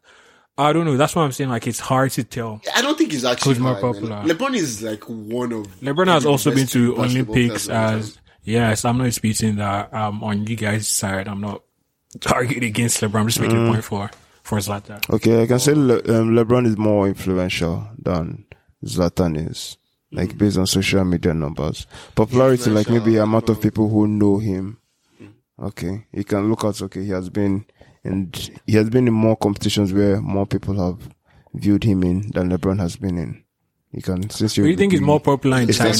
I 0.58 0.72
don't 0.74 0.84
know. 0.84 0.96
That's 0.98 1.16
what 1.16 1.22
I'm 1.22 1.32
saying. 1.32 1.48
Like 1.50 1.66
it's 1.66 1.80
hard 1.80 2.10
to 2.12 2.24
tell. 2.24 2.60
I 2.76 2.82
don't 2.82 2.98
think 2.98 3.12
he's 3.12 3.24
actually 3.24 3.58
more 3.58 3.74
high, 3.74 4.00
man. 4.00 4.28
LeBron 4.28 4.54
is 4.54 4.82
like 4.82 5.02
one 5.04 5.52
of 5.52 5.66
LeBron 5.80 6.08
has 6.08 6.26
also 6.26 6.54
been 6.54 6.66
to 6.68 6.96
Olympics 6.98 7.26
players 7.26 7.68
of 7.68 7.74
all 7.74 7.80
time. 7.90 7.98
as 8.00 8.18
yes. 8.44 8.84
I'm 8.84 8.98
not 8.98 9.04
disputing 9.04 9.56
that. 9.56 9.94
Um, 9.94 10.22
on 10.22 10.46
you 10.46 10.56
guys' 10.56 10.88
side, 10.88 11.26
I'm 11.28 11.40
not 11.40 11.62
targeting 12.20 12.64
against 12.64 13.00
LeBron. 13.00 13.20
I'm 13.20 13.26
just 13.28 13.40
making 13.40 13.56
Mm. 13.56 13.68
a 13.68 13.72
point 13.72 13.84
for 13.84 14.10
for 14.42 14.58
Zlatan. 14.58 15.00
Okay, 15.10 15.42
I 15.42 15.46
can 15.46 15.58
say 15.58 15.74
Le- 15.74 15.96
um, 15.98 16.30
LeBron 16.36 16.66
is 16.66 16.76
more 16.76 17.06
influential 17.08 17.86
than 17.98 18.44
Zlatan 18.84 19.50
is, 19.50 19.76
like 20.10 20.36
based 20.36 20.58
on 20.58 20.66
social 20.66 21.04
media 21.04 21.32
numbers. 21.34 21.86
Popularity, 22.14 22.70
like 22.70 22.88
maybe 22.90 23.16
amount 23.16 23.48
of 23.48 23.60
people 23.60 23.88
who 23.88 24.06
know 24.06 24.38
him. 24.38 24.78
Okay, 25.60 26.06
you 26.12 26.24
can 26.24 26.48
look 26.50 26.64
at 26.64 26.80
okay, 26.82 27.04
he 27.04 27.10
has 27.10 27.28
been 27.30 27.64
and 28.04 28.50
he 28.66 28.74
has 28.76 28.90
been 28.90 29.06
in 29.06 29.14
more 29.14 29.36
competitions 29.36 29.92
where 29.92 30.20
more 30.20 30.46
people 30.46 30.74
have 30.74 31.08
viewed 31.54 31.84
him 31.84 32.02
in 32.02 32.30
than 32.32 32.50
LeBron 32.50 32.80
has 32.80 32.96
been 32.96 33.16
in. 33.18 33.44
You 33.92 34.02
can 34.02 34.28
since 34.30 34.56
Who 34.56 34.62
do 34.64 34.70
you 34.70 34.76
think 34.76 34.92
he's 34.92 35.00
more 35.02 35.20
popular 35.20 35.58
in 35.60 35.68
China? 35.70 35.90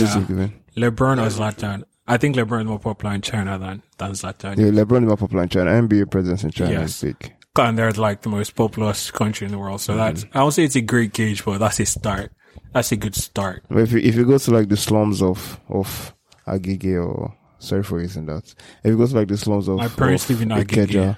LeBron 0.76 1.18
or 1.22 1.28
Zlatan? 1.30 1.84
I 2.08 2.16
think 2.16 2.34
LeBron 2.34 2.62
is 2.62 2.66
more 2.66 2.78
popular 2.80 3.14
in 3.14 3.20
China 3.20 3.58
than 3.58 3.82
than 3.98 4.12
Zlatan. 4.12 4.56
Yeah, 4.58 4.82
LeBron 4.82 5.02
is 5.02 5.06
more 5.08 5.16
popular 5.16 5.42
in 5.44 5.48
China. 5.50 5.70
NBA 5.70 6.10
presence 6.10 6.42
in 6.42 6.50
China 6.50 6.70
Yes. 6.72 7.02
is 7.04 7.12
big. 7.12 7.34
And 7.58 7.78
they're 7.78 7.92
like 7.92 8.22
the 8.22 8.28
most 8.28 8.54
populous 8.54 9.10
country 9.10 9.44
in 9.46 9.52
the 9.52 9.58
world. 9.58 9.80
So 9.80 9.96
that's 9.96 10.24
Mm-hmm. 10.24 10.38
I 10.38 10.42
won't 10.42 10.54
say 10.54 10.64
it's 10.64 10.76
a 10.76 10.80
great 10.80 11.12
gauge, 11.12 11.44
but 11.44 11.58
that's 11.58 11.80
a 11.80 11.86
start. 11.86 12.32
That's 12.72 12.92
a 12.92 12.96
good 12.96 13.14
start. 13.14 13.64
But 13.68 13.78
if 13.80 13.92
you, 13.92 13.98
if 13.98 14.14
you 14.14 14.24
go 14.24 14.38
to 14.38 14.50
like 14.50 14.68
the 14.68 14.76
slums 14.76 15.20
of 15.22 15.60
of 15.68 16.14
Agege 16.46 16.94
or 17.04 17.34
sorry 17.58 17.82
for 17.82 18.00
using 18.00 18.26
that, 18.26 18.44
if 18.82 18.90
you 18.90 18.96
go 18.96 19.06
to 19.06 19.14
like 19.14 19.28
the 19.28 19.36
slums 19.36 19.68
of 19.68 19.76
My 19.76 19.88
parents 19.88 20.24
of 20.30 20.40
live 20.40 20.42
in 20.42 20.48
Agege. 20.48 20.86
Ikeja, 20.86 21.16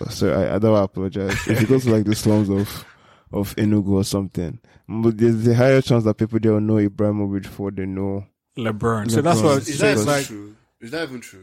oh, 0.00 0.08
sorry, 0.08 0.32
I, 0.48 0.54
I 0.56 0.58
don't 0.58 0.82
apologize. 0.82 1.46
if 1.48 1.60
you 1.60 1.66
go 1.66 1.78
to 1.78 1.90
like 1.90 2.04
the 2.04 2.14
slums 2.14 2.48
of 2.48 2.84
of 3.32 3.54
Enugu 3.56 3.88
or 3.90 4.04
something, 4.04 4.58
but 4.88 5.18
there's 5.18 5.46
a 5.46 5.54
higher 5.54 5.82
chance 5.82 6.04
that 6.04 6.14
people 6.16 6.38
there 6.40 6.52
will 6.52 6.60
know 6.60 6.74
Ibrahimovic 6.76 7.42
before 7.42 7.70
they 7.70 7.84
know. 7.86 8.24
LeBron. 8.56 9.10
So 9.10 9.20
that's 9.20 9.40
LeBron. 9.40 9.44
what 9.44 9.68
Is 9.68 9.78
that 9.80 9.96
it's 9.96 10.06
like. 10.06 10.26
true? 10.26 10.56
Is 10.84 10.90
that 10.90 11.04
even 11.08 11.20
true? 11.20 11.40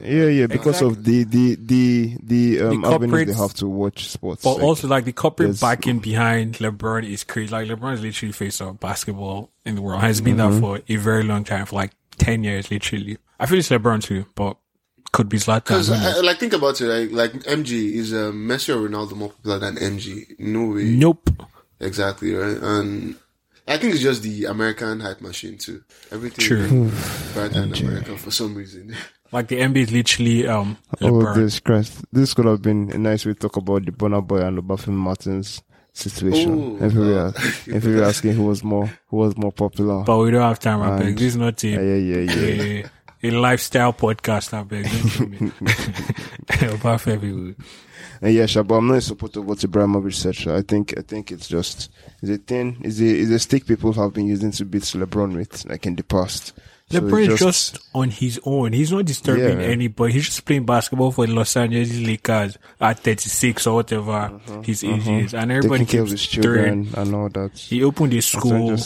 Yeah, 0.00 0.26
yeah, 0.26 0.46
because 0.46 0.80
of 0.82 1.02
the 1.04 1.24
the 1.24 1.56
the 1.56 2.16
the 2.22 2.60
um 2.62 2.80
The 2.82 2.88
avenues 2.88 3.26
they 3.26 3.34
have 3.42 3.54
to 3.54 3.66
watch 3.68 4.08
sports. 4.08 4.42
But 4.44 4.54
like- 4.54 4.62
also, 4.62 4.88
like 4.88 5.04
the 5.04 5.12
corporate 5.12 5.48
there's- 5.48 5.60
backing 5.60 5.98
behind 5.98 6.54
LeBron 6.58 7.04
is 7.10 7.24
crazy. 7.24 7.50
Like 7.50 7.68
LeBron 7.68 7.94
is 7.94 8.02
literally 8.02 8.32
face 8.32 8.60
of 8.60 8.78
basketball 8.78 9.50
in 9.64 9.74
the 9.74 9.82
world. 9.82 10.00
Has 10.00 10.20
been 10.20 10.36
Mm-hmm. 10.36 10.54
that 10.54 10.60
for 10.60 10.80
a 10.88 10.96
very 10.96 11.24
long 11.24 11.42
time, 11.44 11.66
for 11.66 11.76
like 11.76 11.90
ten 12.18 12.44
years, 12.44 12.70
literally. 12.70 13.18
I 13.40 13.46
feel 13.46 13.58
it's 13.58 13.68
LeBron 13.70 14.02
too, 14.02 14.26
but 14.36 14.56
could 15.12 15.28
be 15.28 15.38
Zlatan. 15.38 15.64
Because 15.64 15.88
who 15.88 16.22
like 16.22 16.38
think 16.38 16.52
about 16.52 16.80
it, 16.80 16.86
like 16.86 17.10
like 17.12 17.32
MG 17.44 17.94
is 17.94 18.12
uh, 18.12 18.30
Messi 18.32 18.70
or 18.74 18.88
Ronaldo 18.88 19.12
more 19.16 19.30
popular 19.30 19.58
than 19.58 19.76
MG? 19.76 20.38
No 20.38 20.66
way. 20.74 20.84
Nope. 20.84 21.30
Exactly 21.80 22.32
right, 22.34 22.56
and 22.62 23.16
I 23.66 23.78
think 23.78 23.94
it's 23.94 24.02
just 24.02 24.22
the 24.22 24.44
American 24.44 25.00
hype 25.00 25.20
machine 25.20 25.56
too. 25.58 25.82
Everything 26.12 26.44
True. 26.44 26.90
brighter 27.32 27.62
in 27.62 27.72
America 27.74 28.16
for 28.18 28.30
some 28.30 28.54
reason. 28.54 28.94
Like 29.32 29.48
the 29.48 29.56
NBA 29.56 29.76
is 29.78 29.90
literally 29.92 30.46
um 30.46 30.76
Oh, 31.00 31.06
LeBron. 31.06 31.34
this 31.34 31.58
Christ. 31.58 32.04
This 32.12 32.34
could 32.34 32.44
have 32.44 32.62
been 32.62 32.90
a 32.92 32.98
nice 32.98 33.26
way 33.26 33.32
to 33.32 33.38
talk 33.40 33.56
about 33.56 33.84
the 33.84 33.90
Burna 33.90 34.24
Boy 34.24 34.38
and 34.38 34.58
Obafemi 34.58 34.92
Martins 34.94 35.60
situation. 35.92 36.78
Oh, 36.80 36.84
if 36.86 36.92
we 36.92 37.00
were, 37.08 37.18
uh, 37.18 37.32
if 37.66 37.84
we 37.84 37.96
were 37.96 38.04
asking 38.04 38.34
who 38.34 38.44
was 38.44 38.62
more, 38.62 38.86
who 39.08 39.16
was 39.16 39.36
more 39.36 39.50
popular. 39.50 40.04
but 40.04 40.18
we 40.18 40.30
don't 40.30 40.42
have 40.42 40.60
time, 40.60 40.82
I 40.82 40.98
beg. 40.98 41.06
And- 41.08 41.18
This 41.18 41.26
is 41.32 41.36
not 41.36 41.60
yeah, 41.64 41.80
yeah, 41.80 41.96
yeah, 41.96 42.20
yeah. 42.30 42.88
a, 43.24 43.28
a 43.28 43.38
lifestyle 43.38 43.92
podcast, 43.92 44.52
I 44.52 44.62
beg. 44.62 44.86
About 46.74 47.06
everyone. 47.08 47.56
And 48.20 48.34
yeah, 48.34 48.46
but 48.62 48.74
I'm 48.74 48.86
not 48.86 48.94
in 48.94 49.00
support 49.00 49.36
of 49.36 49.46
what 49.46 49.58
Ibrahimovic 49.58 50.14
said. 50.14 50.52
I 50.52 50.62
think, 50.62 50.94
I 50.96 51.02
think 51.02 51.32
it's 51.32 51.48
just, 51.48 51.90
it's 52.22 52.30
a 52.30 52.38
thing, 52.38 52.80
is 52.82 53.00
a, 53.00 53.06
it's 53.06 53.30
a 53.30 53.38
stick 53.38 53.66
people 53.66 53.92
have 53.94 54.12
been 54.12 54.26
using 54.26 54.50
to 54.52 54.64
beat 54.64 54.82
LeBron 54.82 55.36
with, 55.36 55.64
like 55.66 55.86
in 55.86 55.96
the 55.96 56.04
past. 56.04 56.52
So 56.94 57.00
LeBron 57.00 57.24
it's 57.24 57.34
is 57.34 57.40
just 57.40 57.78
on 57.94 58.10
his 58.10 58.40
own. 58.44 58.72
He's 58.72 58.92
not 58.92 59.04
disturbing 59.04 59.60
Yeah. 59.60 59.66
anybody. 59.66 60.12
He's 60.14 60.26
just 60.26 60.44
playing 60.44 60.64
basketball 60.66 61.10
for 61.12 61.26
the 61.26 61.32
Los 61.34 61.56
Angeles 61.56 61.92
Lakers 61.98 62.58
at 62.80 63.00
36 63.00 63.66
or 63.66 63.74
whatever 63.76 64.40
his 64.62 64.82
age 64.84 65.08
is. 65.08 65.34
And 65.34 65.52
everybody 65.52 65.84
taking 65.84 66.00
keeps 66.06 66.10
his 66.12 66.26
throwing. 66.26 66.84
children 66.86 66.88
and 66.96 67.14
all 67.14 67.28
that. 67.30 67.58
He 67.58 67.82
opened 67.82 68.12
his 68.12 68.26
school, 68.26 68.76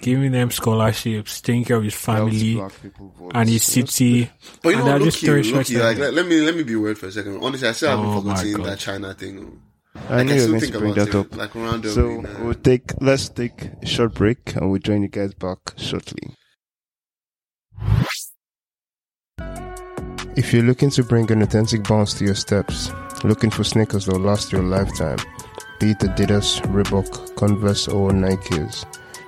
giving 0.00 0.32
them 0.32 0.50
scholarships, 0.50 1.40
taking 1.40 1.64
care 1.64 1.76
of 1.76 1.84
his 1.84 1.94
family 1.94 2.54
black 2.54 2.82
people 2.82 3.14
vote. 3.18 3.32
and 3.34 3.48
his 3.48 3.62
city. 3.64 4.30
But 4.62 4.70
you 4.70 4.76
and 4.76 4.84
know, 4.86 4.90
they're 4.98 5.06
just 5.06 5.18
here, 5.18 5.42
throwing 5.42 5.56
look 5.56 5.66
shots 5.66 5.72
like, 5.82 5.98
let, 5.98 6.14
let 6.14 6.26
me 6.26 6.40
let 6.40 6.56
me 6.56 6.62
be 6.62 6.76
weird 6.76 6.98
for 6.98 7.06
a 7.06 7.12
second. 7.12 7.38
Honestly, 7.42 7.68
I 7.68 7.72
still 7.72 7.90
haven't 7.90 8.06
Oh 8.06 8.20
forgotten 8.20 8.62
that 8.62 8.78
China 8.78 9.14
thing. 9.14 9.60
I 10.08 10.16
Like, 10.16 10.26
knew 10.26 10.32
I 10.32 10.36
you 10.36 10.52
were 10.52 10.60
still 10.60 10.60
going 10.60 10.60
think 10.60 10.72
to 10.72 10.78
bring 10.80 10.92
about 10.92 11.06
that 11.06 11.08
it, 11.08 11.14
up. 11.14 11.36
like 11.36 11.84
So 11.86 12.20
uh, 12.20 12.44
we'll 12.44 12.54
take 12.54 13.00
let's 13.00 13.28
take 13.28 13.70
a 13.82 13.86
short 13.86 14.14
break 14.14 14.56
and 14.56 14.70
we'll 14.70 14.80
join 14.80 15.02
you 15.02 15.08
guys 15.08 15.34
back 15.34 15.58
shortly. 15.76 16.34
If 20.36 20.52
you're 20.52 20.64
looking 20.64 20.90
to 20.90 21.04
bring 21.04 21.30
an 21.30 21.42
authentic 21.42 21.84
bounce 21.84 22.14
to 22.14 22.24
your 22.24 22.34
steps, 22.34 22.90
looking 23.22 23.50
for 23.50 23.62
sneakers 23.62 24.06
that 24.06 24.14
will 24.14 24.20
last 24.20 24.50
your 24.50 24.64
lifetime, 24.64 25.18
be 25.78 25.92
it 25.92 25.98
Adidas, 26.00 26.60
Reebok, 26.72 27.36
Converse, 27.36 27.86
or 27.86 28.10
Nikes, 28.10 28.84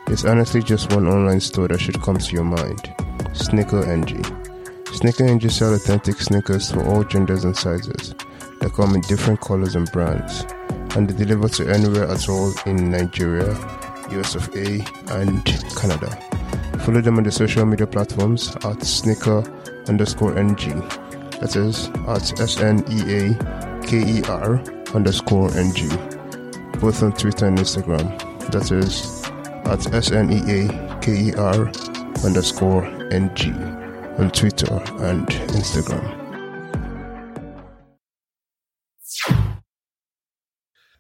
there's 0.07 0.25
honestly 0.25 0.62
just 0.62 0.92
one 0.92 1.07
online 1.07 1.40
store 1.40 1.69
that 1.69 1.81
should 1.81 2.03
come 2.03 2.19
to 2.19 2.33
your 2.35 2.45
mind: 2.45 2.92
Sneaker 3.35 3.85
NG. 3.85 4.21
Sneaker 4.92 5.25
NG 5.25 5.49
sell 5.49 5.75
authentic 5.75 6.16
sneakers 6.21 6.73
for 6.73 6.85
all 6.85 7.05
genders 7.05 7.45
and 7.45 7.57
sizes. 7.57 8.14
They 8.61 8.69
come 8.71 8.97
in 8.97 9.01
different 9.03 9.40
colors 9.40 9.77
and 9.77 9.90
brands 9.92 10.45
and 10.97 11.09
they 11.09 11.25
deliver 11.25 11.49
to 11.49 11.69
anywhere 11.69 12.09
at 12.09 12.29
all 12.29 12.53
in 12.64 12.90
Nigeria, 12.90 13.53
US 14.11 14.35
of 14.35 14.49
A, 14.57 14.85
and 15.12 15.45
Canada. 15.77 16.11
Follow 16.85 17.01
them 17.01 17.19
on 17.19 17.23
the 17.25 17.31
social 17.31 17.64
media 17.66 17.87
platforms 17.87 18.57
at 18.64 18.83
sneaker 18.83 19.45
underscore 19.88 20.38
NG. 20.38 20.81
That 21.40 21.57
is 21.57 21.88
at 22.09 22.40
S 22.40 22.61
N 22.61 22.85
E 22.90 23.01
A 23.16 23.83
K 23.87 24.18
E 24.18 24.22
R 24.29 24.61
underscore 24.94 25.51
NG. 25.57 25.88
Both 26.81 27.03
on 27.03 27.12
Twitter 27.12 27.46
and 27.46 27.59
Instagram. 27.59 28.07
That 28.51 28.70
is 28.72 29.25
at 29.66 29.92
S 29.94 30.12
N 30.12 30.31
E 30.31 30.38
A 30.38 30.99
K 31.01 31.12
E 31.12 31.35
R 31.35 31.70
underscore 32.25 32.85
NG 33.12 33.53
on 34.18 34.31
Twitter 34.31 34.72
and 35.05 35.27
Instagram. 35.29 36.27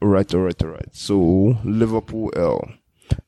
Alright, 0.02 0.34
alright, 0.34 0.62
alright. 0.62 0.94
So 0.94 1.58
Liverpool 1.64 2.30
L. 2.36 2.68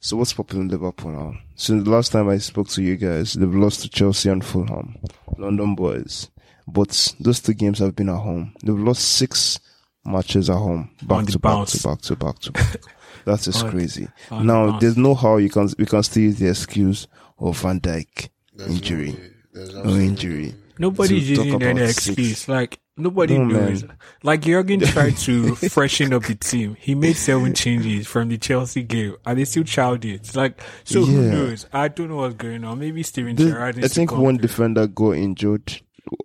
So 0.00 0.16
what's 0.16 0.32
popular 0.32 0.62
in 0.62 0.68
Liverpool 0.68 1.10
now? 1.12 1.34
Since 1.56 1.84
the 1.84 1.90
last 1.90 2.12
time 2.12 2.28
I 2.28 2.38
spoke 2.38 2.68
to 2.68 2.82
you 2.82 2.96
guys, 2.96 3.34
they've 3.34 3.54
lost 3.54 3.82
to 3.82 3.88
Chelsea 3.88 4.28
and 4.28 4.44
Fulham, 4.44 4.96
London 5.36 5.74
boys. 5.74 6.30
But 6.66 7.14
those 7.20 7.40
two 7.40 7.54
games 7.54 7.78
have 7.78 7.96
been 7.96 8.08
at 8.08 8.16
home. 8.16 8.54
They've 8.62 8.78
lost 8.78 9.02
six 9.16 9.58
matches 10.04 10.48
at 10.50 10.56
home, 10.56 10.90
back 11.02 11.26
to 11.26 11.38
back 11.38 11.66
to 11.68 11.82
back 11.82 12.00
to 12.02 12.16
back 12.16 12.38
to 12.40 12.52
back. 12.52 12.76
That 13.24 13.46
is 13.46 13.62
On- 13.62 13.70
crazy. 13.70 14.08
on 14.30 14.46
Now 14.46 14.70
bounce. 14.70 14.80
there's 14.82 14.96
no 14.96 15.14
how 15.14 15.36
you 15.38 15.50
can 15.50 15.68
we 15.78 15.86
can 15.86 16.02
still 16.02 16.22
use 16.22 16.38
the 16.38 16.48
excuse 16.48 17.06
of 17.38 17.58
Van 17.60 17.80
Dijk 17.80 18.28
there's 18.54 18.70
injury. 18.70 19.16
no 19.54 19.82
no 19.84 19.96
injury. 19.96 20.54
Nobody's 20.78 21.26
to 21.26 21.44
using 21.44 21.62
any 21.62 21.82
excuse. 21.82 22.16
six. 22.38 22.48
Like 22.48 22.78
nobody 22.98 23.38
No, 23.38 23.44
knows. 23.44 23.84
man. 23.84 23.96
Like 24.22 24.42
Jurgen 24.42 24.80
tried 24.94 25.16
to 25.18 25.54
freshen 25.56 26.12
up 26.12 26.24
the 26.24 26.34
team. 26.34 26.76
He 26.80 26.94
made 26.94 27.16
seven 27.16 27.54
changes 27.54 28.06
from 28.06 28.28
the 28.28 28.38
Chelsea 28.38 28.82
game, 28.82 29.16
and 29.24 29.38
they 29.38 29.44
still 29.44 29.64
chowed 29.64 30.04
it. 30.04 30.34
Like 30.37 30.61
so, 30.84 31.04
who 31.04 31.30
knows? 31.30 31.66
I 31.72 31.88
don't 31.88 32.08
know 32.08 32.16
what's 32.16 32.34
going 32.34 32.64
on. 32.64 32.78
Maybe 32.78 33.02
Steven 33.02 33.37
The- 33.37 33.50
Gerrard. 33.50 33.84
I 33.84 33.88
think 33.88 34.12
one 34.12 34.37
through. 34.38 34.42
defender 34.48 34.87
got 34.87 35.12
injured. 35.12 35.80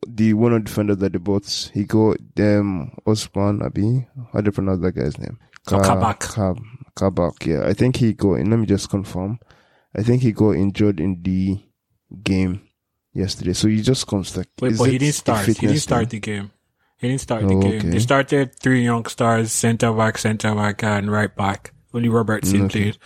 The 0.07 0.33
one 0.33 0.53
of 0.53 0.61
the 0.63 0.65
defenders 0.69 0.97
that 0.97 1.11
they 1.11 1.19
bought, 1.19 1.69
he 1.73 1.83
got 1.83 2.17
um 2.39 2.91
Ozan 3.05 3.59
Kabak. 3.59 4.07
How 4.31 4.39
do 4.41 4.45
you 4.47 4.51
pronounce 4.51 4.81
that 4.81 4.93
guy's 4.93 5.17
name? 5.19 5.37
Ka- 5.65 5.81
Kabak. 5.81 6.19
Kab, 6.33 6.57
Kabak. 6.95 7.45
Yeah, 7.45 7.63
I 7.65 7.73
think 7.73 7.97
he 7.97 8.13
got. 8.13 8.39
Let 8.39 8.47
me 8.47 8.65
just 8.65 8.89
confirm. 8.89 9.39
I 9.95 10.01
think 10.03 10.21
he 10.21 10.31
got 10.31 10.51
injured 10.51 10.99
in 11.01 11.21
the 11.21 11.59
game 12.23 12.61
yesterday. 13.13 13.53
So 13.53 13.67
he 13.67 13.81
just 13.81 14.07
comes 14.07 14.35
like. 14.37 14.47
Wait, 14.61 14.77
but 14.77 14.89
he 14.89 14.97
didn't 14.97 15.15
start. 15.15 15.45
He 15.45 15.53
didn't 15.53 15.77
start 15.79 16.09
thing? 16.09 16.21
the 16.21 16.31
game. 16.31 16.51
He 17.03 17.09
didn't 17.09 17.21
start 17.21 17.41
the 17.47 17.55
Oh, 17.55 17.61
game. 17.61 17.79
okay. 17.79 17.89
They 17.89 17.99
started 17.99 18.55
three 18.55 18.83
young 18.83 19.05
stars, 19.05 19.51
centre 19.51 19.91
back, 19.93 20.17
centre 20.17 20.55
back, 20.55 20.83
and 20.83 21.11
right 21.11 21.33
back. 21.35 21.73
Only 21.93 22.09
Robertson 22.09 22.61
Mm, 22.61 22.65
Okay. 22.65 22.81
played 22.83 22.97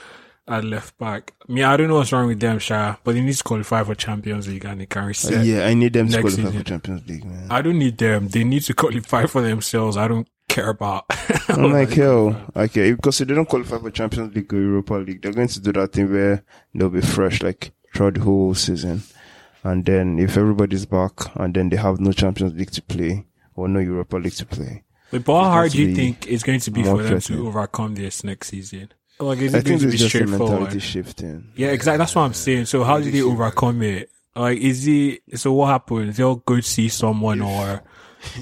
at 0.47 0.63
left 0.63 0.97
back. 0.97 1.33
I 1.49 1.51
mean, 1.51 1.63
I 1.65 1.75
don't 1.75 1.87
know 1.89 1.95
what's 1.95 2.11
wrong 2.13 2.27
with 2.27 2.39
them, 2.39 2.59
Sha, 2.59 2.95
but 3.03 3.15
they 3.15 3.21
need 3.21 3.33
to 3.35 3.43
qualify 3.43 3.83
for 3.83 3.95
Champions 3.95 4.47
League 4.47 4.63
and 4.65 4.79
they 4.79 4.85
can 4.85 5.09
Uh, 5.09 5.41
yeah, 5.41 5.65
I 5.67 5.73
need 5.73 5.93
them 5.93 6.07
to 6.07 6.21
qualify 6.21 6.43
season. 6.43 6.57
for 6.59 6.63
Champions 6.63 7.07
League, 7.09 7.25
man. 7.25 7.47
I 7.49 7.61
don't 7.61 7.77
need 7.79 7.97
them. 7.97 8.27
They 8.29 8.43
need 8.45 8.61
to 8.63 8.73
qualify 8.83 9.25
for 9.25 9.41
themselves. 9.41 9.97
I 9.97 10.07
don't 10.07 10.27
care 10.47 10.69
about. 10.69 11.05
I'm 11.49 11.73
like, 11.73 11.89
hell, 11.91 12.39
okay, 12.55 12.93
because 12.93 13.19
if 13.19 13.27
they 13.27 13.33
don't 13.35 13.49
qualify 13.49 13.79
for 13.79 13.91
Champions 13.91 14.33
League 14.35 14.53
or 14.53 14.61
Europa 14.61 14.93
League, 14.93 15.21
they're 15.23 15.33
going 15.33 15.49
to 15.49 15.59
do 15.59 15.73
that 15.73 15.91
thing 15.91 16.11
where 16.13 16.43
they'll 16.73 16.89
be 16.89 17.01
fresh, 17.01 17.41
like 17.43 17.71
throughout 17.93 18.13
the 18.13 18.21
whole 18.21 18.53
season. 18.53 19.01
And 19.63 19.83
then 19.85 20.17
if 20.19 20.37
everybody's 20.37 20.85
back, 20.85 21.13
and 21.35 21.53
then 21.53 21.67
they 21.69 21.77
have 21.77 21.99
no 21.99 22.11
Champions 22.13 22.53
League 22.53 22.71
to 22.71 22.81
play 22.83 23.25
or 23.57 23.67
no 23.67 23.79
Europa 23.79 24.15
League 24.15 24.33
to 24.35 24.45
play, 24.45 24.83
But 25.11 25.25
how 25.25 25.49
hard 25.49 25.71
do 25.73 25.81
you 25.81 25.93
think 25.93 26.25
it's 26.27 26.43
going 26.43 26.61
to 26.61 26.71
be 26.71 26.83
for 26.83 27.03
them 27.03 27.19
to 27.19 27.47
overcome 27.47 27.95
this 27.95 28.23
next 28.23 28.47
season? 28.47 28.93
Like, 29.19 29.39
is 29.39 29.53
I 29.55 29.57
it 29.57 29.65
going 29.65 29.79
think 29.79 29.81
to 29.81 29.87
it's 29.87 30.03
be 30.03 30.09
just 30.09 30.15
a 30.15 30.19
mentality 30.27 30.79
straightforward? 30.79 30.83
shifting. 30.83 31.51
Yeah, 31.55 31.69
exactly. 31.69 31.97
That's 31.97 32.15
what 32.15 32.21
I'm 32.21 32.33
saying. 32.33 32.65
So 32.65 32.83
how 32.83 32.99
do 32.99 33.09
they 33.11 33.21
overcome 33.23 33.81
it? 33.81 34.09
Like, 34.35 34.59
is 34.59 34.83
he, 34.83 35.19
so 35.33 35.51
what 35.53 35.67
happens? 35.69 36.17
They'll 36.17 36.35
go 36.35 36.59
see 36.61 36.87
someone 36.89 37.41
or, 37.41 37.81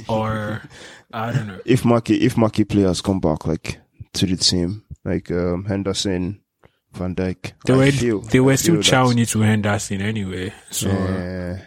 or, 0.10 0.62
I 1.14 1.32
don't 1.32 1.48
know. 1.48 1.60
If 1.66 1.86
marquee, 1.86 2.18
if 2.18 2.36
marquee 2.36 2.66
players 2.66 3.00
come 3.02 3.22
back, 3.22 3.48
like 3.48 3.80
to 4.14 4.26
the 4.26 4.36
team, 4.36 4.84
like 5.06 5.32
um, 5.32 5.64
Henderson, 5.64 6.42
Van 6.96 7.14
Dijk, 7.16 7.54
They 7.66 7.74
were, 7.76 7.92
feel- 7.92 8.22
they 8.22 8.40
were 8.40 8.58
still 8.58 8.76
that- 8.76 8.84
chowing 8.86 9.20
it 9.22 9.30
to 9.30 9.42
Henderson 9.42 10.02
anyway. 10.02 10.54
So, 10.72 10.90
Yeah. 10.90 11.60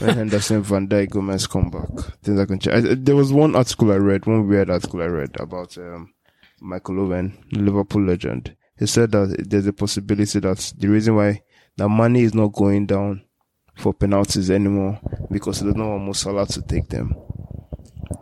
Henderson, 0.00 0.62
Van 0.62 0.88
Dijk, 0.88 1.10
Gomez 1.10 1.46
come 1.46 1.70
back, 1.70 1.88
things 2.22 2.38
are 2.38 2.46
going. 2.46 2.60
I- 2.70 2.94
There 2.94 3.16
was 3.16 3.32
one 3.32 3.54
article 3.56 3.92
I 3.92 3.96
read, 3.96 4.26
one 4.26 4.48
weird 4.48 4.70
article 4.70 5.02
I 5.02 5.06
read 5.06 5.36
about 5.40 5.76
um, 5.78 6.12
Michael 6.60 7.00
Owen, 7.00 7.36
Liverpool 7.52 8.02
legend. 8.04 8.54
He 8.78 8.86
said 8.86 9.12
that 9.12 9.44
there's 9.48 9.66
a 9.66 9.72
possibility 9.72 10.40
that 10.40 10.72
the 10.78 10.88
reason 10.88 11.16
why 11.16 11.42
the 11.76 11.88
Mane 11.88 12.16
is 12.16 12.34
not 12.34 12.52
going 12.52 12.86
down 12.86 13.22
for 13.76 13.92
penalties 13.94 14.50
anymore 14.50 15.00
because 15.30 15.60
there's 15.60 15.76
no 15.76 15.88
one 15.90 16.04
more 16.04 16.14
Salah 16.14 16.46
to 16.46 16.62
take 16.62 16.88
them. 16.88 17.14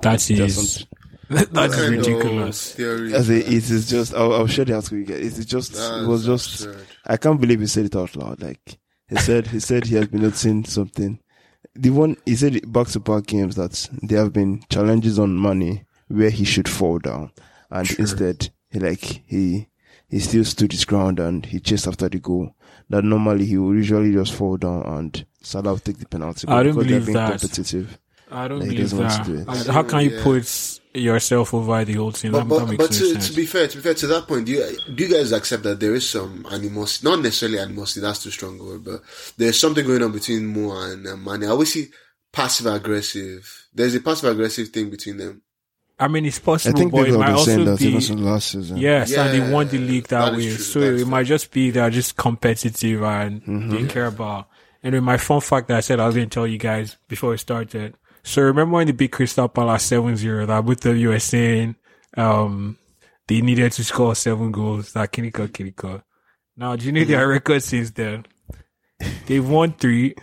that 0.03 0.31
is, 0.31 0.87
that 1.30 1.52
What 1.52 1.70
is 1.70 1.76
kind 1.76 1.94
of 1.94 2.06
ridiculous. 2.06 2.78
As 2.78 2.80
is 2.80 3.30
a, 3.30 3.32
that? 3.32 3.46
it 3.48 3.70
is 3.70 3.88
just, 3.90 4.14
I'll, 4.14 4.32
I'll 4.34 4.46
share 4.46 4.64
the 4.64 4.74
article 4.74 4.98
you 4.98 5.04
get. 5.04 5.20
It's 5.20 5.44
just, 5.44 5.74
it 5.74 6.06
was 6.06 6.26
just, 6.26 6.64
absurd. 6.66 6.86
I 7.06 7.16
can't 7.16 7.40
believe 7.40 7.60
he 7.60 7.66
said 7.66 7.86
it 7.86 7.96
out 7.96 8.14
loud. 8.16 8.42
Like 8.42 8.78
he 9.08 9.16
said, 9.16 9.46
he 9.48 9.60
said 9.60 9.86
he 9.86 9.96
has 9.96 10.08
been 10.08 10.22
noticing 10.22 10.64
something. 10.64 11.18
The 11.74 11.90
one 11.90 12.16
he 12.26 12.34
said 12.36 12.70
back 12.72 12.88
to 12.88 13.00
back 13.00 13.26
games 13.26 13.54
that 13.56 13.88
there 14.02 14.18
have 14.20 14.32
been 14.32 14.62
challenges 14.70 15.18
on 15.18 15.40
Mane 15.40 15.86
where 16.08 16.30
he 16.30 16.44
should 16.44 16.68
fall 16.68 16.98
down, 16.98 17.30
and 17.70 17.86
Sure. 17.86 17.96
instead 18.00 18.50
he 18.70 18.80
like 18.80 19.22
he 19.26 19.68
he 20.08 20.18
still 20.18 20.44
stood 20.44 20.72
his 20.72 20.84
ground 20.84 21.20
and 21.20 21.46
he 21.46 21.60
chased 21.60 21.86
after 21.86 22.08
the 22.08 22.18
goal. 22.18 22.54
That 22.88 23.04
normally 23.04 23.46
he 23.46 23.56
would 23.56 23.76
usually 23.76 24.12
just 24.12 24.32
fall 24.34 24.56
down 24.56 24.82
and 24.84 25.24
Salah 25.42 25.74
would 25.74 25.84
take 25.84 25.98
the 25.98 26.06
penalty. 26.08 26.48
I 26.48 26.56
But 26.56 26.62
don't 26.64 26.74
believe 26.74 27.06
being 27.06 27.14
that. 27.16 27.38
competitive. 27.40 27.98
I 28.32 28.48
don't 28.48 28.58
Like, 28.58 28.68
he 28.70 28.74
believe 28.74 28.90
doesn't 28.90 28.98
want 28.98 29.26
that. 29.46 29.58
to 29.58 29.64
do 29.64 29.72
How 29.72 29.82
can 29.84 30.00
you 30.04 30.10
Yeah. 30.16 30.22
put 30.24 30.79
yourself 30.94 31.55
over 31.55 31.85
the 31.85 31.94
whole 31.94 32.12
team? 32.12 32.33
But, 32.33 32.40
that, 32.40 32.48
but, 32.48 32.66
that 32.66 32.79
but 32.79 32.87
to, 32.92 32.94
sense. 33.12 33.29
to 33.31 33.37
be 33.37 33.46
fair, 33.46 33.68
to 33.68 33.76
be 33.76 33.83
fair 33.83 33.94
to 33.94 34.07
that 34.09 34.26
point, 34.26 34.46
do 34.46 34.53
you, 34.53 34.76
do 34.94 35.05
you 35.07 35.14
guys 35.14 35.33
accept 35.33 35.62
that 35.64 35.81
there 35.81 35.94
is 35.94 36.09
some 36.09 36.46
animosity? 36.50 37.09
Not 37.09 37.20
necessarily 37.20 37.59
animosity, 37.59 38.00
that's 38.00 38.22
too 38.22 38.31
strong 38.31 38.59
a 38.61 38.64
word, 38.64 38.85
but 38.85 39.03
there's 39.37 39.59
something 39.59 39.87
going 39.87 40.03
on 40.03 40.12
between 40.12 40.46
Mo 40.46 40.72
and 40.90 41.07
uh, 41.07 41.16
Mane. 41.16 41.44
I 41.44 41.48
always 41.48 41.72
see 41.72 41.87
passive 42.33 42.66
aggressive. 42.66 43.66
There's 43.74 43.94
a 43.94 44.00
passive 44.00 44.31
aggressive 44.31 44.68
thing 44.68 44.90
between 44.90 45.16
them. 45.18 45.42
I 45.98 46.09
mean, 46.09 46.24
it's 46.24 46.38
possible. 46.38 46.76
I 46.76 46.81
think 46.81 46.92
but 46.92 47.00
it 47.03 47.05
people 47.07 47.20
might 47.20 47.29
have 47.29 47.37
been 47.37 47.44
saying 47.44 47.59
also 47.61 47.76
that 47.76 47.83
ever 47.85 47.92
be. 47.96 48.00
since 48.00 48.20
last 48.20 48.48
season. 48.53 48.76
Yes, 48.79 49.12
and 49.12 49.35
they 49.35 49.38
Yeah, 49.38 49.50
won 49.50 49.68
the 49.68 49.79
league 49.79 50.09
that, 50.09 50.31
that 50.31 50.38
is 50.38 50.46
way. 50.46 50.55
true. 50.55 50.64
So 50.64 50.81
That 50.81 50.87
is 50.94 51.03
it 51.03 51.09
might 51.09 51.26
just 51.26 51.50
be 51.50 51.70
they're 51.70 51.90
just 51.90 52.16
competitive 52.16 53.03
and 53.03 53.42
Mm-hmm. 53.42 53.70
they 53.70 53.87
care 53.87 54.07
about. 54.07 54.48
Anyway, 54.83 55.00
my 55.00 55.18
fun 55.18 55.42
fact 55.42 55.68
that 55.68 55.76
I 55.76 55.81
said 55.81 56.00
I 56.00 56.07
was 56.07 56.14
going 56.14 56.31
to 56.31 56.33
tell 56.35 56.46
you 56.46 56.57
guys 56.57 56.96
before 57.07 57.31
we 57.33 57.37
started. 57.37 57.94
So 58.22 58.42
remember 58.42 58.76
when 58.76 58.87
they 58.87 58.92
beat 58.92 59.12
Crystal 59.12 59.48
Palace 59.48 59.90
7-0 59.90 60.46
that 60.46 60.64
both 60.64 60.85
of 60.87 60.96
you 60.96 61.09
were 61.09 61.18
saying, 61.18 61.76
um, 62.16 62.78
they 63.26 63.40
needed 63.40 63.72
to 63.72 63.85
score 63.85 64.14
seven 64.14 64.50
goals, 64.50 64.92
that 64.92 65.12
Kiniko 65.12 65.48
Kiniko. 65.48 66.02
Now, 66.56 66.76
do 66.76 66.87
you 66.87 66.92
know 66.92 67.04
their 67.04 67.28
record 67.28 67.62
since 67.62 67.90
then? 67.92 68.26
They've 69.26 69.48
won 69.48 69.72
three, 69.72 70.14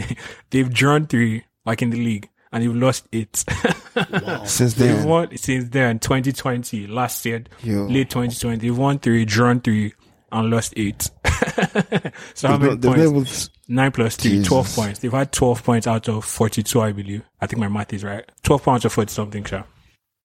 they've 0.50 0.72
drawn 0.72 1.06
three, 1.06 1.44
like 1.64 1.80
in 1.80 1.90
the 1.90 1.96
league, 1.96 2.28
and 2.52 2.62
they've 2.62 2.74
lost 2.74 3.06
eight. 3.12 3.36
Since 4.44 4.74
They've 4.74 4.96
then, 4.96 5.08
won 5.08 5.36
since 5.38 5.70
then, 5.70 5.98
2020, 5.98 6.86
last 6.86 7.24
year, 7.24 7.44
Yo. 7.62 7.86
late 7.86 8.10
2020. 8.10 8.58
They've 8.58 8.76
won 8.76 8.98
three, 8.98 9.24
drawn 9.24 9.60
three, 9.60 9.94
and 10.30 10.50
lost 10.50 10.74
eight. 10.76 11.02
so 12.34 12.48
how 12.48 12.58
many 12.58 12.76
not, 12.76 12.96
points? 12.96 13.48
Not 13.68 13.82
able 13.82 13.82
Nine 13.82 13.92
plus 13.92 14.16
three, 14.16 14.42
12 14.42 14.74
points. 14.74 14.98
They've 15.00 15.12
had 15.12 15.32
12 15.32 15.64
points 15.64 15.86
out 15.86 16.08
of 16.08 16.24
42, 16.24 16.80
I 16.80 16.92
believe. 16.92 17.22
I 17.40 17.46
think 17.46 17.60
my 17.60 17.68
math 17.68 17.92
is 17.92 18.04
right. 18.04 18.24
12 18.42 18.62
points 18.62 18.84
of 18.84 18.92
40 18.92 19.12
something, 19.12 19.44
sure. 19.44 19.64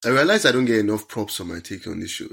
I 0.05 0.09
realize 0.09 0.45
I 0.45 0.51
don't 0.51 0.65
get 0.65 0.79
enough 0.79 1.07
props 1.07 1.39
on 1.39 1.47
my 1.49 1.59
take 1.59 1.85
on 1.87 1.99
this 1.99 2.11
show. 2.11 2.27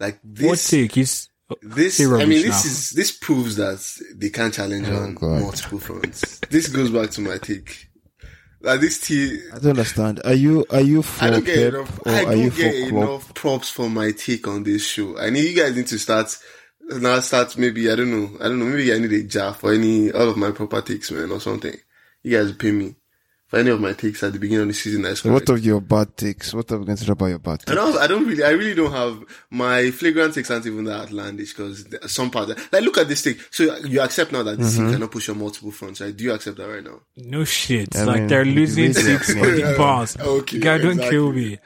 Like 0.00 0.18
this, 0.24 0.46
What 0.46 0.58
take 0.58 0.96
is, 0.98 1.28
uh, 1.50 1.54
this. 1.62 2.00
I 2.00 2.24
mean, 2.24 2.42
this 2.42 2.64
now. 2.64 2.70
is 2.70 2.90
this 2.90 3.12
proves 3.12 3.56
that 3.56 3.80
they 4.16 4.30
can't 4.30 4.52
challenge 4.52 4.88
oh, 4.88 4.96
on 4.96 5.14
God. 5.14 5.40
multiple 5.40 5.78
fronts. 5.78 6.40
this 6.50 6.68
goes 6.68 6.90
back 6.90 7.10
to 7.10 7.20
my 7.20 7.38
take. 7.38 7.88
Like 8.60 8.80
this 8.80 9.00
team, 9.00 9.40
I 9.52 9.58
don't 9.58 9.70
understand. 9.70 10.20
Are 10.24 10.34
you 10.34 10.64
are 10.70 10.80
you 10.80 11.02
for 11.02 11.24
I 11.24 11.30
don't 11.30 11.44
get 11.44 11.74
enough. 11.74 12.00
or 12.06 12.12
I 12.12 12.24
are 12.24 12.34
you 12.34 12.42
don't 12.42 12.50
for 12.50 12.56
get 12.56 12.74
enough 12.88 13.34
props 13.34 13.70
for 13.70 13.90
my 13.90 14.12
take 14.12 14.46
on 14.46 14.62
this 14.62 14.86
show. 14.86 15.18
I 15.18 15.30
need 15.30 15.48
you 15.48 15.60
guys 15.60 15.76
need 15.76 15.88
to 15.88 15.98
start 15.98 16.36
now. 17.00 17.20
Start 17.20 17.56
maybe 17.56 17.90
I 17.90 17.96
don't 17.96 18.10
know. 18.10 18.36
I 18.40 18.48
don't 18.48 18.58
know. 18.58 18.66
Maybe 18.66 18.92
I 18.92 18.98
need 18.98 19.12
a 19.12 19.22
jar 19.24 19.54
for 19.54 19.72
any 19.72 20.10
all 20.10 20.28
of 20.30 20.36
my 20.36 20.50
proper 20.50 20.80
takes, 20.82 21.10
man, 21.10 21.30
or 21.30 21.40
something. 21.40 21.74
You 22.22 22.36
guys 22.38 22.52
pay 22.52 22.72
me 22.72 22.94
for 23.46 23.58
any 23.58 23.68
of 23.70 23.80
my 23.80 23.92
takes 23.92 24.22
at 24.22 24.32
the 24.32 24.38
beginning 24.38 24.62
of 24.62 24.68
the 24.68 24.74
season. 24.74 25.04
I 25.04 25.14
scored. 25.14 25.34
What 25.34 25.48
of 25.50 25.64
your 25.64 25.80
bad 25.80 26.16
takes? 26.16 26.54
What 26.54 26.70
are 26.72 26.78
we 26.78 26.86
going 26.86 26.96
to 26.96 27.04
talk 27.04 27.12
about 27.14 27.26
your 27.26 27.38
bad 27.38 27.60
Takes? 27.60 27.70
I 27.70 27.74
takes? 27.74 27.84
don't. 27.92 28.02
I 28.02 28.06
don't 28.06 28.26
really. 28.26 28.42
I 28.44 28.50
really 28.50 28.74
don't 28.74 28.92
have 28.92 29.24
my 29.50 29.90
flagrant 29.90 30.34
takes 30.34 30.50
aren't 30.50 30.66
even 30.66 30.84
that 30.84 31.00
outlandish 31.02 31.52
because 31.54 31.84
some 32.06 32.30
parts. 32.30 32.52
Like, 32.72 32.82
look 32.82 32.98
at 32.98 33.08
this 33.08 33.22
thing. 33.22 33.36
So 33.50 33.76
you 33.78 34.00
accept 34.00 34.32
now 34.32 34.42
that 34.44 34.58
this 34.58 34.74
Mm-hmm. 34.74 34.84
team 34.84 34.92
cannot 34.94 35.10
push 35.10 35.28
on 35.28 35.38
multiple 35.38 35.70
fronts, 35.70 36.00
right? 36.00 36.16
Do 36.16 36.24
you 36.24 36.32
accept 36.32 36.56
that 36.58 36.68
right 36.68 36.82
now? 36.84 37.00
no 37.16 37.44
shit. 37.44 37.94
I 37.96 38.04
like 38.04 38.18
mean, 38.20 38.26
they're 38.28 38.44
losing 38.44 38.92
six 38.94 39.30
are 39.30 39.34
for 39.34 39.46
the 39.50 39.60
playing. 39.62 39.76
bounce. 39.76 40.16
Okay, 40.20 40.58
Guy, 40.58 40.78
don't 40.78 40.98
kill 40.98 41.32
me. 41.32 41.58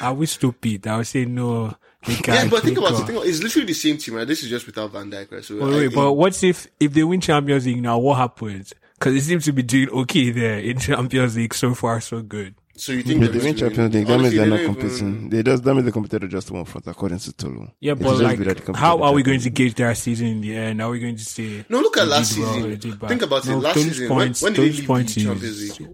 Are 0.00 0.14
we 0.14 0.26
stupid? 0.26 0.86
I 0.86 0.96
would 0.96 1.06
say 1.06 1.24
no. 1.24 1.76
They 2.08 2.32
Yeah, 2.34 2.48
but 2.48 2.62
think 2.62 2.78
about 2.78 2.92
off. 2.94 3.00
it. 3.02 3.06
Think 3.06 3.18
about, 3.18 3.26
it's 3.26 3.42
literally 3.42 3.66
the 3.66 3.74
same 3.74 3.98
team, 3.98 4.14
right? 4.14 4.26
This 4.26 4.42
is 4.42 4.50
just 4.50 4.66
without 4.66 4.90
Van 4.92 5.10
Dijk, 5.10 5.30
right? 5.32 5.44
So 5.44 5.56
Wait, 5.56 5.62
I- 5.74 5.76
wait, 5.78 5.94
but 5.94 6.12
what 6.14 6.42
if 6.42 6.66
if 6.80 6.92
they 6.92 7.04
win 7.04 7.20
Champions 7.20 7.66
League 7.66 7.82
now? 7.82 7.98
What 7.98 8.16
happens? 8.18 8.72
Because 8.98 9.14
it 9.14 9.20
seems 9.22 9.44
to 9.44 9.52
be 9.52 9.62
doing 9.62 9.88
okay 9.90 10.30
there 10.30 10.58
in 10.58 10.78
Champions 10.78 11.36
League 11.36 11.54
so 11.54 11.74
far, 11.74 12.00
so 12.00 12.20
good. 12.22 12.54
so 12.76 12.92
you 12.92 13.02
think 13.02 13.22
If 13.22 13.32
they 13.32 13.38
they're 13.38 13.46
win 13.48 13.56
Champions 13.56 13.94
League, 13.94 14.06
that 14.06 14.20
means 14.20 14.34
they're 14.34 14.44
they 14.50 14.56
not 14.66 14.74
competing. 14.74 15.08
even- 15.08 15.28
They 15.30 15.42
just 15.42 15.64
that 15.64 15.74
means 15.74 15.84
they 15.86 15.92
competed 15.92 16.30
just 16.30 16.50
won 16.50 16.64
front 16.64 16.86
according 16.86 17.18
to 17.18 17.32
Tolu. 17.32 17.68
Yeah, 17.80 17.92
It 17.92 17.98
but 18.00 18.16
should 18.16 18.26
just 18.26 18.38
be 18.38 18.44
that 18.44 18.56
they 18.58 18.64
like, 18.72 18.76
how 18.76 18.96
in 18.96 19.02
are 19.02 19.12
we 19.12 19.22
going 19.22 19.40
to 19.40 19.50
gauge 19.50 19.74
their 19.74 19.94
season 19.94 20.26
in 20.28 20.40
the 20.40 20.56
end? 20.56 20.80
Are 20.82 20.90
we 20.90 20.98
going 21.00 21.16
to 21.16 21.24
say? 21.24 21.64
No, 21.68 21.80
look 21.80 21.96
at 21.96 22.06
last 22.08 22.34
did 22.34 22.42
well 22.42 22.54
season. 22.54 22.70
they 22.70 22.76
did 22.76 22.98
bad? 23.00 23.08
Think 23.08 23.22
about 23.22 23.46
it. 23.46 23.54
Last 23.56 23.74
those 23.74 23.84
season, 23.84 24.08
points, 24.08 24.42
when, 24.42 24.52
when 24.52 24.52
did 24.54 24.62
they 24.62 24.68
those 24.68 24.78
leave 24.78 24.86
points 24.86 25.14
the 25.14 25.24
Champions 25.24 25.60
is- 25.60 25.80
League? 25.80 25.88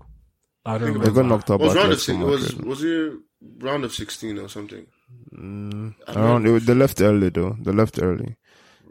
I 0.66 0.70
don't 0.72 0.80
Think 0.80 0.94
remember. 0.96 1.10
They 1.10 1.14
got 1.22 1.26
knocked 1.28 1.50
out 1.50 1.60
Was 1.60 1.74
round 1.74 1.92
of 1.92 1.98
Atletico 1.98 2.40
six, 2.40 2.54
was 2.54 2.64
was 2.64 2.84
it 2.84 3.12
round 3.58 3.84
of 3.84 3.92
sixteen 3.94 4.38
or 4.38 4.48
something? 4.48 4.86
Around, 5.36 6.46
it, 6.46 6.66
they 6.66 6.74
left 6.74 7.00
early 7.00 7.28
though. 7.30 7.56
They 7.60 7.72
left 7.72 7.98
early. 8.00 8.36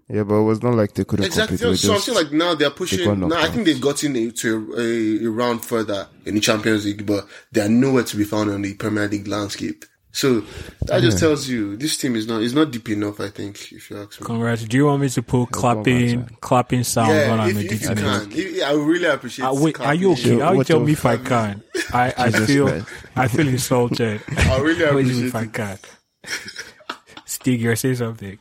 Yeah, 0.09 0.23
but 0.23 0.35
it 0.35 0.43
was 0.43 0.61
not 0.61 0.75
like 0.75 0.93
they 0.93 1.05
couldn't 1.05 1.25
Exactly. 1.25 1.57
compete. 1.57 1.79
So, 1.79 1.93
I'm 1.93 1.99
saying 1.99 2.17
like 2.17 2.31
now 2.31 2.55
they're 2.55 2.69
pushing. 2.69 3.05
got 3.05 3.17
now 3.17 3.41
I 3.41 3.49
think 3.49 3.65
they've 3.65 3.79
gotten 3.79 4.15
a, 4.15 4.31
to 4.31 4.75
a, 4.77 5.25
a 5.25 5.29
round 5.29 5.63
further 5.63 6.07
in 6.25 6.35
the 6.35 6.41
Champions 6.41 6.85
League, 6.85 7.05
but 7.05 7.25
they 7.51 7.61
are 7.61 7.69
nowhere 7.69 8.03
to 8.03 8.17
be 8.17 8.23
found 8.25 8.49
on 8.51 8.61
the 8.61 8.73
Premier 8.73 9.07
League 9.07 9.27
landscape. 9.27 9.85
So 10.15 10.41
that 10.81 11.01
just 11.01 11.17
tells 11.17 11.47
you 11.49 11.75
this 11.75 11.97
team 11.97 12.15
is 12.15 12.27
not 12.27 12.43
is 12.43 12.53
not 12.53 12.69
deep 12.69 12.87
enough. 12.89 13.19
I 13.19 13.29
think 13.29 13.71
if 13.71 13.89
you 13.89 13.97
ask 13.97 14.21
me. 14.21 14.25
Congrats. 14.25 14.63
Do 14.63 14.77
you 14.77 14.85
want 14.85 15.01
me 15.01 15.09
to 15.09 15.23
put 15.23 15.49
clapping, 15.49 16.25
clapping 16.39 16.83
sounds 16.83 17.09
when 17.09 17.17
Yeah, 17.17 17.33
I'm 17.33 17.57
if, 17.57 17.71
if 17.71 17.81
you 17.81 17.95
can, 17.95 18.63
I 18.63 18.73
really 18.73 19.05
appreciate. 19.05 19.45
Uh, 19.45 19.55
wait, 19.55 19.79
are 19.79 19.95
you 19.95 20.11
okay? 20.11 20.21
Sure, 20.21 20.43
I'll 20.43 20.57
what 20.57 20.67
tell 20.67 20.81
me 20.81 20.91
if 20.91 21.03
I 21.03 21.17
can. 21.17 21.63
I, 21.91 22.13
I 22.15 22.29
feel 22.29 22.85
I 23.15 23.27
feel 23.27 23.47
insulted. 23.47 24.21
I 24.37 24.59
really 24.59 24.83
What 24.83 24.89
appreciate 24.91 25.25
if 25.25 25.35
I 25.35 25.45
can. 25.47 25.79
Stig, 27.25 27.61
you're 27.61 27.75
saying 27.75 27.95
something. 27.95 28.39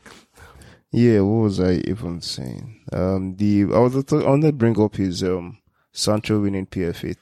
Yeah, 0.91 1.21
what 1.21 1.43
was 1.45 1.61
I 1.61 1.75
even 1.89 2.21
saying? 2.21 2.81
Um, 2.93 3.37
the 3.37 3.65
I 3.73 3.79
was 3.79 3.97
I 4.13 4.17
wanted 4.29 4.49
to 4.49 4.53
bring 4.53 4.79
up 4.81 4.97
his 4.97 5.23
um 5.23 5.59
Sancho 5.93 6.41
winning 6.41 6.67
PFA. 6.67 7.17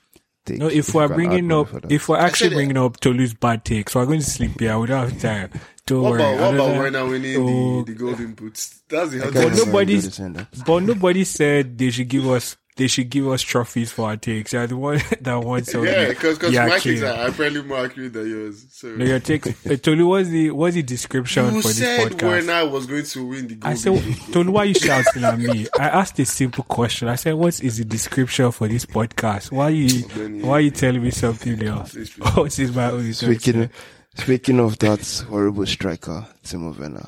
Take, 0.45 0.59
No, 0.59 0.67
if 0.69 0.89
you 0.89 0.95
we're 0.95 1.07
can 1.07 1.17
bringing 1.17 1.53
up, 1.53 1.69
for 1.69 1.81
that. 1.81 1.93
if 1.93 2.09
we're 2.09 2.17
actually 2.17 2.47
said 2.47 2.53
it. 2.53 2.57
bringing 2.57 2.77
up 2.79 2.99
Tolu's 2.99 3.35
bad 3.35 3.65
takes, 3.65 3.95
we're 3.95 4.07
going 4.07 4.21
to 4.21 4.25
sleep 4.25 4.59
here. 4.59 4.79
We 4.79 4.87
don't 4.87 5.11
have 5.11 5.21
time. 5.21 5.51
Don't 5.87 6.03
What 6.03 6.13
worry. 6.13 6.21
about 6.23 6.41
what 6.41 6.55
about 6.55 6.71
Another- 6.71 6.79
Werner 6.79 7.07
winning 7.11 7.37
Oh, 7.39 7.83
the, 7.83 7.93
the 7.93 7.99
golden 7.99 8.33
boots? 8.33 8.83
That's 8.89 9.11
the 9.11 9.19
I 9.19 9.25
hot 9.25 9.33
can't 9.33 9.35
But 9.35 9.41
remember 9.51 9.67
nobody's- 9.67 10.05
anybody 10.05 10.11
saying 10.17 10.33
that. 10.33 10.65
But 10.67 10.81
nobody 10.83 11.25
said 11.25 11.79
they 11.79 11.91
should 11.91 12.09
give 12.09 12.27
us 12.27 12.57
they 12.77 12.87
should 12.87 13.11
give 13.11 13.29
us 13.29 13.43
trophies 13.43 13.93
for 13.93 14.09
our 14.09 14.17
takes. 14.17 14.53
You're 14.53 14.67
the 14.67 14.77
one 14.77 15.01
that 15.21 15.35
one. 15.35 15.63
all 15.75 15.85
Yeah, 15.85 16.05
the- 16.05 16.11
because 16.15 16.39
the 16.39 16.51
my 16.51 16.59
accurate- 16.77 16.83
takes 16.83 17.03
are 17.03 17.29
apparently 17.29 17.63
more 17.63 17.85
accurate 17.85 18.13
than 18.13 18.29
yours. 18.31 18.65
So 18.71 18.89
No, 18.97 19.05
your 19.05 19.21
take. 19.21 19.47
Uh, 19.71 19.77
Tolu, 19.77 20.07
what's 20.07 20.29
the 20.29 20.51
what's 20.53 20.75
the 20.77 20.83
description 20.83 21.55
you 21.55 21.63
for 21.63 21.69
this 21.69 21.79
said 21.79 22.13
podcast? 22.13 22.49
I 22.49 22.63
was 22.65 22.87
going 22.87 23.05
to 23.05 23.27
win 23.27 23.47
the 23.49 23.55
I 23.63 23.75
golden 23.75 24.15
said, 24.15 24.33
Tolu, 24.33 24.51
why 24.53 24.65
you 24.65 24.75
shouting 24.75 25.25
at 25.25 25.39
me? 25.39 25.67
I 25.79 25.89
asked 25.89 26.19
a 26.19 26.25
simple 26.25 26.65
question. 26.65 27.09
I 27.09 27.17
said, 27.17 27.35
what 27.35 27.63
is 27.63 27.77
the 27.79 27.85
description 27.85 28.51
for 28.53 28.69
this 28.69 28.87
podcast? 28.87 29.53
Why 29.53 29.65
are 29.67 29.71
you 29.71 30.03
why 30.45 30.53
are 30.53 30.61
you 30.61 30.71
telling 30.71 31.03
me 31.03 31.11
something 31.11 31.63
else? 31.63 31.95
What 32.35 32.59
is 32.59 32.75
my 32.75 32.91
own 32.91 33.13
Speaking 33.13 33.71
speaking 34.17 34.59
of 34.61 34.79
that 34.79 35.25
horrible 35.29 35.67
striker, 35.67 36.27
Timo 36.45 36.77
Werner, 36.79 37.05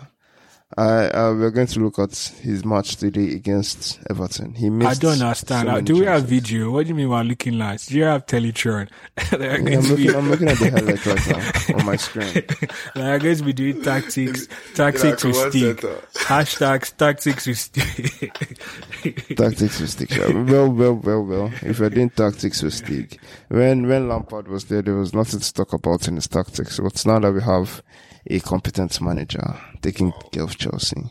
I 0.78 1.08
uh, 1.08 1.34
we're 1.34 1.50
going 1.50 1.66
to 1.66 1.80
look 1.80 1.98
at 1.98 2.16
his 2.40 2.64
match 2.64 2.96
today 2.96 3.34
against 3.34 4.00
Everton. 4.08 4.54
He 4.54 4.70
missed. 4.70 4.90
I 4.90 5.06
don't 5.06 5.20
understand. 5.20 5.66
so 5.66 5.70
Uh, 5.70 5.74
many 5.74 5.84
Do 5.84 5.98
we 5.98 6.06
have 6.06 6.24
video? 6.24 6.70
What 6.70 6.84
do 6.84 6.88
you 6.90 6.94
mean 6.94 7.10
we're 7.10 7.22
looking 7.22 7.58
like? 7.58 7.84
Do 7.84 7.96
you 7.96 8.04
have 8.04 8.24
Teletron? 8.26 8.88
Yeah, 9.32 9.54
I'm 9.56 9.80
looking. 9.88 10.14
I'm 10.14 10.30
looking 10.30 10.48
at 10.48 10.58
the 10.58 10.70
highlight 10.70 11.06
right 11.06 11.68
now 11.68 11.78
on 11.78 11.86
my 11.86 11.96
screen. 11.96 12.32
they 12.94 13.10
are 13.12 13.18
going 13.18 13.36
to 13.36 13.44
be 13.44 13.52
doing 13.52 13.82
tactics, 13.82 14.48
tactics 14.74 15.24
our 15.24 15.30
with 15.30 15.52
stick. 15.52 15.76
Hashtags 16.14 16.96
tactics 16.96 17.46
with 17.46 17.58
stick. 17.58 19.36
Tactics 19.36 19.80
with 19.80 19.90
stick. 19.90 20.10
yeah. 20.10 20.28
Well, 20.32 20.70
well, 20.70 20.94
well, 20.94 21.22
well. 21.24 21.52
If 21.62 21.78
you're 21.80 21.90
doing 21.90 22.10
tactics 22.10 22.62
with 22.62 22.74
stick, 22.74 23.18
when 23.48 23.86
when 23.88 24.08
Lampard 24.08 24.48
was 24.48 24.64
there, 24.66 24.82
there 24.82 24.94
was 24.94 25.12
nothing 25.12 25.40
to 25.40 25.52
talk 25.52 25.72
about 25.72 26.08
in 26.08 26.14
his 26.16 26.28
tactics. 26.28 26.78
But 26.80 27.04
now 27.04 27.18
that 27.18 27.32
we 27.32 27.42
have 27.42 27.82
a 28.28 28.40
competent 28.40 29.00
manager 29.00 29.56
taking 29.80 30.12
care 30.30 30.44
of 30.44 30.56
Chelsea, 30.56 31.02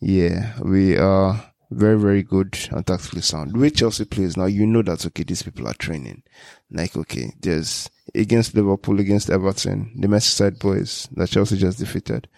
yeah, 0.00 0.52
we 0.62 0.96
are 0.96 1.42
very, 1.70 1.98
very 1.98 2.22
good 2.22 2.58
and 2.72 2.86
tactically 2.86 3.22
sound. 3.22 3.52
The 3.54 3.58
way 3.58 3.70
Chelsea 3.70 4.04
plays 4.04 4.36
now, 4.36 4.46
you 4.46 4.66
know 4.66 4.82
that 4.82 5.04
okay, 5.06 5.22
these 5.22 5.42
people 5.42 5.68
are 5.68 5.74
training. 5.74 6.22
Like 6.70 6.96
okay, 6.96 7.32
there's 7.40 7.88
against 8.14 8.54
Liverpool, 8.54 9.00
against 9.00 9.30
Everton, 9.30 9.92
the 9.96 10.08
Merseyside 10.08 10.58
boys 10.58 11.08
that 11.16 11.30
Chelsea 11.30 11.56
just 11.56 11.78
defeated. 11.78 12.28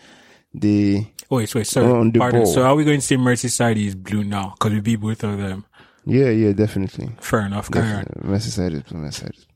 They 0.55 1.13
wait, 1.31 1.55
wait, 1.55 1.67
sorry. 1.67 1.87
On 1.91 2.11
the 2.13 2.19
Pardon. 2.19 2.43
ball. 2.43 2.53
So 2.53 2.63
are 2.63 2.75
we 2.75 2.85
going 2.85 3.01
to 3.01 3.07
say 3.07 3.17
Merseyside 3.17 3.77
is 3.85 3.95
blue 3.95 4.25
now? 4.25 4.55
Because 4.59 4.73
we 4.73 4.81
beat 4.81 4.97
both 4.97 5.25
of 5.25 5.39
them. 5.39 5.65
yeah, 6.05 6.29
yeah, 6.31 6.53
definitely. 6.53 7.11
Fair 7.21 7.47
enough. 7.47 7.71
Carry 7.71 7.91
on. 7.91 8.05
Merseyside 8.25 8.75
is 8.75 8.83
Merseyside. 8.93 9.47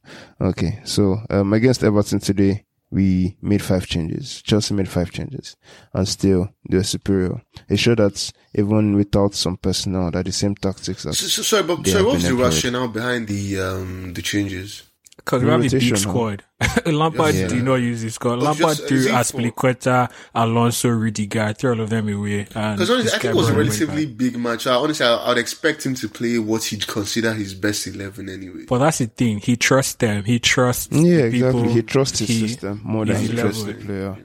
Okay, 0.41 0.81
so 0.85 1.19
um, 1.31 1.53
against 1.53 1.83
Everton 1.85 2.21
today, 2.21 2.65
we 2.91 3.37
made 3.43 3.63
five 3.63 3.87
changes. 3.87 4.43
Chelsea 4.43 4.75
made 4.75 4.89
five 4.89 5.11
changes, 5.11 5.57
and 5.93 6.07
still 6.09 6.49
they're 6.65 6.85
superior. 6.85 7.43
It 7.69 7.79
showed 7.79 7.99
that 7.99 8.33
even 8.55 8.95
without 8.95 9.35
some 9.35 9.57
personnel, 9.57 10.11
that 10.13 10.25
the 10.25 10.33
same 10.33 10.55
tactics 10.55 11.03
that 11.03 11.15
So, 11.15 11.27
so, 11.27 11.43
sorry, 11.43 11.63
but 11.65 11.83
They 11.83 11.91
have 11.93 12.05
what 12.07 12.15
was 12.15 12.25
the 12.25 12.35
rationale 12.35 12.89
behind 12.89 13.29
the 13.29 13.61
um 13.61 14.15
the 14.15 14.23
changes? 14.23 14.83
Because 15.17 15.43
we 15.43 15.51
have 15.51 15.61
a 15.65 15.69
big 15.69 15.97
squad. 15.97 16.45
Lampard 16.87 17.35
Yeah. 17.35 17.49
did 17.49 17.65
not 17.65 17.77
use 17.77 18.01
his 18.03 18.15
squad. 18.15 18.39
Lampard 18.39 18.77
just- 18.77 18.83
is 18.83 18.89
threw 18.89 18.99
it 18.99 19.05
for- 19.09 19.17
Azpilicueta, 19.61 20.11
Alonso, 20.35 20.89
Rudiger, 20.91 21.53
threw 21.55 21.73
all 21.73 21.81
of 21.81 21.91
them 21.91 22.09
away. 22.09 22.47
And 22.55 22.77
Because 22.77 22.91
honestly, 22.91 23.11
I 23.13 23.19
think 23.19 23.35
it 23.35 23.37
was 23.37 23.49
a 23.49 23.55
relatively 23.55 24.07
back. 24.07 24.17
big 24.17 24.39
match. 24.39 24.67
I, 24.69 24.75
honestly, 24.77 25.05
I, 25.05 25.31
I'd 25.33 25.39
expect 25.39 25.85
him 25.85 25.95
to 25.97 26.09
play 26.09 26.39
what 26.39 26.63
he'd 26.65 26.87
consider 26.87 27.33
his 27.33 27.55
best 27.55 27.87
eleven 27.89 28.29
anyway. 28.29 28.67
But 28.69 28.79
that's 28.79 28.99
the 28.99 29.07
thing. 29.07 29.39
He 29.39 29.57
trusts 29.57 29.95
them. 29.95 30.23
He 30.25 30.39
trusts 30.39 30.89
yeah, 30.93 31.23
the 31.23 31.31
people. 31.33 31.49
exactly. 31.49 31.73
He 31.73 31.83
trusts 31.83 32.19
his 32.21 32.29
he- 32.29 32.49
system 32.49 32.81
more 32.85 33.05
than 33.05 33.17
he 33.21 33.29
trusts 33.29 33.63
the 33.65 33.73
level. 33.73 33.85
player. 33.87 34.17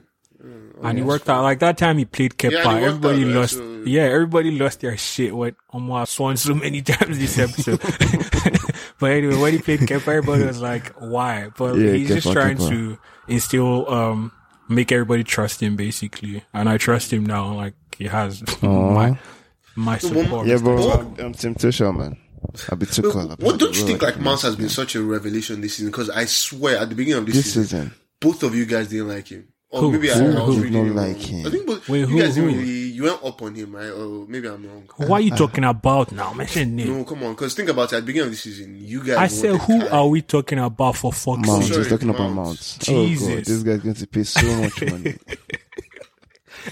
And 0.82 0.98
he 0.98 1.04
worked 1.04 1.28
out. 1.28 1.42
Like 1.42 1.58
that 1.60 1.78
time 1.78 1.98
he 1.98 2.04
played 2.04 2.32
Kepa, 2.36 2.50
Yeah, 2.52 2.78
he 2.78 2.84
everybody 2.84 3.22
out, 3.24 3.28
lost. 3.30 3.54
So- 3.54 3.82
Yeah, 3.84 4.02
everybody 4.02 4.50
lost 4.52 4.80
their 4.80 4.96
shit. 4.96 5.34
What 5.34 5.54
almost 5.70 6.12
sworn 6.12 6.36
so 6.36 6.54
many 6.54 6.82
times 6.92 7.18
this 7.18 7.38
episode. 7.38 7.80
but 8.98 9.10
anyway, 9.10 9.36
when 9.36 9.52
he 9.54 9.58
played 9.60 9.80
Kepa, 9.80 10.08
everybody 10.08 10.44
was 10.44 10.60
like, 10.60 10.92
"Why?" 11.00 11.50
But 11.56 11.76
Yeah, 11.76 11.92
he's 11.92 12.08
just 12.08 12.30
trying 12.32 12.56
Kepa. 12.56 12.68
to 12.68 12.98
instill 13.28 13.90
um 13.92 14.32
make 14.68 14.90
everybody 14.92 15.24
trust 15.24 15.60
him 15.62 15.76
basically, 15.76 16.44
and 16.54 16.68
I 16.68 16.78
trust 16.78 17.12
him 17.12 17.26
now. 17.26 17.54
Like 17.54 17.74
he 17.98 18.06
has 18.06 18.42
my 18.62 19.18
my 19.74 19.98
support. 19.98 20.46
Yeah, 20.46 20.58
but 20.62 20.76
What- 20.76 21.20
I'm 21.20 21.32
Tim 21.34 21.54
Tuchel, 21.54 21.96
man. 21.96 22.16
I'll 22.70 22.76
be 22.76 22.86
too 22.86 23.02
cool. 23.02 23.28
What 23.38 23.58
don't 23.60 23.76
you 23.78 23.86
think 23.86 24.02
like 24.02 24.18
Mount 24.18 24.42
has 24.42 24.56
been 24.56 24.68
such 24.68 24.94
a 24.96 25.02
revelation 25.02 25.60
this 25.60 25.74
season? 25.76 25.90
Because 25.92 26.10
I 26.10 26.24
swear 26.26 26.78
at 26.78 26.88
the 26.88 26.94
beginning 26.96 27.20
of 27.20 27.26
this, 27.26 27.36
this 27.36 27.44
season, 27.54 27.64
season? 27.64 27.94
both 28.20 28.42
of 28.42 28.54
you 28.54 28.66
guys 28.66 28.88
didn't 28.88 29.08
like 29.08 29.28
him. 29.28 29.48
Or 29.72 29.80
Who? 29.80 29.92
maybe 29.92 30.10
I, 30.12 30.14
Who? 30.16 30.36
I 30.38 30.46
was 30.46 30.56
Who? 30.56 30.62
reading 30.64 30.84
Don't 30.86 30.94
like 30.96 31.16
him. 31.16 31.46
I 31.46 31.50
think 31.50 31.66
both, 31.66 31.88
Wait, 31.88 32.00
you 32.00 32.06
who? 32.06 32.18
guys 32.20 32.34
didn't 32.34 32.50
Who? 32.50 32.58
really 32.58 32.70
you 32.92 33.02
went 33.04 33.24
up 33.24 33.40
on 33.40 33.54
him, 33.54 33.74
right? 33.74 33.88
Or 33.90 34.26
maybe 34.28 34.46
I'm 34.46 34.66
wrong. 34.66 34.84
Why 34.98 35.16
are 35.16 35.20
you 35.22 35.30
talking 35.30 35.64
about 35.64 36.12
now? 36.12 36.34
Mention 36.34 36.76
name. 36.76 36.88
No, 36.98 37.04
come 37.04 37.22
on. 37.22 37.32
Because 37.32 37.54
think 37.54 37.70
about 37.70 37.90
it. 37.90 37.96
At 37.96 38.00
the 38.00 38.06
beginning 38.06 38.26
of 38.26 38.32
the 38.32 38.36
season, 38.36 38.76
you 38.78 39.02
guys. 39.02 39.16
I 39.16 39.26
said, 39.28 39.56
who 39.56 39.80
Kai. 39.80 39.88
are 39.88 40.06
we 40.08 40.20
talking 40.20 40.58
about 40.58 40.96
for 40.96 41.10
fuck's 41.10 41.46
Mount. 41.48 41.62
sake? 41.64 41.72
sorry, 41.72 41.84
He's 41.84 41.92
talking 41.92 42.10
about 42.10 42.30
Mount. 42.32 42.36
Mount. 42.36 42.78
Oh 42.82 43.06
Jesus. 43.06 43.28
god, 43.28 43.44
this 43.46 43.62
guy's 43.62 43.80
going 43.80 43.94
to 43.94 44.06
pay 44.06 44.22
so 44.24 44.56
much 44.60 44.82
money. 44.90 45.16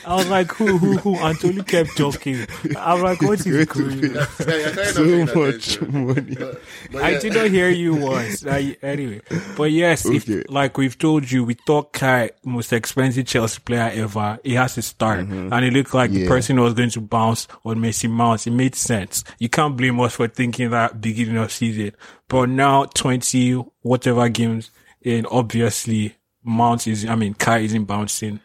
I 0.07 0.15
was 0.17 0.29
like, 0.29 0.53
who, 0.53 0.79
who, 0.79 0.97
who? 0.99 1.17
Anthony 1.17 1.63
kept 1.63 1.97
talking. 1.97 2.47
I 2.79 2.95
was 2.95 3.03
like, 3.03 3.23
what 3.23 3.45
is 3.47 3.67
going 3.67 4.17
on? 4.17 4.27
Yeah, 4.47 4.57
you're 4.57 4.71
kind 4.71 4.79
of 4.79 5.31
so 5.31 5.41
much 5.41 5.81
money. 5.83 6.35
But, 6.37 6.63
but 6.93 7.03
I 7.03 7.11
yeah. 7.11 7.19
did 7.19 7.35
not 7.35 7.47
hear 7.51 7.69
you 7.71 7.95
once. 7.97 8.47
I, 8.47 8.77
anyway, 8.83 9.21
but 9.57 9.71
yes, 9.73 10.07
Okay. 10.07 10.17
if 10.17 10.51
like 10.51 10.77
we've 10.79 10.97
told 10.99 11.31
you, 11.31 11.45
we 11.45 11.55
thought 11.55 11.93
Kai 11.93 12.31
most 12.45 12.73
expensive 12.73 13.27
Chelsea 13.27 13.61
player 13.65 13.91
ever. 13.95 14.39
He 14.45 14.55
has 14.55 14.75
to 14.75 14.83
start, 14.83 15.21
and 15.21 15.53
it 15.65 15.73
looked 15.73 15.93
like 15.95 16.11
the 16.11 16.21
Mm-hmm. 16.21 16.29
Person 16.29 16.57
who 16.59 16.63
was 16.65 16.75
going 16.75 16.91
to 16.91 17.01
bounce 17.01 17.49
on 17.65 17.77
Messi 17.79 18.09
Mount. 18.09 18.47
It 18.47 18.51
made 18.53 18.75
sense. 18.75 19.25
You 19.39 19.49
can't 19.49 19.77
blame 19.77 19.99
us 20.01 20.15
for 20.15 20.29
thinking 20.29 20.71
that 20.71 21.01
beginning 21.01 21.37
of 21.39 21.51
season. 21.51 21.93
But 22.29 22.49
now 22.51 22.85
twenty 22.85 23.53
whatever 23.83 24.29
games 24.29 24.71
in, 25.03 25.27
obviously 25.27 26.17
Mount 26.45 26.87
is. 26.87 27.05
I 27.07 27.15
mean, 27.17 27.35
Kai 27.35 27.59
isn't 27.61 27.85
bouncing. 27.85 28.41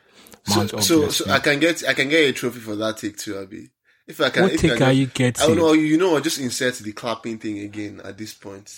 Mount 0.49 0.69
So, 0.69 0.79
so, 0.79 1.09
so 1.09 1.31
I 1.31 1.39
can 1.39 1.59
get 1.59 1.83
I 1.87 1.93
can 1.93 2.09
get 2.09 2.29
a 2.29 2.33
trophy 2.33 2.59
for 2.59 2.75
that 2.75 2.97
take 2.97 3.17
too, 3.17 3.37
Abby. 3.39 3.69
If 4.07 4.21
I 4.21 4.29
can, 4.29 4.43
What 4.43 4.53
if 4.53 4.61
take 4.61 4.73
I 4.73 4.75
can 4.77 4.83
are 4.83 4.89
just- 4.91 4.99
you 4.99 5.05
getting? 5.07 5.43
I 5.43 5.47
don't 5.47 5.57
know. 5.57 5.73
You 5.73 5.97
know, 5.97 6.15
I'll 6.15 6.21
just 6.21 6.39
insert 6.39 6.75
the 6.75 6.91
clapping 6.91 7.39
thing 7.39 7.59
again 7.59 8.01
at 8.03 8.17
this 8.17 8.33
point. 8.35 8.69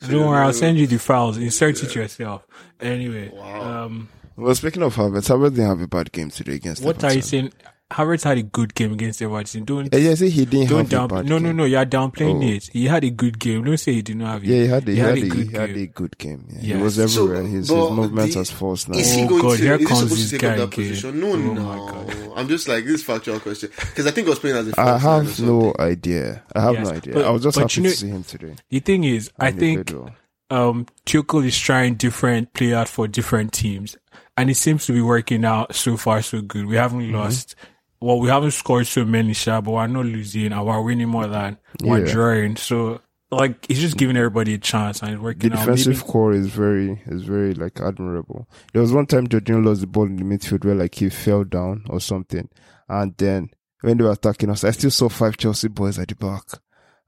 So 0.00 0.08
Don't 0.08 0.28
worry, 0.28 0.38
I'll 0.44 0.52
send 0.52 0.78
you 0.78 0.86
the 0.86 0.98
files. 0.98 1.38
Insert 1.38 1.82
it 1.82 1.94
yourself. 1.94 2.42
Anyway, 2.80 3.30
Wow. 3.34 3.84
um, 3.86 4.08
Well, 4.36 4.54
speaking 4.54 4.82
of 4.82 4.94
Havertz, 4.94 5.28
Havertz 5.28 5.50
didn't 5.56 5.66
have 5.66 5.80
a 5.80 5.88
bad 5.88 6.12
game 6.12 6.30
today 6.30 6.54
against. 6.56 6.82
what 6.82 7.02
are 7.02 7.12
you 7.14 7.22
saying? 7.22 7.52
Havertz 7.92 8.24
had 8.24 8.36
a 8.36 8.42
good 8.42 8.74
game 8.74 8.92
against 8.94 9.22
Everton. 9.22 9.64
Don't 9.64 9.94
Yeah, 9.94 10.14
see, 10.16 10.28
he 10.28 10.44
didn't 10.44 10.68
don't 10.70 10.90
have 10.90 11.04
a 11.04 11.08
down. 11.22 11.26
No, 11.26 11.38
no, 11.38 11.52
no. 11.52 11.64
You're 11.64 11.86
downplaying 11.86 12.42
Oh. 12.44 12.54
it. 12.56 12.64
He 12.72 12.86
had 12.86 13.04
a 13.04 13.10
good 13.10 13.38
game. 13.38 13.62
Don't 13.62 13.76
say 13.76 13.92
he 13.94 14.02
did 14.02 14.16
not 14.16 14.32
have 14.32 14.42
it. 14.44 14.48
Yeah, 14.48 14.62
he 14.62 14.66
had 14.66 14.88
a, 14.88 14.90
he 14.92 14.98
had, 14.98 15.16
a, 15.18 15.20
good 15.28 15.46
he 15.48 15.56
had 15.56 15.68
game. 15.74 15.82
a 15.84 15.86
good 15.86 16.18
game. 16.18 16.44
Yeah. 16.50 16.58
Yes. 16.62 16.76
He 16.76 16.82
was 16.82 16.94
So, 17.14 17.22
everywhere. 17.22 17.42
his, 17.44 17.52
his 17.52 17.68
but 17.70 17.90
movements 17.92 18.34
the- 18.34 18.40
as 18.40 18.50
false 18.50 18.88
now. 18.88 18.98
Is 18.98 19.12
he 19.14 19.22
Oh, 19.22 19.28
going 19.28 19.42
God, 19.42 19.56
to? 19.58 19.62
here 19.62 19.74
Is 19.74 19.80
he 19.80 19.86
comes 19.86 20.00
supposed 20.00 20.20
this 20.20 20.30
to 20.30 20.38
take 20.38 20.42
up 20.44 20.50
guy 20.50 20.56
that 20.56 20.62
again. 20.74 20.88
position? 20.88 21.20
No, 21.20 21.32
Oh 21.32 21.36
no. 21.36 21.54
my 21.62 21.76
God. 21.92 22.32
I'm 22.36 22.48
just 22.48 22.68
like 22.68 22.84
this 22.86 23.02
factual 23.04 23.38
question 23.38 23.70
because 23.78 24.06
I 24.06 24.10
think 24.10 24.26
I 24.26 24.30
was 24.30 24.38
playing 24.40 24.56
as 24.56 24.68
a. 24.68 24.80
I 24.80 24.98
false 24.98 25.04
nine 25.04 25.08
or 25.08 25.22
have 25.22 25.40
no 25.40 25.74
idea. 25.78 26.42
I 26.56 26.60
have 26.62 26.74
Yes, 26.74 26.88
no 26.88 26.92
idea. 26.92 27.14
but- 27.14 27.24
I 27.24 27.30
was 27.30 27.42
just 27.44 27.54
but 27.54 27.60
happy 27.62 27.74
you 27.76 27.82
know- 27.84 27.90
to 27.90 27.96
see 27.96 28.08
him 28.08 28.24
today. 28.24 28.54
The 28.68 28.80
thing 28.80 29.04
is, 29.04 29.30
I 29.38 29.52
think 29.52 29.86
played 29.86 30.10
um 30.50 30.86
Tuchel 31.06 31.46
is 31.46 31.56
trying 31.58 31.94
different 31.94 32.52
players 32.52 32.90
for 32.90 33.06
different 33.06 33.52
teams, 33.52 33.96
and 34.36 34.50
it 34.50 34.56
seems 34.56 34.86
to 34.86 34.92
be 34.92 35.00
working 35.02 35.44
out 35.44 35.74
so 35.74 35.96
far 35.96 36.20
so 36.22 36.40
good. 36.42 36.66
We 36.66 36.74
haven't 36.76 37.00
Mm-hmm. 37.02 37.14
lost. 37.14 37.54
Well, 38.00 38.18
we 38.20 38.28
haven't 38.28 38.50
scored 38.52 38.86
so 38.86 39.04
many 39.04 39.32
shots, 39.32 39.64
but 39.64 39.72
we're 39.72 39.86
not 39.86 40.04
losing, 40.06 40.52
and 40.52 40.66
we're 40.66 40.80
winning 40.82 41.08
more 41.08 41.26
than 41.26 41.56
we're 41.82 42.04
Yeah. 42.06 42.12
drawing. 42.12 42.56
So, 42.56 43.00
like, 43.30 43.66
he's 43.66 43.80
just 43.80 43.96
giving 43.96 44.16
everybody 44.16 44.54
a 44.54 44.58
chance, 44.58 45.00
and 45.00 45.10
it's 45.12 45.18
The 45.18 45.22
working 45.24 45.52
out. 45.52 45.58
defensive 45.60 45.96
Maybe- 45.96 46.06
core 46.12 46.32
is 46.32 46.48
very 46.48 47.02
is 47.06 47.22
very 47.22 47.54
like 47.54 47.80
admirable. 47.80 48.48
There 48.72 48.82
was 48.82 48.92
one 48.92 49.06
time 49.06 49.26
Jorginho 49.26 49.64
lost 49.64 49.80
the 49.80 49.86
ball 49.86 50.04
in 50.04 50.16
the 50.16 50.24
midfield 50.24 50.64
where 50.64 50.74
like 50.74 50.94
he 50.96 51.08
fell 51.08 51.44
down 51.44 51.84
or 51.88 52.00
something, 52.00 52.48
and 52.88 53.14
then 53.16 53.50
when 53.80 53.96
they 53.96 54.04
were 54.04 54.12
attacking 54.12 54.50
us, 54.50 54.62
I 54.64 54.70
still 54.72 54.90
saw 54.90 55.08
five 55.08 55.36
Chelsea 55.36 55.68
boys 55.68 55.98
at 55.98 56.08
the 56.08 56.14
back, 56.16 56.44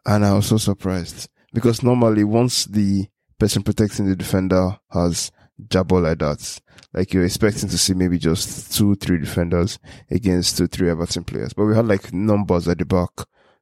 and 0.07 0.24
I 0.24 0.32
was 0.34 0.47
so 0.47 0.57
surprised 0.57 1.28
because 1.53 1.82
normally 1.82 2.24
once 2.24 2.64
the 2.64 3.07
person 3.39 3.62
protecting 3.62 4.07
the 4.07 4.16
defender 4.16 4.78
has 4.93 5.30
jabber 5.68 6.00
like 6.00 6.18
that, 6.18 6.61
like 6.94 7.12
you're 7.12 7.24
expecting 7.24 7.68
to 7.68 7.78
see 7.78 7.94
maybe 7.94 8.18
just 8.18 8.76
two, 8.76 8.94
three 8.94 9.18
defenders 9.18 9.78
against 10.11 10.56
two, 10.56 10.66
three 10.66 10.90
Everton 10.90 11.24
players, 11.24 11.52
but 11.52 11.64
we 11.66 11.74
had 11.74 11.86
like 11.86 12.12
numbers 12.12 12.68
at 12.68 12.78
the 12.78 12.84
back. 12.84 13.11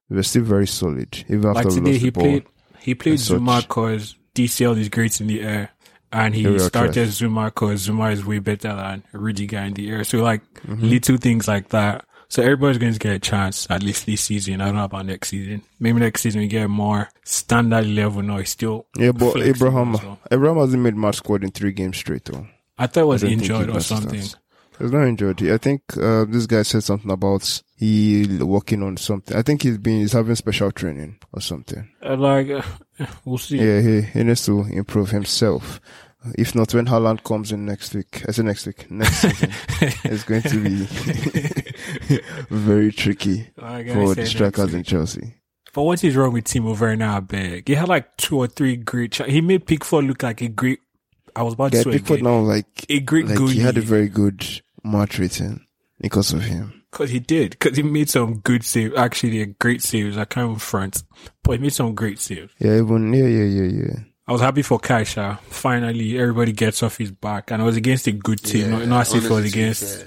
We 0.09 0.17
were 0.17 0.23
still 0.23 0.45
very 0.45 0.67
solid 0.67 1.25
even 1.29 1.47
after 1.47 1.65
like 1.71 1.75
we 1.83 1.93
today, 1.93 1.99
he 1.99 2.11
played 2.11 2.47
he 2.81 2.95
played. 2.95 3.19
Zouma 3.19 3.63
because 3.63 4.15
DCL 4.35 4.79
is 4.79 4.89
great 4.89 5.21
in 5.21 5.27
the 5.27 5.41
air, 5.41 5.71
and 6.13 6.35
he 6.35 6.43
started 6.59 6.91
attractive. 6.91 7.09
Zouma 7.09 7.47
because 7.47 7.89
Zouma 7.89 8.13
is 8.13 8.25
way 8.25 8.39
better 8.39 8.75
than 8.77 9.03
Rudiger 9.13 9.59
in 9.59 9.75
the 9.75 9.91
air. 9.91 10.05
So 10.05 10.19
like 10.19 10.43
Mm-hmm. 10.67 10.89
little 10.89 11.17
things 11.17 11.47
like 11.49 11.69
that. 11.71 12.05
So 12.29 12.43
everybody's 12.43 12.79
going 12.79 12.93
to 12.93 12.99
get 12.99 13.15
a 13.15 13.19
chance 13.19 13.67
at 13.71 13.83
least 13.83 14.07
this 14.07 14.23
season. 14.23 14.61
I 14.61 14.67
don't 14.67 14.77
know 14.77 14.85
about 14.85 15.07
next 15.07 15.29
season. 15.29 15.63
Maybe 15.79 16.01
next 16.01 16.23
season 16.23 16.41
we 16.41 16.49
get 16.49 16.69
more 16.69 17.09
standard 17.25 17.87
level. 17.87 18.23
No, 18.23 18.37
it's 18.39 18.51
still 18.51 18.87
Yeah, 18.97 19.13
but 19.13 19.37
Abraham, 19.37 19.93
well. 19.93 20.19
Abraham 20.31 20.59
hasn't 20.59 20.83
made 20.83 20.97
match 20.97 21.17
squad 21.17 21.45
in 21.45 21.51
three 21.51 21.73
games 21.73 21.97
straight 21.97 22.25
though. 22.25 22.47
I 22.79 22.87
thought 22.87 23.03
it 23.03 23.05
was 23.05 23.25
I 23.25 23.29
don't 23.29 23.39
think 23.39 23.51
injured 23.51 23.77
or 23.77 23.81
something. 23.81 24.21
that. 24.21 24.37
He's 24.79 24.93
not 24.93 25.07
injured. 25.07 25.43
I 25.43 25.57
think 25.57 25.83
uh, 25.97 26.27
this 26.27 26.47
guy 26.47 26.63
said 26.63 26.85
something 26.85 27.11
about 27.11 27.63
he 27.77 28.27
working 28.41 28.83
on 28.83 28.99
something. 28.99 29.35
I 29.37 29.43
think 29.43 29.63
he's 29.63 29.79
been 29.79 30.01
he's 30.01 30.13
having 30.13 30.35
special 30.35 30.71
training 30.71 31.19
or 31.33 31.41
something. 31.41 31.89
Uh, 32.03 32.17
like 32.17 32.51
uh, 32.51 32.63
we'll 33.25 33.39
see. 33.39 33.59
Yeah, 33.59 33.81
he 33.81 34.03
he 34.03 34.23
needs 34.23 34.45
to 34.47 34.61
improve 34.71 35.11
himself. 35.11 35.81
If 36.39 36.55
not, 36.55 36.73
when 36.75 36.87
Haaland 36.87 37.23
comes 37.25 37.53
in 37.53 37.65
next 37.67 37.95
week, 37.95 38.23
I 38.29 38.33
say 38.33 38.43
next 38.43 38.67
week, 38.67 38.91
next 38.91 39.17
season, 39.21 39.51
it's 40.05 40.25
going 40.25 40.43
to 40.43 40.63
be 40.63 42.21
very 42.51 42.93
tricky 42.93 43.49
for 43.57 44.15
the 44.15 44.27
strikers 44.27 44.75
in 44.75 44.83
Chelsea. 44.83 45.35
But 45.73 45.83
what 45.83 46.03
is 46.05 46.17
wrong 46.17 46.33
with 46.33 46.45
Timo 46.45 46.79
Werner? 46.79 47.07
I 47.07 47.21
beg. 47.21 47.69
He 47.69 47.75
had 47.75 47.89
like 47.89 48.17
two 48.17 48.39
or 48.39 48.47
three 48.47 48.77
great. 48.77 49.13
Ch- 49.13 49.23
he 49.27 49.41
made 49.41 49.67
Pickford 49.67 50.05
look 50.05 50.23
like 50.23 50.41
a 50.41 50.49
great. 50.49 50.81
I 51.35 51.43
was 51.43 51.53
about 51.55 51.75
Yeah, 51.75 51.83
to 51.83 51.93
say 51.93 51.99
Pickford 51.99 52.23
now 52.23 52.39
like 52.39 52.87
a 52.89 53.01
great 53.01 53.27
like 53.27 53.39
he 53.51 53.61
had 53.61 53.77
a 53.77 53.83
very 53.83 54.09
good 54.09 54.47
match 54.83 55.19
rating 55.19 55.67
because 56.01 56.33
of 56.33 56.43
him. 56.43 56.83
because 56.91 57.11
he 57.11 57.19
did 57.19 57.51
because 57.51 57.77
he 57.77 57.83
made 57.83 58.09
some 58.09 58.39
good 58.39 58.65
saves. 58.65 58.97
Actually, 58.97 59.43
a 59.43 59.47
great 59.47 59.83
saves. 59.83 60.17
I 60.17 60.25
can't 60.25 60.47
even 60.47 60.59
front, 60.59 61.03
but 61.43 61.53
he 61.53 61.59
made 61.59 61.75
some 61.75 61.95
great 61.95 62.19
saves. 62.21 62.51
Yeah, 62.59 62.79
even 62.79 63.13
yeah, 63.13 63.27
yeah, 63.27 63.45
yeah, 63.45 63.83
yeah. 63.85 63.99
I 64.29 64.33
was 64.33 64.41
happy 64.41 64.63
for 64.63 64.79
Kaisha. 64.81 65.39
Finally, 65.43 66.19
everybody 66.19 66.53
gets 66.53 66.83
off 66.83 66.97
his 66.99 67.13
back, 67.13 67.51
and 67.53 67.63
I 67.63 67.65
was 67.65 67.77
against 67.77 68.07
a 68.09 68.13
good 68.13 68.43
team. 68.43 68.71
not, 68.71 68.87
not 68.87 69.01
as 69.03 69.15
if 69.15 69.25
it 69.25 69.31
was 69.31 69.31
honestly, 69.31 69.51
to 69.51 69.57
be 69.57 69.63
against 69.63 70.03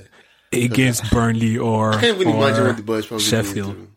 fair. 0.52 0.64
against 0.66 1.12
Burnley 1.12 1.58
or, 1.58 1.94
I 1.96 2.02
can't 2.02 2.20
even 2.20 2.36
imagine 2.36 2.68
what 2.68 2.78
the 2.78 2.84
boys 2.84 3.06
probably 3.06 3.24
Sheffield. 3.26 3.74
going 3.76 3.88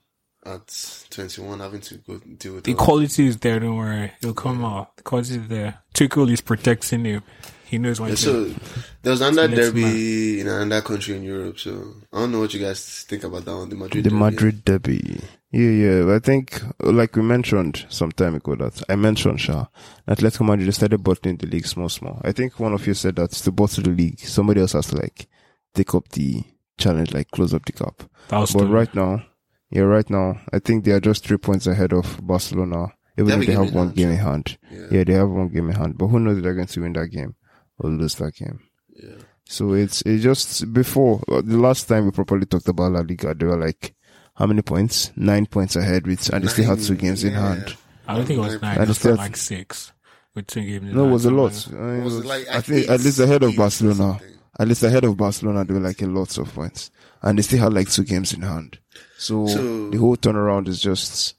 through 0.44 0.54
at 0.54 1.06
21, 1.10 1.60
having 1.60 1.80
to 1.80 1.94
go 1.98 2.18
deal 2.18 2.54
with 2.54 2.68
it 2.68 2.70
The 2.70 2.74
quality 2.74 3.26
is 3.26 3.36
there. 3.38 3.58
Don't 3.60 3.76
worry, 3.76 4.12
it'll 4.20 4.34
come 4.34 4.64
out. 4.64 4.96
The 4.96 5.02
quality 5.02 5.36
is 5.36 5.48
there. 5.48 5.78
Tuchel 5.94 6.30
is 6.32 6.40
protecting 6.40 7.04
him. 7.04 7.22
He 7.64 7.78
knows 7.78 8.00
when 8.00 8.10
Yeah, 8.10 8.16
to. 8.16 8.22
So 8.22 8.54
there 9.02 9.10
was 9.12 9.20
another 9.22 9.56
Let's 9.56 9.70
derby 9.70 10.40
in 10.40 10.46
another 10.48 10.82
country 10.82 11.16
in 11.16 11.22
Europe. 11.22 11.58
So 11.58 11.94
I 12.12 12.18
don't 12.20 12.32
know 12.32 12.40
what 12.40 12.52
you 12.52 12.60
guys 12.60 13.04
think 13.08 13.24
about 13.24 13.44
that 13.46 13.56
one. 13.56 13.68
The 13.70 13.76
Madrid. 13.76 14.04
The 14.04 14.10
derby. 14.10 14.20
Madrid 14.20 14.64
derby. 14.64 15.20
Yeah, 15.52 15.70
yeah. 15.70 16.14
I 16.14 16.18
think, 16.18 16.62
like 16.80 17.14
we 17.14 17.22
mentioned 17.22 17.84
some 17.90 18.10
time 18.10 18.34
ago, 18.36 18.54
that 18.56 18.82
I 18.88 18.96
mentioned, 18.96 19.40
Sha, 19.40 19.66
Atletico 20.08 20.46
Madrid 20.46 20.74
started 20.74 21.02
bottling 21.02 21.36
the 21.36 21.46
league 21.46 21.66
small, 21.66 21.90
small. 21.90 22.20
I 22.24 22.32
think 22.32 22.58
one 22.58 22.72
of 22.72 22.86
you 22.86 22.94
said 22.94 23.16
that 23.16 23.32
to 23.32 23.52
bottle 23.52 23.82
the 23.84 23.90
league, 23.90 24.18
somebody 24.20 24.60
else 24.62 24.72
has 24.72 24.86
to 24.88 24.96
like 24.96 25.28
take 25.74 25.94
up 25.94 26.08
the 26.08 26.42
challenge, 26.78 27.12
like 27.12 27.30
close 27.30 27.52
up 27.52 27.64
the 27.66 27.72
gap. 27.72 28.02
that 28.28 28.38
was 28.38 28.52
But 28.52 28.60
stupid. 28.60 28.70
right 28.72 28.94
now, 28.94 29.24
yeah, 29.70 29.82
right 29.82 30.08
now, 30.08 30.40
I 30.52 30.58
think 30.58 30.84
they 30.84 30.92
are 30.92 31.00
just 31.00 31.26
three 31.26 31.36
points 31.38 31.66
ahead 31.66 31.92
of 31.92 32.18
Barcelona, 32.26 32.88
even 33.18 33.40
if 33.42 33.46
they 33.46 33.52
have 33.52 33.74
one 33.74 33.88
hand, 33.88 33.96
game 33.96 34.10
in 34.10 34.16
hand. 34.16 34.58
Yeah. 34.70 34.86
Yeah, 34.90 35.04
they 35.04 35.12
have 35.14 35.28
one 35.28 35.48
game 35.48 35.68
in 35.68 35.76
hand. 35.76 35.98
But 35.98 36.06
who 36.08 36.18
knows 36.18 36.38
if 36.38 36.44
they're 36.44 36.54
going 36.54 36.66
to 36.66 36.80
win 36.80 36.94
that 36.94 37.08
game 37.08 37.34
or 37.78 37.90
lose 37.90 38.14
that 38.16 38.34
game? 38.36 38.60
Yeah. 38.94 39.16
So 39.44 39.74
it's 39.74 40.00
it's 40.06 40.22
just 40.22 40.72
before 40.72 41.20
uh, 41.28 41.42
the 41.44 41.58
last 41.58 41.88
time 41.88 42.06
we 42.06 42.10
properly 42.12 42.46
talked 42.46 42.68
about 42.68 42.92
La 42.92 43.00
Liga, 43.00 43.34
they 43.34 43.44
were 43.44 43.58
like 43.58 43.94
how 44.36 44.46
many 44.46 44.62
points? 44.62 45.10
Nine 45.16 45.46
points 45.46 45.76
ahead 45.76 46.06
with, 46.06 46.28
and 46.30 46.44
they 46.44 46.48
still 46.48 46.64
had 46.64 46.80
two 46.80 46.94
games 46.94 47.22
gand 47.22 47.34
in 47.34 47.40
hand. 47.40 47.76
I 48.08 48.16
don't 48.16 48.26
think 48.26 48.38
it 48.38 48.42
was 48.42 48.60
nine. 48.62 48.74
And 48.78 48.82
It 48.84 48.88
was 48.88 49.04
like 49.04 49.36
six 49.36 49.92
with 50.34 50.46
two 50.46 50.62
games. 50.62 50.90
in 50.90 50.96
No, 50.96 51.06
it 51.08 51.10
was 51.12 51.24
a 51.24 51.30
lot. 51.30 51.68
I, 51.70 51.74
mean, 51.74 52.00
it 52.00 52.04
Was 52.04 52.14
was- 52.14 52.24
like 52.24 52.48
I 52.48 52.54
at 52.54 52.64
think 52.64 52.88
at 52.88 53.00
least 53.00 53.20
ahead 53.20 53.42
of 53.42 53.54
Barcelona. 53.56 54.18
At 54.58 54.68
least 54.68 54.82
ahead 54.82 55.04
of 55.04 55.16
Barcelona, 55.16 55.64
they 55.64 55.72
were 55.72 55.80
like 55.80 56.02
a 56.02 56.06
lots 56.06 56.36
of 56.36 56.52
points, 56.54 56.90
and 57.22 57.38
they 57.38 57.42
still 57.42 57.58
had 57.60 57.72
like 57.72 57.90
two 57.90 58.04
games 58.04 58.32
in 58.34 58.42
hand. 58.42 58.78
So, 59.18 59.46
So- 59.46 59.90
the 59.90 59.98
whole 59.98 60.16
turnaround 60.16 60.68
is 60.68 60.80
just 60.80 61.34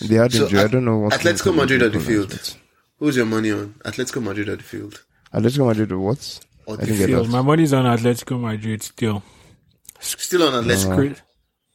they 0.00 0.16
had 0.16 0.32
So, 0.32 0.44
injury. 0.44 0.58
I 0.60 0.66
don't 0.66 0.84
know 0.84 0.98
what 0.98 1.12
Atletico 1.12 1.54
Madrid 1.54 1.82
at 1.82 1.92
the 1.92 1.98
Madrid 1.98 2.30
field. 2.32 2.56
Who's 2.98 3.16
your 3.16 3.26
money 3.26 3.50
on? 3.52 3.74
Atletico 3.84 4.22
Madrid 4.22 4.48
at 4.48 4.58
the 4.58 4.64
field. 4.64 5.02
Atletico 5.32 5.66
Madrid, 5.66 5.92
what? 5.92 6.40
Or 6.66 6.74
I 6.74 6.76
the 6.78 6.86
didn't 6.86 6.98
get 6.98 7.06
field. 7.08 7.26
that. 7.26 7.30
My 7.32 7.42
money's 7.42 7.72
on 7.72 7.84
Atletico 7.84 8.40
Madrid 8.40 8.82
still. 8.82 9.22
Still 10.00 10.42
on 10.44 10.64
Atletico. 10.64 10.92
Screw, 10.92 11.14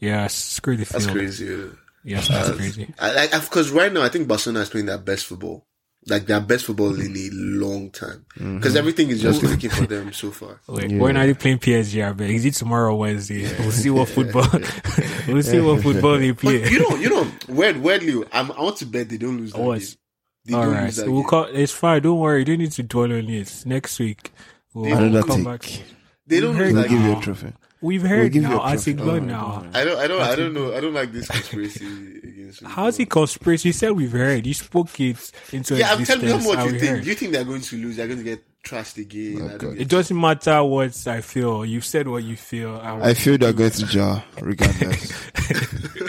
yeah, 0.02 0.28
screw 0.28 0.76
the 0.76 0.84
field. 0.86 0.94
That's 1.02 1.06
field. 1.06 1.18
crazy. 1.18 1.70
Yes, 2.04 2.28
that's 2.28 2.52
crazy. 2.58 2.94
I 3.00 3.14
like 3.14 3.32
because 3.32 3.72
right 3.72 3.94
now 3.94 4.02
I 4.02 4.10
think 4.10 4.28
Barcelona 4.28 4.62
is 4.62 4.70
playing 4.70 4.88
their 4.88 4.98
best 4.98 5.26
football. 5.28 5.66
like 6.08 6.26
their 6.26 6.42
best 6.42 6.66
football 6.66 7.00
in 7.00 7.16
a 7.16 7.30
long 7.32 7.92
time 7.92 8.26
Mm-hmm. 8.36 8.58
because 8.58 8.76
everything 8.76 9.10
is 9.10 9.22
just 9.22 9.40
clicking 9.40 9.70
for 9.70 9.86
them 9.86 10.12
so 10.12 10.32
far. 10.32 10.60
Wait, 10.68 10.92
when 10.92 11.16
are 11.16 11.28
they 11.28 11.36
playing 11.36 11.60
PSG? 11.60 12.04
I 12.04 12.12
bet. 12.14 12.32
Is 12.32 12.44
it 12.44 12.56
tomorrow 12.56 12.94
or 12.96 12.98
Wednesday? 12.98 13.44
We'll 13.60 13.72
see 13.72 13.92
what 13.92 14.10
football. 14.18 14.48
we'll 15.28 15.44
see 15.44 15.60
what 15.62 15.84
football 15.84 16.18
they 16.18 16.34
play. 16.34 16.64
But 16.64 16.72
you 16.72 16.80
know, 16.80 16.96
you 16.96 17.10
know, 17.10 17.32
weird, 17.48 17.78
weirdly, 17.78 18.24
I'm, 18.34 18.52
I 18.52 18.62
want 18.64 18.78
to 18.78 18.86
bet 18.88 19.10
they 19.10 19.18
don't 19.18 19.38
lose 19.38 19.54
that 19.54 19.62
What? 19.62 19.80
game. 19.80 19.88
They 20.46 20.54
All 20.56 20.64
don't 20.64 20.74
right, 20.74 20.84
lose 20.86 20.96
that 20.96 21.06
so 21.06 21.12
we'll 21.12 21.24
call. 21.24 21.44
It's 21.54 21.72
fine. 21.72 22.02
Don't 22.02 22.18
worry. 22.20 22.40
You 22.40 22.46
don't 22.46 22.58
need 22.58 22.72
to 22.72 22.82
dwell 22.84 23.04
on 23.14 23.30
it. 23.30 23.64
Next 23.68 24.00
week, 24.00 24.32
we'll, 24.74 24.86
we'll 25.12 25.24
come 25.24 25.38
take. 25.38 25.46
back. 25.46 25.84
They 26.26 26.40
don't 26.40 26.58
We've 26.58 26.66
lose 26.66 26.74
We'll 26.74 26.82
that 26.82 26.90
give 26.90 27.00
game. 27.00 27.12
you 27.12 27.18
a 27.18 27.22
trophy. 27.22 27.54
We've 27.82 28.02
heard 28.04 28.32
give 28.32 28.44
you 28.44 28.50
now. 28.50 28.60
a 28.60 28.64
I 28.64 28.78
think 28.78 28.98
trophy. 29.00 29.12
God 29.20 29.24
Oh, 29.24 29.26
now. 29.26 29.66
I 29.74 29.84
don't, 29.84 29.98
I 30.00 30.08
don't, 30.08 30.22
I 30.22 30.36
don't 30.36 30.54
know. 30.54 30.76
I 30.76 30.80
don't 30.80 30.94
like 30.94 31.12
this 31.12 31.28
conspiracy 31.28 31.86
against. 32.24 32.64
How's 32.64 33.00
it 33.00 33.10
conspiracy? 33.10 33.70
You 33.70 33.74
said 33.74 33.92
we've 33.94 34.12
heard. 34.12 34.46
You 34.46 34.54
spoke 34.54 35.00
it 35.00 35.32
into 35.52 35.76
Yeah, 35.78 35.94
I'm 35.94 36.04
telling 36.06 36.28
you 36.28 36.38
what 36.48 36.64
you 36.66 36.80
think. 36.80 36.84
heard. 36.98 37.04
Do 37.04 37.10
you 37.10 37.16
think 37.16 37.32
they're 37.34 37.44
going 37.44 37.62
to 37.62 37.76
lose? 37.78 37.96
They're 37.98 38.08
going 38.08 38.20
to 38.20 38.24
get 38.26 38.44
trashed 38.64 38.98
again? 39.00 39.50
I 39.50 39.58
don't 39.58 39.80
It 39.80 39.88
doesn't 39.88 40.20
matter 40.20 40.64
what 40.64 41.08
I 41.08 41.22
feel. 41.22 41.66
You've 41.66 41.86
said 41.86 42.08
what 42.08 42.24
you 42.24 42.36
feel. 42.38 42.80
and 42.80 43.02
I 43.04 43.14
feel 43.16 43.38
they're 43.40 43.54
going 43.54 43.72
to 43.72 43.86
jar, 43.88 44.24
regardless. 44.40 45.12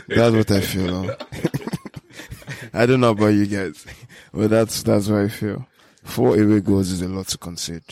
that's 0.09 0.35
what 0.37 0.51
I 0.51 0.61
feel. 0.61 1.17
I 2.75 2.87
don't 2.87 3.01
know 3.01 3.11
about 3.11 3.29
you 3.29 3.47
guys, 3.47 3.85
but 4.33 4.51
that's 4.51 4.83
that's 4.83 5.09
what 5.09 5.21
I 5.23 5.29
feel. 5.29 5.67
Four 6.05 6.39
away 6.41 6.61
goals 6.61 6.91
is 6.91 7.03
a 7.03 7.09
lot 7.09 7.29
to 7.29 7.39
concede. 7.39 7.83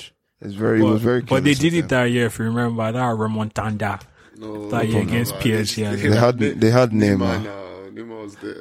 It's 0.40 0.54
very, 0.54 0.80
it 0.80 0.84
was 0.84 1.02
very. 1.02 1.20
but 1.22 1.44
they 1.44 1.54
did 1.54 1.74
it 1.74 1.88
that 1.90 2.04
year, 2.04 2.26
if 2.26 2.38
you 2.38 2.46
remember, 2.46 2.90
that 2.92 2.94
Remontada. 3.16 4.00
no, 4.38 4.68
that 4.70 4.88
year 4.88 5.02
against 5.02 5.34
PSG. 5.34 5.90
They, 6.00 6.08
They 6.08 6.16
had 6.16 6.38
they 6.38 6.70
had 6.70 6.90
Neymar. 6.90 7.42
Neymar. 7.42 7.44
now. 7.44 7.90
Neymar 8.02 8.22
was 8.22 8.36
there. 8.36 8.54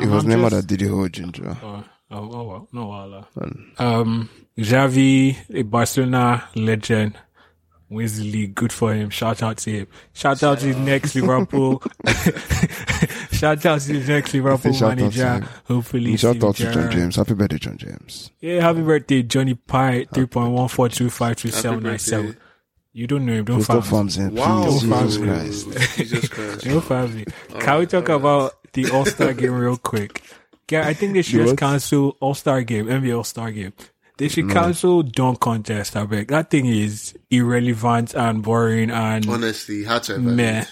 It 0.00 0.08
was 0.08 0.24
I'm 0.24 0.30
Neymar 0.30 0.50
that 0.50 0.66
did 0.66 0.80
the 0.80 0.88
whole 0.88 1.08
ginger. 1.08 1.56
Oh, 1.62 1.84
oh, 2.10 2.30
oh 2.32 2.42
well, 2.44 2.68
no, 2.72 2.90
Allah. 2.90 3.28
Um, 3.78 4.28
Xavi, 4.58 5.36
a 5.54 5.62
Barcelona 5.62 6.48
legend, 6.56 7.16
wins 7.92 8.18
the 8.18 8.24
league. 8.30 8.54
Good 8.54 8.72
for 8.72 8.92
him. 8.94 9.10
Shout 9.10 9.42
out 9.42 9.58
to 9.58 9.70
him. 9.70 9.86
Shout 10.12 10.42
out 10.42 10.58
to 10.60 10.66
his 10.66 10.76
next 10.76 11.14
Liverpool. 11.14 11.82
Shout 13.32 13.64
out 13.66 13.80
to 13.80 13.92
his 13.92 14.08
next 14.08 14.32
Liverpool 14.34 14.72
shout 14.72 14.92
out 14.92 14.96
to 14.98 15.02
manager. 15.02 15.28
him. 15.34 15.48
Hopefully, 15.66 16.16
Shout 16.16 16.32
Steven 16.36 16.48
out 16.48 16.56
to 16.56 16.72
John 16.72 16.90
James. 16.90 17.16
Happy 17.16 17.34
birthday, 17.34 17.58
John 17.58 17.76
James. 17.78 18.30
Yeah, 18.40 18.60
happy 18.60 18.82
birthday, 18.82 19.22
Johnny 19.22 19.54
Pye. 19.54 20.06
Three 20.12 20.26
point 20.26 20.52
one 20.52 20.68
four 20.68 20.88
two 20.88 21.10
five 21.10 21.36
two 21.36 21.48
Happy 21.48 21.60
seven 21.60 21.82
nine 21.82 21.98
seven. 21.98 22.26
birthday. 22.26 22.40
You 22.94 23.06
don't 23.06 23.24
know 23.26 23.32
him. 23.32 23.44
Don't 23.46 23.56
Crystal 23.56 23.80
farm. 23.80 24.08
Farms 24.08 24.18
in 24.18 24.34
Wow. 24.34 24.64
please. 24.64 24.84
Wow. 24.86 25.00
Jesus 25.02 25.16
Christ. 25.24 25.96
Jesus 25.96 26.28
Christ. 26.28 26.66
No 26.66 26.80
family. 26.80 27.26
Can 27.60 27.78
we 27.78 27.86
talk 27.86 28.08
about 28.10 28.52
the 28.74 28.90
All 28.90 29.06
Star 29.06 29.32
game 29.32 29.54
real 29.54 29.76
quick? 29.78 30.22
Yeah, 30.70 30.86
I 30.86 30.94
think 30.94 31.14
they 31.14 31.22
should 31.22 31.40
The 31.40 31.44
just 31.44 31.56
cancel 31.58 32.16
All 32.20 32.34
Star 32.34 32.62
game, 32.62 32.86
NBA 32.86 33.16
All 33.16 33.24
Star 33.24 33.50
game. 33.50 33.72
They 34.18 34.28
should 34.28 34.50
cancel 34.50 35.02
dunk 35.02 35.40
contest. 35.40 35.96
I 35.96 36.04
beg. 36.04 36.28
That 36.28 36.50
thing 36.50 36.66
is 36.66 37.14
irrelevant 37.30 38.14
and 38.14 38.42
boring 38.42 38.90
and 38.90 39.28
Honestly, 39.28 39.84
hard 39.84 40.02
to 40.04 40.18
meh. 40.18 40.32
evaluate. 40.42 40.68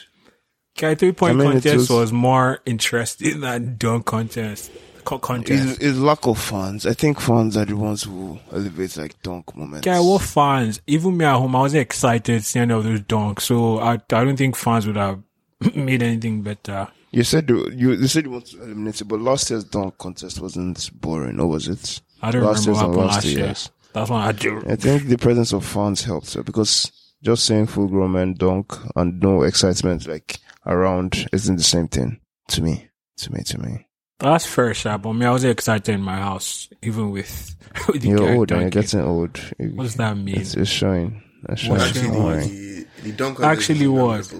Okay, 0.78 0.94
three 0.94 1.12
point 1.12 1.32
I 1.32 1.34
mean, 1.36 1.52
contest 1.52 1.76
was- 1.76 1.90
was 1.90 2.12
more 2.12 2.60
interesting 2.66 3.40
than 3.40 3.76
dunk 3.76 4.06
contest. 4.06 4.70
Co- 5.04 5.18
contest. 5.18 5.76
It's, 5.76 5.78
it's 5.82 5.98
lack 5.98 6.26
of 6.26 6.38
fans. 6.38 6.84
I 6.86 6.92
think 6.92 7.20
fans 7.20 7.56
are 7.56 7.64
the 7.64 7.74
ones 7.76 8.02
who 8.02 8.38
elevate 8.52 8.96
like 8.98 9.20
dunk 9.22 9.56
moments. 9.56 9.86
Yeah, 9.86 10.00
what 10.00 10.20
fans? 10.22 10.80
Even 10.86 11.16
me 11.16 11.24
at 11.24 11.36
home, 11.36 11.56
I 11.56 11.62
was 11.62 11.74
excited 11.74 12.44
seeing 12.44 12.70
all 12.70 12.82
those 12.82 13.00
dunks. 13.00 13.40
So 13.40 13.78
I, 13.80 13.94
I 13.94 13.98
don't 14.24 14.36
think 14.36 14.56
fans 14.56 14.86
would 14.86 14.96
have 14.96 15.20
made 15.74 16.02
anything 16.02 16.42
better. 16.42 16.88
You 17.12 17.24
said 17.24 17.48
you, 17.48 17.68
you 17.70 17.92
you 17.92 18.06
said 18.06 18.24
you 18.26 18.30
want 18.30 18.46
to 18.48 18.62
eliminate 18.62 19.00
it, 19.00 19.04
but 19.08 19.20
last 19.20 19.50
year's 19.50 19.64
dunk 19.64 19.96
contest 19.98 20.38
wasn't 20.40 20.90
boring, 21.00 21.40
or 21.40 21.46
was 21.48 21.66
it? 21.66 22.00
I 22.22 22.30
don't 22.30 22.42
Last 22.42 22.66
remember 22.66 22.66
year's 22.66 22.66
what 22.66 22.84
and 22.84 22.94
happened 22.94 22.96
last 23.06 23.14
last 23.14 23.26
year. 23.26 23.38
year's. 23.46 23.70
That's 23.92 24.10
what 24.10 24.20
I 24.20 24.32
do. 24.32 24.62
I 24.68 24.76
think 24.76 25.08
the 25.08 25.18
presence 25.18 25.52
of 25.52 25.64
fans 25.64 26.04
helps 26.04 26.36
because 26.36 26.92
just 27.22 27.44
seeing 27.44 27.66
full 27.66 27.88
grown 27.88 28.12
men 28.12 28.34
dunk 28.34 28.72
and 28.96 29.20
no 29.20 29.42
excitement 29.42 30.06
like 30.06 30.38
around 30.66 31.26
isn't 31.32 31.56
the 31.56 31.62
same 31.62 31.88
thing 31.88 32.20
to 32.48 32.62
me. 32.62 32.88
To 33.18 33.32
me, 33.32 33.42
to 33.42 33.58
me. 33.60 33.86
That's 34.18 34.46
fair, 34.46 34.72
Sha, 34.74 34.96
but 34.98 35.12
me, 35.14 35.26
I 35.26 35.30
was 35.30 35.44
excited 35.44 35.92
in 35.94 36.02
my 36.02 36.16
house, 36.16 36.68
even 36.82 37.10
with, 37.10 37.56
with 37.88 38.02
the 38.02 38.08
You're 38.08 38.18
guy 38.18 38.34
old 38.34 38.52
and 38.52 38.60
you're 38.62 38.70
getting 38.70 39.00
old. 39.00 39.38
What 39.58 39.84
does 39.84 39.96
that 39.96 40.16
mean? 40.16 40.36
It's, 40.38 40.54
it's 40.54 40.70
showing. 40.70 41.22
It's 41.48 41.62
showing. 41.62 41.78
What 41.78 41.88
It's 41.90 41.98
showing? 42.00 42.12
not 42.12 42.22
worrying. 42.24 42.40
Actually, 42.42 42.74
the, 42.84 42.86
the 43.02 43.12
dunk 43.12 43.40
Actually 43.40 43.80
is 43.84 43.88
was. 43.88 44.34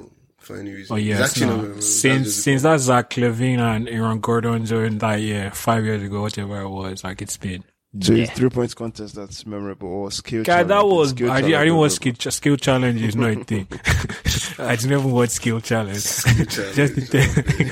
Memorable 0.50 0.54
For 0.56 0.60
any 0.60 0.72
reason. 0.72 0.94
Oh 0.94 0.96
It's 0.98 1.06
yes, 1.06 1.20
actually 1.30 1.46
not 1.46 1.68
no. 1.76 1.80
Since 1.80 2.02
That's 2.02 2.24
just- 2.24 2.42
since 2.44 2.62
that 2.62 2.80
Zach 2.80 3.10
LaVine 3.10 3.58
and 3.58 3.88
Aaron 3.88 4.20
Gordon 4.20 4.64
during 4.64 4.98
that 4.98 5.16
year, 5.20 5.50
five 5.52 5.84
years 5.84 6.02
ago, 6.02 6.22
whatever 6.22 6.60
it 6.60 6.68
was, 6.68 7.02
like 7.04 7.22
it's 7.22 7.36
been. 7.36 7.64
So 8.00 8.12
yeah. 8.12 8.22
it's 8.22 8.32
three 8.34 8.50
points 8.50 8.72
contest 8.74 9.16
that's 9.16 9.44
memorable 9.44 9.88
or 9.88 10.12
skill 10.12 10.44
Guy, 10.44 10.62
that 10.62 10.86
was 10.86 11.10
Skill 11.10 11.28
I, 11.32 11.40
didn't- 11.40 11.56
I 11.56 11.64
didn't 11.64 11.78
watch 11.78 11.90
skill, 11.92 12.12
ch- 12.12 12.28
skill 12.32 12.56
challenge 12.56 13.02
is 13.02 13.16
not 13.16 13.30
a 13.36 13.44
thing. 13.44 13.66
I 14.60 14.76
didn't 14.76 14.92
even 14.92 15.10
watch 15.10 15.30
skill 15.30 15.60
challenge. 15.60 15.94
Just 16.04 16.94
the 16.94 17.00
thing. 17.00 17.70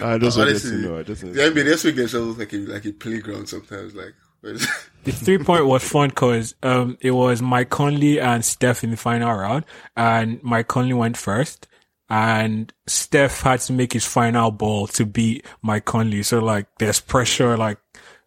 I 0.00 0.16
just 0.18 0.38
wanted 0.38 0.58
to 0.58 0.68
Honestly, 0.68 0.76
know. 0.82 0.98
I 0.98 1.02
just 1.02 1.20
The 1.22 1.28
NBA 1.28 1.64
this 1.64 1.84
week 1.84 1.96
themselves 1.96 2.38
like 2.38 2.52
a 2.52 2.56
like 2.58 2.84
a 2.86 2.92
playground 2.92 3.48
sometimes. 3.48 3.94
Like 3.94 4.14
The 4.42 5.12
three 5.12 5.38
point 5.38 5.66
was 5.66 5.82
fun 5.82 6.10
because 6.10 6.54
um, 6.62 6.98
it 7.00 7.12
was 7.12 7.40
Mike 7.40 7.70
Conley 7.70 8.20
and 8.20 8.44
Steph 8.44 8.84
in 8.84 8.90
the 8.90 8.96
final 8.96 9.32
round, 9.32 9.64
and 9.96 10.42
Mike 10.42 10.68
Conley 10.68 10.92
went 10.92 11.16
first, 11.16 11.66
and 12.10 12.72
Steph 12.86 13.40
had 13.40 13.60
to 13.60 13.72
make 13.72 13.92
his 13.92 14.04
final 14.04 14.50
ball 14.50 14.86
to 14.88 15.06
beat 15.06 15.46
Mike 15.62 15.84
Conley. 15.84 16.22
So 16.22 16.40
like, 16.40 16.66
there's 16.78 17.00
pressure, 17.00 17.56
like 17.56 17.78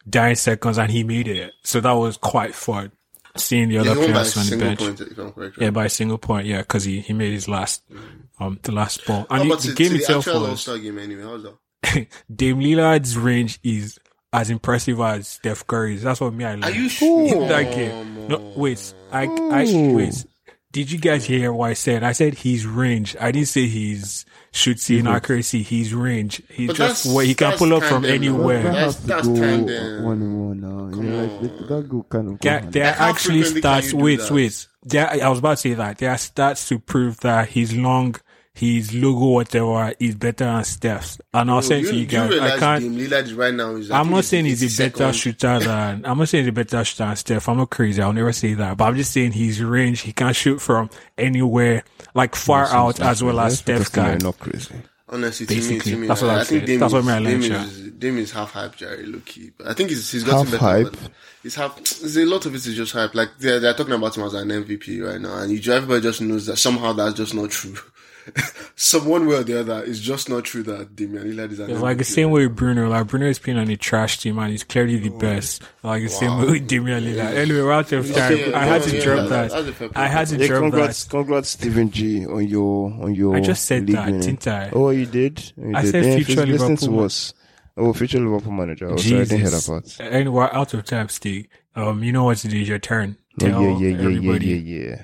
dying 0.09 0.35
seconds, 0.35 0.77
and 0.77 0.91
he 0.91 1.03
made 1.03 1.27
it. 1.27 1.53
So 1.63 1.81
that 1.81 1.91
was 1.91 2.17
quite 2.17 2.55
fun 2.55 2.91
seeing 3.37 3.69
the 3.69 3.77
other 3.77 3.95
players 3.95 4.37
on 4.37 4.45
the 4.47 4.57
bench. 4.57 4.79
point, 4.79 5.01
I'm. 5.37 5.53
Yeah, 5.57 5.69
by 5.71 5.85
a 5.85 5.89
single 5.89 6.17
point. 6.17 6.47
Yeah, 6.47 6.59
because 6.59 6.83
he, 6.83 7.01
he 7.01 7.13
made 7.13 7.31
his 7.31 7.47
last 7.47 7.83
um 8.39 8.59
the 8.63 8.71
last 8.71 9.05
ball, 9.05 9.25
and 9.29 9.41
the, 9.41 9.45
about 9.45 9.61
the 9.61 9.69
to, 9.69 9.75
game 9.75 9.87
to 9.89 9.93
the 9.93 9.99
itself 9.99 10.27
actual 10.27 10.41
was 10.41 10.49
All-Star 10.49 10.77
game 10.79 10.97
anyway? 10.97 11.23
How's 11.23 11.43
that? 11.43 12.07
Dame 12.35 12.59
Lillard's 12.59 13.17
range 13.17 13.59
is 13.63 13.99
as 14.33 14.49
impressive 14.49 14.99
as 14.99 15.27
Steph 15.27 15.65
Curry's. 15.67 16.03
That's 16.03 16.21
what 16.21 16.33
me 16.33 16.45
I 16.45 16.55
like. 16.55 16.73
Are 16.73 16.75
you 16.77 16.89
sure? 16.89 17.27
in 17.43 17.47
that 17.49 17.73
game. 17.73 18.27
No, 18.27 18.53
wait. 18.55 18.93
I, 19.11 19.23
I, 19.25 19.65
wait. 19.93 20.25
Did 20.71 20.89
you 20.89 20.99
guys 20.99 21.25
hear 21.25 21.51
what 21.51 21.71
I 21.71 21.73
said? 21.73 22.01
I 22.03 22.13
said 22.13 22.33
his 22.35 22.65
range. 22.65 23.17
I 23.19 23.31
didn't 23.33 23.49
say 23.49 23.67
his 23.67 24.23
shooting 24.53 25.05
accuracy. 25.05 25.63
His 25.63 25.93
range. 25.93 26.41
He 26.49 26.67
But 26.67 26.77
just 26.77 27.03
that's- 27.03 27.13
what 27.13 27.25
he 27.25 27.33
can 27.35 27.49
that's 27.49 27.59
pull 27.59 27.73
up 27.73 27.83
from 27.83 28.05
anywhere. 28.05 28.63
That's- 28.63 28.95
to 29.01 29.07
that's 29.07 29.27
go 29.27 29.35
tandem. 29.35 30.03
one 30.05 30.21
and 30.21 30.47
one 30.47 30.61
now. 30.61 30.95
Come 30.95 31.07
yeah, 31.11 31.19
on. 31.23 31.41
like, 31.41 31.67
that 31.67 31.89
go 31.89 32.03
kind 32.03 32.29
of. 32.29 32.39
There, 32.39 32.61
there 32.61 32.85
are 32.85 33.09
actually 33.09 33.43
frequently 33.43 33.61
stats. 33.89 33.93
Wait, 33.93 34.31
wait. 34.31 34.67
There, 34.83 35.09
I 35.23 35.27
was 35.27 35.39
about 35.39 35.51
to 35.51 35.57
say 35.57 35.73
that 35.73 35.97
there 35.97 36.09
are 36.11 36.15
stats 36.15 36.67
to 36.69 36.79
prove 36.79 37.19
that 37.19 37.49
his 37.49 37.75
long, 37.75 38.15
his 38.53 38.93
logo, 38.93 39.27
whatever, 39.27 39.93
is 39.99 40.15
better 40.15 40.43
than 40.45 40.63
Steph's. 40.65 41.19
And 41.33 41.49
I'll 41.49 41.61
send 41.61 41.85
to 41.87 41.95
you 41.95 42.05
do 42.05 42.15
you 42.17 42.39
guys. 42.39 42.39
I 42.39 42.59
can't. 42.59 42.83
Dame 42.83 42.97
Lillard 42.97 43.37
right 43.37 43.53
now 43.53 43.71
is. 43.75 43.89
I 43.89 43.99
I'm 43.99 44.09
not 44.09 44.25
saying 44.25 44.45
he's 44.45 44.61
a 44.79 44.83
better 44.89 45.05
82nd. 45.05 45.13
shooter 45.13 45.59
than 45.59 46.05
I'm 46.05 46.17
not 46.17 46.27
saying 46.29 46.43
he's 46.43 46.49
a 46.49 46.51
better 46.53 46.83
shooter 46.83 47.05
than 47.05 47.15
Steph. 47.15 47.49
I'm 47.49 47.57
not 47.57 47.69
crazy. 47.69 48.01
I'll 48.01 48.13
never 48.13 48.33
say 48.33 48.53
that. 48.55 48.75
But 48.77 48.85
I'm 48.85 48.95
just 48.97 49.13
saying 49.13 49.31
his 49.31 49.61
range, 49.63 50.01
he 50.01 50.11
can 50.11 50.33
shoot 50.33 50.59
from 50.61 50.89
anywhere, 51.17 51.83
like 52.13 52.35
far 52.35 52.65
out 52.67 52.99
as 52.99 53.23
well 53.23 53.39
as 53.39 53.59
Steph 53.59 53.91
can. 53.91 54.17
Not 54.19 54.37
crazy. 54.39 54.75
Honestly, 55.13 55.45
to 55.45 55.55
me, 55.69 55.79
to 55.79 55.97
me, 55.97 56.07
that's 56.07 56.23
I, 56.23 56.25
what 56.25 56.31
I'm 56.35 56.39
I 56.39 56.43
think 56.45 56.47
saying. 56.47 56.65
Dame 56.67 56.79
That's 56.79 56.93
is, 56.93 57.03
what 57.05 57.13
I 57.13 57.19
learned, 57.19 57.41
Dame 57.41 57.51
yeah. 57.51 57.63
is, 57.65 57.91
Dame 57.91 58.17
is 58.19 58.31
half 58.31 58.51
hype, 58.51 58.77
Jerry, 58.77 59.05
low 59.05 59.19
key. 59.25 59.51
But 59.57 59.67
I 59.67 59.73
think 59.73 59.89
he's, 59.89 60.09
he's 60.09 60.23
gotten 60.23 60.45
Half 60.47 60.51
better. 60.51 60.63
hype? 60.63 60.91
but 60.93 61.11
He's 61.43 61.55
half. 61.55 61.75
There's 61.75 62.15
a 62.15 62.23
lot 62.25 62.45
of 62.45 62.55
it 62.55 62.65
is 62.65 62.73
just 62.77 62.93
hype. 62.93 63.13
Like 63.13 63.27
they're, 63.37 63.59
they're 63.59 63.73
talking 63.73 63.91
about 63.93 64.15
him 64.15 64.23
as 64.23 64.33
an 64.35 64.47
MVP 64.47 65.05
right 65.05 65.19
now, 65.19 65.37
and 65.39 65.51
you, 65.51 65.73
everybody 65.73 65.99
just 65.99 66.21
knows 66.21 66.45
that 66.45 66.55
somehow 66.55 66.93
that's 66.93 67.15
just 67.15 67.33
not 67.35 67.49
true. 67.51 67.75
Some 68.75 69.05
one 69.05 69.27
way 69.27 69.35
or 69.35 69.43
the 69.43 69.59
other, 69.59 69.83
it's 69.85 69.99
just 69.99 70.29
not 70.29 70.43
true 70.45 70.63
that 70.63 70.95
Damian 70.95 71.23
Lillard 71.25 71.51
is 71.51 71.59
an 71.59 71.69
It's 71.71 71.81
like 71.81 71.97
the 71.97 72.03
same 72.03 72.31
way 72.31 72.47
with 72.47 72.55
Bruno. 72.55 72.89
Like 72.89 73.07
Bruno 73.07 73.27
is 73.27 73.39
playing 73.39 73.59
on 73.59 73.69
a 73.69 73.77
trash 73.77 74.19
team 74.19 74.39
and 74.39 74.51
he's 74.51 74.63
clearly 74.63 74.97
the 74.97 75.09
best. 75.09 75.63
Like 75.83 76.03
the 76.03 76.09
same 76.09 76.37
way 76.39 76.45
with 76.51 76.67
Damian 76.67 77.03
Lillard. 77.03 77.33
Anyway, 77.35 77.61
we're 77.61 77.71
out 77.71 77.91
of 77.91 78.11
time. 78.13 78.33
Okay, 78.33 78.53
I 78.53 78.65
had 78.65 78.83
to 78.83 78.95
yeah, 78.97 79.03
drop 79.03 79.17
yeah, 79.17 79.23
that. 79.27 79.51
that's 79.51 79.67
a 79.67 79.73
fair 79.73 79.87
point. 79.89 79.97
I 79.97 80.07
had 80.07 80.27
to 80.27 80.37
Yeah, 80.37 80.47
drop 80.47 80.61
congrats, 80.61 81.03
that. 81.03 81.09
congrats, 81.09 81.49
Stephen 81.49 81.91
G, 81.91 82.25
on 82.25 82.47
your 82.47 82.91
on 83.03 83.13
your. 83.15 83.35
I 83.35 83.41
just 83.41 83.65
said 83.65 83.87
that, 83.87 84.05
winning. 84.05 84.21
didn't 84.21 84.47
I? 84.47 84.69
Oh, 84.73 84.89
you 84.89 85.05
did. 85.05 85.53
You 85.57 85.75
I 85.75 85.81
did. 85.81 85.91
said 85.91 86.05
Yeah, 86.05 86.15
future 86.23 86.45
Liverpool 86.45 86.77
to 86.77 86.99
us. 87.01 87.33
Oh, 87.77 87.93
future 87.93 88.19
Liverpool 88.19 88.51
manager. 88.51 88.89
Oh, 88.91 88.97
sorry, 88.97 89.21
I 89.21 89.23
didn't 89.23 89.39
hear 89.39 89.49
that 89.49 89.63
Jesus. 89.65 89.97
part. 89.97 90.11
And 90.11 90.33
we're 90.33 90.49
out 90.51 90.73
of 90.73 90.83
time, 90.85 91.09
Steve. 91.09 91.47
Um, 91.75 92.03
you 92.03 92.11
know 92.11 92.25
what 92.25 92.37
to 92.39 92.47
do. 92.47 92.57
Your 92.57 92.79
turn. 92.79 93.17
Oh, 93.41 93.45
Tell 93.45 93.61
yeah, 93.63 93.77
yeah, 93.77 93.87
yeah, 93.87 93.97
everybody. 94.03 94.45
yeah, 94.47 94.55
yeah, 94.55 94.85
yeah. 94.89 95.01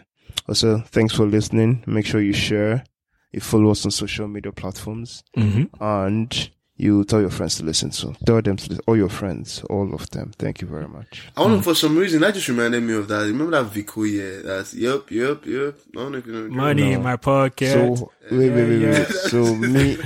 Also, 0.50 0.80
thanks 0.80 1.14
for 1.16 1.26
listening. 1.26 1.84
Make 1.88 2.06
sure 2.06 2.22
you 2.22 2.34
share, 2.34 2.84
you 3.32 3.40
follow 3.42 3.72
us 3.72 3.86
on 3.86 3.92
social 3.92 4.28
media 4.28 4.52
platforms, 4.52 5.24
Mm-hmm. 5.36 5.84
and 5.84 6.50
you 6.80 7.04
tell 7.06 7.20
your 7.22 7.32
friends 7.32 7.56
to 7.58 7.64
listen 7.66 7.90
to. 7.90 8.14
Tell 8.26 8.40
them 8.40 8.56
to 8.56 8.70
listen. 8.70 8.84
All 8.88 8.96
your 8.96 9.10
friends, 9.10 9.64
all 9.70 9.96
of 9.96 10.08
them. 10.12 10.32
Thank 10.38 10.62
you 10.62 10.68
very 10.68 10.88
much. 10.88 11.24
I 11.36 11.42
don't 11.42 11.54
know, 11.54 11.62
for 11.62 11.74
some 11.74 11.98
reason, 11.98 12.22
that 12.22 12.36
just 12.36 12.48
reminded 12.48 12.84
me 12.84 12.94
of 12.94 13.08
that. 13.08 13.22
Remember 13.26 13.52
that 13.64 13.72
Vico, 13.72 14.04
yeah? 14.04 14.42
That's, 14.44 14.76
yep, 14.76 15.10
yep, 15.10 15.44
yep. 15.46 15.76
I 15.96 16.00
don't 16.00 16.12
know 16.12 16.18
if 16.20 16.28
you 16.28 16.34
know. 16.34 16.50
Money 16.56 16.94
in 16.94 17.02
my 17.02 17.16
pocket. 17.16 17.72
So 17.74 18.12
wait, 18.30 18.52
wait, 18.52 18.52
wait, 18.52 18.80
Yeah, 18.82 18.92
wait. 18.92 19.08
So 19.08 19.56
me, 19.56 19.98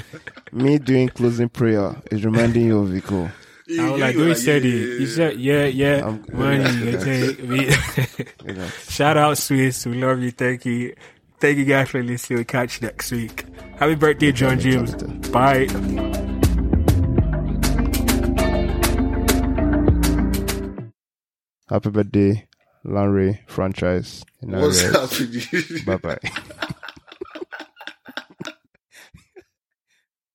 me 0.53 0.77
doing 0.79 1.09
closing 1.09 1.49
prayer 1.49 1.93
is 2.09 2.23
reminding 2.23 2.67
you 2.67 2.79
of 2.79 2.87
Vico. 2.89 3.29
I 3.79 3.89
was 3.89 4.01
like, 4.01 4.15
were 4.17 4.25
we 4.25 4.35
said 4.35 4.63
it. 4.65 4.69
yeah, 4.69 4.99
He 4.99 5.05
said, 5.07 5.39
yeah, 5.39 5.65
yeah, 5.65 6.05
I'm- 6.05 6.25
money. 6.33 6.63
yeah, 6.63 6.71
you 6.71 6.97
take 6.99 7.43
me. 7.43 7.69
You 8.45 8.53
know. 8.53 8.67
Shout 8.89 9.17
out 9.17 9.37
Swiss. 9.37 9.85
We 9.85 10.01
love 10.01 10.19
you. 10.21 10.31
Thank 10.31 10.65
you. 10.65 10.95
Thank 11.41 11.57
you 11.57 11.65
guys 11.65 11.89
for 11.89 12.03
listening. 12.03 12.37
We'll 12.37 12.45
catch 12.45 12.79
you 12.79 12.87
next 12.87 13.11
week. 13.11 13.45
Happy 13.77 13.95
birthday, 13.95 14.31
John 14.31 14.59
James. 14.59 14.93
Bye. 15.29 15.65
Happy 21.67 21.89
birthday, 21.89 22.47
Lanre 22.85 23.39
franchise. 23.47 24.23
What's 24.41 24.81
happening? 24.81 25.83
Bye 25.85 25.97
bye. 25.97 26.67